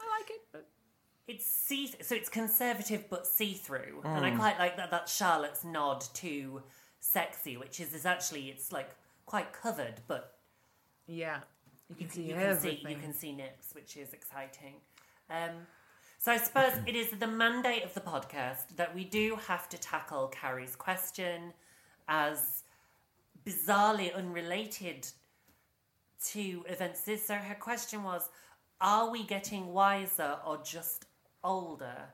I 0.00 0.04
like 0.20 0.30
it, 0.30 0.40
but 0.52 0.66
It's 1.28 1.44
see, 1.46 1.92
so 2.00 2.14
it's 2.14 2.28
conservative 2.28 3.04
but 3.10 3.26
see-through, 3.26 4.00
and 4.04 4.24
Mm. 4.24 4.32
I 4.32 4.36
quite 4.36 4.58
like 4.58 4.76
that. 4.78 4.90
That's 4.90 5.14
Charlotte's 5.14 5.64
nod 5.64 6.00
to 6.14 6.62
sexy, 7.00 7.56
which 7.56 7.78
is, 7.80 7.92
is 7.94 8.06
actually 8.06 8.48
it's 8.48 8.72
like 8.72 8.90
quite 9.26 9.52
covered, 9.52 10.00
but 10.08 10.38
yeah, 11.06 11.40
you 11.88 11.96
can 11.96 12.10
see 12.10 12.22
you 12.22 12.34
can 12.34 12.58
see 12.58 12.84
you 12.88 12.96
can 12.96 13.12
see 13.12 13.32
nips, 13.32 13.74
which 13.74 13.96
is 13.96 14.12
exciting. 14.12 14.74
Um, 15.30 15.66
so 16.26 16.32
I 16.32 16.38
suppose 16.38 16.72
it 16.88 16.96
is 16.96 17.10
the 17.10 17.28
mandate 17.28 17.84
of 17.84 17.94
the 17.94 18.00
podcast 18.00 18.74
that 18.74 18.92
we 18.92 19.04
do 19.04 19.38
have 19.46 19.68
to 19.68 19.78
tackle 19.78 20.26
Carrie's 20.26 20.74
question 20.74 21.52
as 22.08 22.64
bizarrely 23.44 24.12
unrelated 24.12 25.06
to 26.32 26.64
events. 26.68 27.02
This 27.02 27.24
so 27.24 27.34
her 27.34 27.54
question 27.54 28.02
was: 28.02 28.28
Are 28.80 29.08
we 29.08 29.22
getting 29.22 29.68
wiser 29.68 30.38
or 30.44 30.58
just 30.64 31.04
older? 31.44 32.08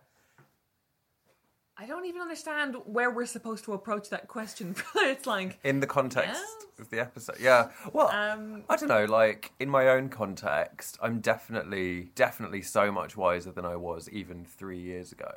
I 1.83 1.87
don't 1.87 2.05
even 2.07 2.21
understand 2.23 2.77
where 2.85 3.11
we're 3.11 3.27
supposed 3.27 3.65
to 3.65 3.73
approach 3.73 4.09
that 4.11 4.29
question. 4.29 4.77
But 4.95 5.05
it's 5.05 5.27
like 5.27 5.59
in 5.65 5.81
the 5.81 5.87
context 5.87 6.41
Yes. 6.41 6.67
of 6.79 6.91
the 6.91 7.01
episode. 7.01 7.39
Yeah. 7.41 7.71
Well, 7.93 8.09
Um, 8.09 8.63
I 8.69 8.77
don't 8.77 8.89
know. 8.89 9.05
Like 9.05 9.51
in 9.59 9.69
my 9.69 9.89
own 9.89 10.09
context, 10.09 10.97
I'm 11.03 11.19
definitely, 11.21 12.11
definitely 12.15 12.63
so 12.63 12.93
much 12.93 13.17
wiser 13.17 13.51
than 13.51 13.65
I 13.65 13.75
was 13.77 14.09
even 14.11 14.45
three 14.45 14.79
years 14.79 15.11
ago. 15.11 15.33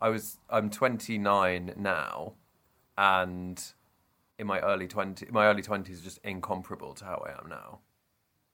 I 0.00 0.10
was. 0.10 0.38
I'm 0.50 0.68
29 0.70 1.72
now, 1.76 2.34
and 2.96 3.60
in 4.38 4.46
my 4.46 4.60
early 4.60 4.86
20, 4.86 5.26
my 5.30 5.46
early 5.46 5.62
20s 5.62 5.90
is 5.90 6.00
just 6.02 6.18
incomparable 6.22 6.92
to 6.94 7.04
how 7.04 7.24
I 7.26 7.30
am 7.32 7.48
now. 7.48 7.78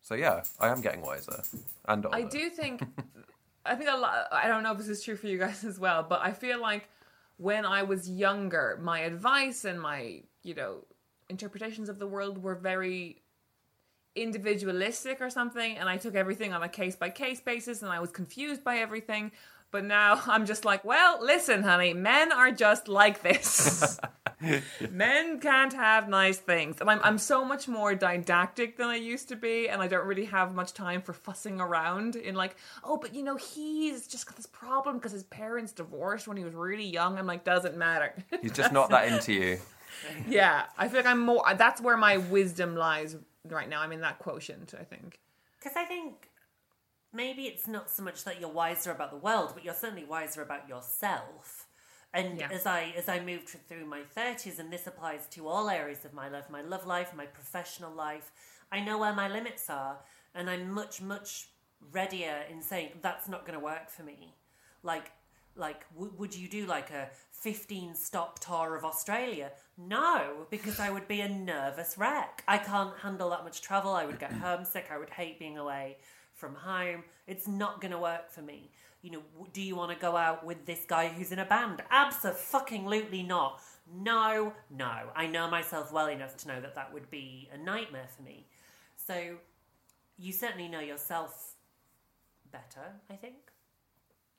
So 0.00 0.14
yeah, 0.14 0.44
I 0.60 0.68
am 0.68 0.80
getting 0.80 1.02
wiser 1.02 1.42
and 1.86 2.06
older. 2.06 2.16
I 2.16 2.22
do 2.22 2.48
think 2.48 2.82
I 3.66 3.74
think 3.74 3.90
a 3.90 3.96
lot 3.96 4.28
I 4.32 4.46
don't 4.48 4.62
know 4.62 4.72
if 4.72 4.78
this 4.78 4.88
is 4.88 5.02
true 5.02 5.16
for 5.16 5.26
you 5.26 5.36
guys 5.38 5.64
as 5.64 5.78
well, 5.80 6.02
but 6.08 6.20
I 6.22 6.32
feel 6.32 6.60
like 6.60 6.88
when 7.36 7.64
I 7.64 7.82
was 7.82 8.08
younger, 8.08 8.78
my 8.80 9.00
advice 9.00 9.64
and 9.64 9.80
my, 9.80 10.22
you 10.42 10.54
know, 10.54 10.84
interpretations 11.28 11.88
of 11.88 11.98
the 11.98 12.06
world 12.06 12.42
were 12.42 12.54
very 12.54 13.22
individualistic 14.14 15.20
or 15.20 15.28
something 15.28 15.76
and 15.76 15.88
I 15.88 15.96
took 15.96 16.14
everything 16.14 16.52
on 16.52 16.62
a 16.62 16.68
case 16.68 16.94
by 16.94 17.10
case 17.10 17.40
basis 17.40 17.82
and 17.82 17.90
I 17.90 17.98
was 18.00 18.10
confused 18.10 18.62
by 18.62 18.78
everything. 18.78 19.32
But 19.70 19.84
now 19.84 20.22
I'm 20.26 20.46
just 20.46 20.64
like, 20.64 20.84
well, 20.84 21.18
listen, 21.20 21.62
honey, 21.62 21.94
men 21.94 22.32
are 22.32 22.52
just 22.52 22.88
like 22.88 23.22
this. 23.22 23.98
men 24.90 25.40
can't 25.40 25.72
have 25.72 26.08
nice 26.08 26.38
things. 26.38 26.80
And 26.80 26.90
I'm, 26.90 27.00
I'm 27.02 27.18
so 27.18 27.44
much 27.44 27.68
more 27.68 27.94
didactic 27.94 28.76
than 28.76 28.88
I 28.88 28.96
used 28.96 29.28
to 29.28 29.36
be. 29.36 29.68
And 29.68 29.82
I 29.82 29.88
don't 29.88 30.06
really 30.06 30.26
have 30.26 30.54
much 30.54 30.72
time 30.72 31.02
for 31.02 31.12
fussing 31.12 31.60
around 31.60 32.16
in 32.16 32.34
like, 32.34 32.56
oh, 32.82 32.96
but 32.96 33.14
you 33.14 33.22
know, 33.22 33.36
he's 33.36 34.06
just 34.06 34.26
got 34.26 34.36
this 34.36 34.46
problem 34.46 34.96
because 34.96 35.12
his 35.12 35.24
parents 35.24 35.72
divorced 35.72 36.28
when 36.28 36.36
he 36.36 36.44
was 36.44 36.54
really 36.54 36.86
young. 36.86 37.18
I'm 37.18 37.26
like, 37.26 37.44
doesn't 37.44 37.76
matter. 37.76 38.14
He's 38.42 38.52
just 38.52 38.72
not 38.72 38.90
that 38.90 39.08
into 39.08 39.32
you. 39.32 39.58
yeah. 40.28 40.64
I 40.76 40.88
feel 40.88 41.00
like 41.00 41.06
I'm 41.06 41.20
more, 41.20 41.44
that's 41.56 41.80
where 41.80 41.96
my 41.96 42.18
wisdom 42.18 42.76
lies 42.76 43.16
right 43.48 43.68
now. 43.68 43.80
I'm 43.80 43.92
in 43.92 44.00
that 44.00 44.18
quotient. 44.18 44.74
I 44.78 44.84
think. 44.84 45.18
Because 45.58 45.76
I 45.76 45.84
think 45.84 46.28
maybe 47.12 47.42
it's 47.42 47.66
not 47.66 47.88
so 47.88 48.02
much 48.02 48.24
that 48.24 48.40
you're 48.40 48.50
wiser 48.50 48.90
about 48.90 49.10
the 49.10 49.16
world, 49.16 49.52
but 49.54 49.64
you're 49.64 49.74
certainly 49.74 50.04
wiser 50.04 50.42
about 50.42 50.68
yourself. 50.68 51.63
And 52.14 52.38
Yeah. 52.38 52.48
as 52.52 52.64
I 52.64 52.94
as 52.96 53.08
I 53.08 53.18
moved 53.20 53.48
through 53.68 53.84
my 53.86 54.02
thirties, 54.04 54.58
and 54.58 54.72
this 54.72 54.86
applies 54.86 55.26
to 55.34 55.48
all 55.48 55.68
areas 55.68 56.04
of 56.04 56.14
my 56.14 56.28
life, 56.28 56.48
my 56.48 56.62
love 56.62 56.86
life, 56.86 57.12
my 57.14 57.26
professional 57.26 57.92
life, 57.92 58.32
I 58.72 58.80
know 58.80 58.96
where 58.98 59.12
my 59.12 59.28
limits 59.28 59.68
are, 59.68 59.98
and 60.34 60.48
I'm 60.48 60.70
much 60.70 61.02
much 61.02 61.48
readier 61.92 62.44
in 62.50 62.62
saying 62.62 62.92
that's 63.02 63.28
not 63.28 63.44
going 63.44 63.58
to 63.58 63.64
work 63.64 63.90
for 63.90 64.04
me. 64.04 64.34
Like 64.82 65.10
like 65.56 65.88
w- 65.94 66.12
would 66.16 66.34
you 66.34 66.48
do 66.48 66.66
like 66.66 66.90
a 66.90 67.10
15 67.32 67.94
stop 67.94 68.38
tour 68.40 68.74
of 68.76 68.84
Australia? 68.84 69.52
No, 69.76 70.46
because 70.50 70.80
I 70.80 70.90
would 70.90 71.06
be 71.08 71.20
a 71.20 71.28
nervous 71.28 71.96
wreck. 71.98 72.42
I 72.48 72.58
can't 72.58 72.96
handle 72.98 73.30
that 73.30 73.44
much 73.44 73.60
travel. 73.60 73.92
I 73.92 74.04
would 74.04 74.18
get 74.18 74.32
homesick. 74.46 74.86
I 74.90 74.98
would 74.98 75.10
hate 75.10 75.38
being 75.38 75.58
away 75.58 75.98
from 76.34 76.54
home. 76.56 77.04
It's 77.28 77.46
not 77.46 77.80
going 77.80 77.92
to 77.92 77.98
work 77.98 78.30
for 78.30 78.42
me. 78.42 78.70
You 79.04 79.10
know, 79.10 79.22
do 79.52 79.60
you 79.60 79.76
want 79.76 79.92
to 79.92 79.98
go 79.98 80.16
out 80.16 80.46
with 80.46 80.64
this 80.64 80.86
guy 80.88 81.08
who's 81.08 81.30
in 81.30 81.38
a 81.38 81.44
band? 81.44 81.82
Absolutely 81.90 83.22
not. 83.22 83.60
No, 83.94 84.54
no. 84.70 84.98
I 85.14 85.26
know 85.26 85.50
myself 85.50 85.92
well 85.92 86.06
enough 86.06 86.38
to 86.38 86.48
know 86.48 86.58
that 86.62 86.74
that 86.74 86.90
would 86.94 87.10
be 87.10 87.50
a 87.52 87.58
nightmare 87.58 88.08
for 88.16 88.22
me. 88.22 88.46
So 88.96 89.36
you 90.16 90.32
certainly 90.32 90.68
know 90.68 90.80
yourself 90.80 91.52
better, 92.50 92.94
I 93.10 93.16
think. 93.16 93.34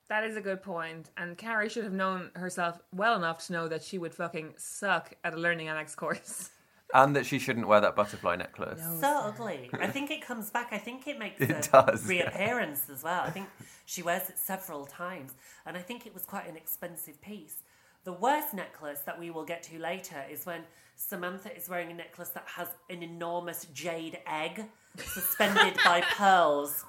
That 0.08 0.24
is 0.24 0.36
a 0.36 0.40
good 0.40 0.64
point. 0.64 1.10
And 1.16 1.38
Carrie 1.38 1.68
should 1.68 1.84
have 1.84 1.92
known 1.92 2.32
herself 2.34 2.80
well 2.92 3.14
enough 3.14 3.46
to 3.46 3.52
know 3.52 3.68
that 3.68 3.84
she 3.84 3.98
would 3.98 4.14
fucking 4.14 4.54
suck 4.56 5.14
at 5.22 5.32
a 5.32 5.36
learning 5.36 5.68
annex 5.68 5.94
course. 5.94 6.50
And 7.02 7.14
that 7.16 7.26
she 7.26 7.38
shouldn't 7.38 7.68
wear 7.68 7.80
that 7.80 7.94
butterfly 7.94 8.36
necklace. 8.36 8.80
so 9.00 9.20
ugly. 9.24 9.70
I 9.74 9.86
think 9.88 10.10
it 10.10 10.22
comes 10.22 10.50
back. 10.50 10.68
I 10.72 10.78
think 10.78 11.06
it 11.06 11.18
makes 11.18 11.40
It 11.40 11.50
a 11.50 11.68
does, 11.70 12.10
yeah. 12.10 12.22
reappearance 12.22 12.88
as 12.90 13.02
well. 13.02 13.22
I 13.22 13.30
think 13.30 13.48
she 13.84 14.02
wears 14.02 14.28
it 14.30 14.38
several 14.38 14.86
times, 14.86 15.32
and 15.66 15.76
I 15.76 15.80
think 15.80 16.06
it 16.06 16.14
was 16.14 16.24
quite 16.24 16.48
an 16.48 16.56
expensive 16.56 17.20
piece. 17.20 17.56
The 18.04 18.12
worst 18.12 18.54
necklace 18.54 19.00
that 19.00 19.18
we 19.18 19.30
will 19.30 19.44
get 19.44 19.62
to 19.64 19.78
later 19.78 20.24
is 20.30 20.46
when 20.46 20.62
Samantha 20.94 21.54
is 21.54 21.68
wearing 21.68 21.90
a 21.90 21.94
necklace 21.94 22.30
that 22.30 22.46
has 22.46 22.68
an 22.88 23.02
enormous 23.02 23.66
jade 23.74 24.18
egg 24.26 24.64
suspended 24.98 25.76
by 25.84 26.00
pearls. 26.16 26.84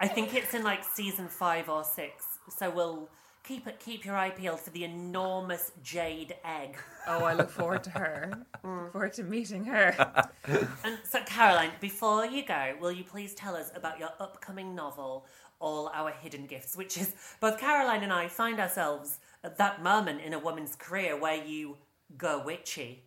I 0.00 0.06
think 0.06 0.34
it's 0.34 0.54
in 0.54 0.62
like 0.62 0.84
season 0.84 1.28
five 1.28 1.68
or 1.68 1.82
six. 1.82 2.24
So 2.58 2.70
we'll 2.70 3.08
keep 3.50 3.66
it. 3.66 3.80
Keep 3.80 4.04
your 4.04 4.16
eye 4.16 4.30
peeled 4.30 4.60
for 4.60 4.70
the 4.70 4.84
enormous 4.84 5.72
jade 5.82 6.36
egg. 6.44 6.76
Oh, 7.08 7.24
I 7.24 7.34
look 7.34 7.50
forward 7.50 7.82
to 7.82 7.90
her. 7.90 8.46
Look 8.62 8.92
forward 8.92 9.12
to 9.14 9.24
meeting 9.24 9.64
her. 9.64 10.22
And 10.84 10.98
so, 11.04 11.20
Caroline, 11.26 11.72
before 11.80 12.24
you 12.24 12.44
go, 12.44 12.74
will 12.80 12.92
you 12.92 13.04
please 13.04 13.34
tell 13.34 13.54
us 13.54 13.70
about 13.74 13.98
your 13.98 14.10
upcoming 14.18 14.74
novel, 14.74 15.26
All 15.58 15.88
Our 15.92 16.12
Hidden 16.12 16.46
Gifts, 16.46 16.76
which 16.76 16.96
is 16.96 17.14
both 17.40 17.58
Caroline 17.58 18.02
and 18.02 18.12
I 18.12 18.28
find 18.28 18.58
ourselves 18.58 19.18
at 19.44 19.58
that 19.58 19.82
moment 19.82 20.22
in 20.22 20.32
a 20.32 20.38
woman's 20.38 20.76
career 20.76 21.16
where 21.16 21.44
you 21.44 21.76
go 22.16 22.42
witchy. 22.44 23.04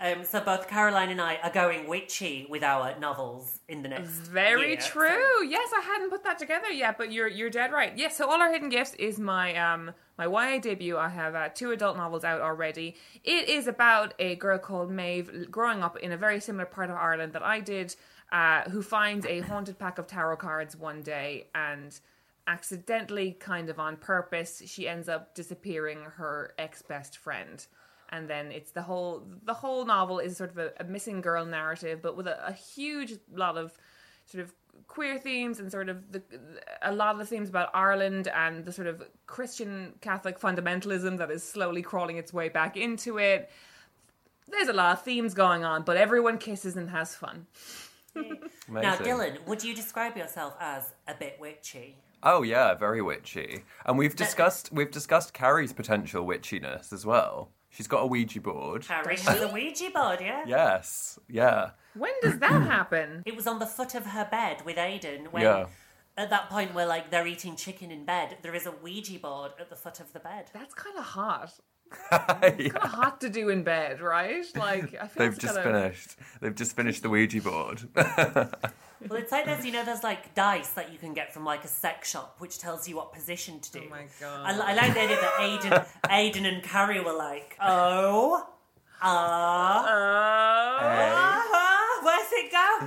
Um, 0.00 0.24
so 0.24 0.40
both 0.40 0.68
Caroline 0.68 1.10
and 1.10 1.20
I 1.20 1.36
are 1.42 1.50
going 1.50 1.86
witchy 1.88 2.46
with 2.48 2.62
our 2.62 2.98
novels 2.98 3.60
in 3.68 3.82
the 3.82 3.88
next. 3.88 4.10
Very 4.10 4.68
year. 4.68 4.76
true. 4.78 5.46
Yes, 5.46 5.70
I 5.76 5.80
hadn't 5.80 6.10
put 6.10 6.24
that 6.24 6.38
together 6.38 6.70
yet, 6.70 6.98
but 6.98 7.12
you're 7.12 7.28
you're 7.28 7.50
dead 7.50 7.72
right. 7.72 7.92
Yes, 7.96 8.16
so 8.16 8.30
all 8.30 8.40
our 8.40 8.52
hidden 8.52 8.68
gifts 8.68 8.94
is 8.94 9.18
my 9.18 9.56
um 9.56 9.92
my 10.18 10.26
YA 10.26 10.60
debut. 10.60 10.96
I 10.96 11.08
have 11.08 11.34
uh, 11.34 11.48
two 11.54 11.70
adult 11.70 11.96
novels 11.96 12.24
out 12.24 12.40
already. 12.40 12.96
It 13.24 13.48
is 13.48 13.66
about 13.66 14.14
a 14.18 14.36
girl 14.36 14.58
called 14.58 14.90
Maeve 14.90 15.50
growing 15.50 15.82
up 15.82 15.96
in 15.98 16.12
a 16.12 16.16
very 16.16 16.40
similar 16.40 16.66
part 16.66 16.90
of 16.90 16.96
Ireland 16.96 17.32
that 17.34 17.42
I 17.42 17.60
did, 17.60 17.94
uh, 18.32 18.62
who 18.70 18.82
finds 18.82 19.26
a 19.26 19.40
haunted 19.40 19.78
pack 19.78 19.98
of 19.98 20.06
tarot 20.06 20.36
cards 20.36 20.76
one 20.76 21.02
day 21.02 21.46
and 21.54 21.98
accidentally, 22.48 23.32
kind 23.32 23.68
of 23.68 23.78
on 23.78 23.96
purpose, 23.96 24.62
she 24.66 24.88
ends 24.88 25.08
up 25.08 25.34
disappearing 25.34 25.98
her 26.16 26.54
ex 26.58 26.82
best 26.82 27.18
friend. 27.18 27.64
And 28.10 28.28
then 28.28 28.50
it's 28.52 28.70
the 28.70 28.82
whole 28.82 29.22
the 29.44 29.54
whole 29.54 29.84
novel 29.84 30.18
is 30.18 30.36
sort 30.36 30.50
of 30.50 30.58
a, 30.58 30.72
a 30.80 30.84
missing 30.84 31.20
girl 31.20 31.44
narrative, 31.44 32.00
but 32.02 32.16
with 32.16 32.26
a, 32.26 32.46
a 32.46 32.52
huge 32.52 33.18
lot 33.34 33.58
of 33.58 33.76
sort 34.24 34.42
of 34.42 34.52
queer 34.86 35.18
themes 35.18 35.58
and 35.58 35.70
sort 35.70 35.88
of 35.88 36.12
the, 36.12 36.22
a 36.82 36.92
lot 36.92 37.12
of 37.12 37.18
the 37.18 37.26
themes 37.26 37.48
about 37.48 37.70
Ireland 37.74 38.28
and 38.28 38.64
the 38.64 38.72
sort 38.72 38.86
of 38.86 39.02
Christian 39.26 39.94
Catholic 40.00 40.38
fundamentalism 40.38 41.18
that 41.18 41.30
is 41.30 41.42
slowly 41.42 41.82
crawling 41.82 42.16
its 42.16 42.32
way 42.32 42.48
back 42.48 42.76
into 42.76 43.18
it. 43.18 43.50
There's 44.48 44.68
a 44.68 44.72
lot 44.72 44.92
of 44.92 45.02
themes 45.02 45.34
going 45.34 45.64
on, 45.64 45.82
but 45.82 45.96
everyone 45.96 46.38
kisses 46.38 46.76
and 46.76 46.90
has 46.90 47.14
fun. 47.14 47.46
Now, 48.70 48.96
Dylan, 48.96 49.46
would 49.46 49.64
you 49.64 49.74
describe 49.74 50.16
yourself 50.16 50.54
as 50.60 50.92
a 51.06 51.14
bit 51.14 51.38
witchy? 51.40 51.96
Oh 52.22 52.42
yeah, 52.42 52.74
very 52.74 53.00
witchy. 53.00 53.64
And 53.86 53.96
we've 53.96 54.16
discussed 54.16 54.70
we've 54.72 54.90
discussed 54.90 55.32
Carrie's 55.32 55.72
potential 55.72 56.26
witchiness 56.26 56.92
as 56.92 57.06
well. 57.06 57.50
She's 57.70 57.86
got 57.86 58.02
a 58.02 58.06
Ouija 58.06 58.40
board. 58.40 58.84
Harry 58.86 59.16
has 59.18 59.40
a 59.42 59.48
Ouija 59.48 59.90
board, 59.94 60.20
yeah? 60.20 60.44
Yes. 60.46 61.18
Yeah. 61.28 61.70
When 61.94 62.12
does 62.22 62.38
that 62.38 62.62
happen? 62.62 63.22
It 63.26 63.36
was 63.36 63.46
on 63.46 63.58
the 63.58 63.66
foot 63.66 63.94
of 63.94 64.06
her 64.06 64.26
bed 64.30 64.62
with 64.64 64.78
Aidan 64.78 65.26
when 65.30 65.42
Yeah. 65.42 65.66
at 66.16 66.30
that 66.30 66.48
point 66.48 66.74
where 66.74 66.86
like 66.86 67.10
they're 67.10 67.26
eating 67.26 67.56
chicken 67.56 67.90
in 67.90 68.04
bed, 68.04 68.38
there 68.42 68.54
is 68.54 68.66
a 68.66 68.70
Ouija 68.72 69.18
board 69.18 69.52
at 69.60 69.68
the 69.70 69.76
foot 69.76 70.00
of 70.00 70.12
the 70.12 70.20
bed. 70.20 70.46
That's 70.54 70.74
kind 70.74 70.96
of 70.98 71.04
hot. 71.04 71.52
Kind 72.10 72.60
of 72.76 72.82
hot 72.82 73.18
to 73.22 73.30
do 73.30 73.48
in 73.48 73.62
bed, 73.62 74.02
right? 74.02 74.44
Like 74.54 74.94
I 75.00 75.06
feel 75.06 75.24
They've 75.24 75.32
it's 75.32 75.38
just 75.38 75.54
kinda- 75.54 75.72
finished. 75.80 76.16
They've 76.42 76.54
just 76.54 76.76
finished 76.76 77.02
the 77.02 77.08
Ouija 77.08 77.40
board. 77.40 77.88
Well, 79.30 79.40
it's 79.40 79.46
like 79.46 79.56
there's 79.56 79.66
you 79.66 79.72
know 79.72 79.84
there's 79.84 80.02
like 80.02 80.34
dice 80.34 80.70
that 80.70 80.90
you 80.92 80.98
can 80.98 81.12
get 81.14 81.32
from 81.34 81.44
like 81.44 81.64
a 81.64 81.68
sex 81.68 82.10
shop, 82.10 82.36
which 82.38 82.58
tells 82.58 82.88
you 82.88 82.96
what 82.96 83.12
position 83.12 83.60
to 83.60 83.72
do. 83.72 83.82
Oh 83.86 83.90
my 83.90 84.04
God. 84.20 84.46
I, 84.46 84.70
I 84.70 84.74
like 84.74 84.94
the 84.94 85.00
idea 85.00 85.16
that 85.20 85.40
Aidan, 85.40 85.84
Aidan 86.10 86.46
and 86.46 86.62
Carrie 86.62 87.00
were 87.00 87.12
like, 87.12 87.56
oh, 87.60 88.46
ah, 89.02 89.86
ah, 90.80 92.00
where's 92.02 92.32
it 92.32 92.52
go? 92.52 92.78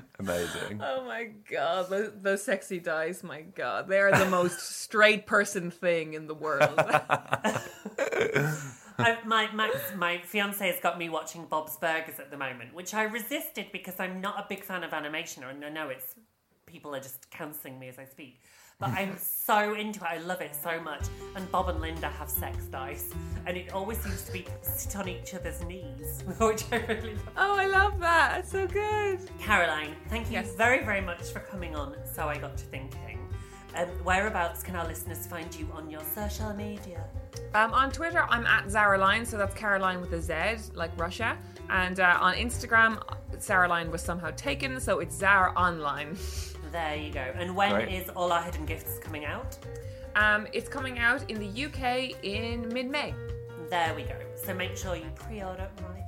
Amazing. 0.20 0.80
Oh 0.82 1.04
my 1.04 1.30
god, 1.50 1.90
those, 1.90 2.12
those 2.20 2.42
sexy 2.42 2.78
dice, 2.78 3.24
my 3.24 3.40
god. 3.40 3.88
They 3.88 3.98
are 3.98 4.16
the 4.16 4.30
most 4.30 4.60
straight 4.80 5.26
person 5.26 5.70
thing 5.70 6.14
in 6.14 6.26
the 6.26 6.34
world. 6.34 6.78
I, 9.00 9.18
my 9.24 9.52
Max, 9.52 9.74
my 9.96 10.18
fiance 10.18 10.66
has 10.70 10.80
got 10.80 10.98
me 10.98 11.08
watching 11.08 11.44
Bob's 11.46 11.76
Burgers 11.76 12.18
at 12.18 12.30
the 12.30 12.36
moment, 12.36 12.74
which 12.74 12.94
I 12.94 13.04
resisted 13.04 13.66
because 13.72 13.98
I'm 13.98 14.20
not 14.20 14.38
a 14.38 14.46
big 14.48 14.64
fan 14.64 14.84
of 14.84 14.92
animation, 14.92 15.42
and 15.44 15.64
I 15.64 15.68
know 15.68 15.88
it's 15.88 16.14
people 16.66 16.94
are 16.94 17.00
just 17.00 17.28
cancelling 17.30 17.78
me 17.78 17.88
as 17.88 17.98
I 17.98 18.04
speak. 18.04 18.40
But 18.78 18.90
I'm 18.90 19.16
so 19.18 19.74
into 19.74 20.00
it. 20.00 20.06
I 20.10 20.18
love 20.18 20.40
it 20.40 20.54
so 20.54 20.80
much. 20.80 21.02
And 21.36 21.50
Bob 21.52 21.68
and 21.68 21.80
Linda 21.80 22.08
have 22.08 22.30
sex 22.30 22.64
dice, 22.66 23.10
and 23.46 23.56
it 23.56 23.72
always 23.74 23.98
seems 23.98 24.22
to 24.24 24.32
be 24.32 24.46
sit 24.62 24.96
on 24.96 25.08
each 25.08 25.34
other's 25.34 25.62
knees, 25.64 26.24
which 26.38 26.64
I 26.72 26.76
really 26.86 27.14
love. 27.14 27.28
oh, 27.36 27.56
I 27.56 27.66
love 27.66 27.98
that. 28.00 28.38
It's 28.40 28.52
so 28.52 28.66
good. 28.66 29.20
Caroline, 29.38 29.94
thank 30.08 30.28
you 30.28 30.34
Yes. 30.34 30.54
very, 30.54 30.82
very 30.84 31.00
much 31.02 31.22
for 31.30 31.40
coming 31.40 31.76
on. 31.76 31.94
So 32.14 32.26
I 32.28 32.38
got 32.38 32.56
to 32.56 32.64
thinking. 32.64 33.19
Um, 33.74 33.86
whereabouts 34.04 34.62
can 34.62 34.74
our 34.76 34.86
listeners 34.86 35.26
find 35.26 35.54
you 35.54 35.68
on 35.74 35.90
your 35.90 36.02
social 36.14 36.52
media? 36.54 37.04
Um, 37.54 37.72
on 37.72 37.90
Twitter, 37.90 38.24
I'm 38.28 38.46
at 38.46 38.66
Czaroline, 38.66 39.26
so 39.26 39.36
that's 39.38 39.54
Caroline 39.54 40.00
with 40.00 40.12
a 40.12 40.20
Z, 40.20 40.72
like 40.74 40.90
Russia. 40.98 41.36
And 41.68 42.00
uh, 42.00 42.18
on 42.20 42.34
Instagram, 42.34 43.02
Czaroline 43.36 43.90
was 43.90 44.02
somehow 44.02 44.30
taken, 44.32 44.80
so 44.80 45.00
it's 45.00 45.16
Zara 45.16 45.52
Online. 45.54 46.16
There 46.72 46.94
you 46.94 47.10
go. 47.12 47.32
And 47.36 47.56
when 47.56 47.88
is 47.88 48.04
Great. 48.04 48.16
All 48.16 48.30
Our 48.30 48.42
Hidden 48.42 48.64
Gifts 48.64 49.00
coming 49.00 49.24
out? 49.24 49.58
Um, 50.14 50.46
it's 50.52 50.68
coming 50.68 51.00
out 51.00 51.28
in 51.28 51.40
the 51.40 51.64
UK 51.64 52.24
in 52.24 52.72
mid 52.72 52.88
May. 52.88 53.12
There 53.68 53.92
we 53.94 54.02
go. 54.02 54.14
So 54.36 54.54
make 54.54 54.76
sure 54.76 54.94
you 54.94 55.10
pre-order 55.16 55.68
right 55.82 56.04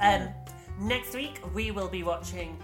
now. 0.00 0.26
Um, 0.26 0.28
next 0.78 1.14
week 1.14 1.40
we 1.52 1.72
will 1.72 1.88
be 1.88 2.04
watching 2.04 2.56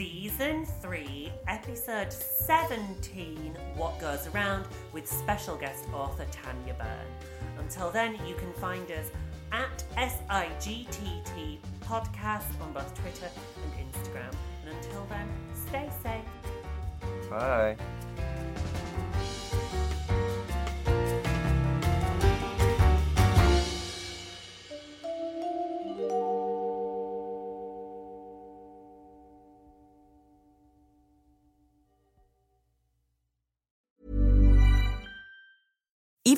season 0.00 0.64
three, 0.80 1.30
episode 1.46 2.10
seventeen, 2.10 3.54
"What 3.76 3.98
Goes 3.98 4.26
Around," 4.28 4.64
with 4.94 5.06
special 5.06 5.56
guest 5.56 5.84
author 5.92 6.24
Tanya 6.32 6.72
Byrne. 6.72 7.58
Until 7.58 7.90
then, 7.90 8.14
you 8.26 8.34
can 8.36 8.50
find 8.54 8.90
us 8.90 9.10
at 9.52 9.84
SIGTT 9.98 11.58
Podcast 11.84 12.48
on 12.62 12.72
both 12.72 12.94
Twitter 12.94 13.28
and 13.62 13.92
Instagram. 13.92 14.32
And 14.64 14.74
until 14.74 15.04
then, 15.10 15.28
stay 15.68 15.90
safe. 16.02 17.28
Bye. 17.28 17.76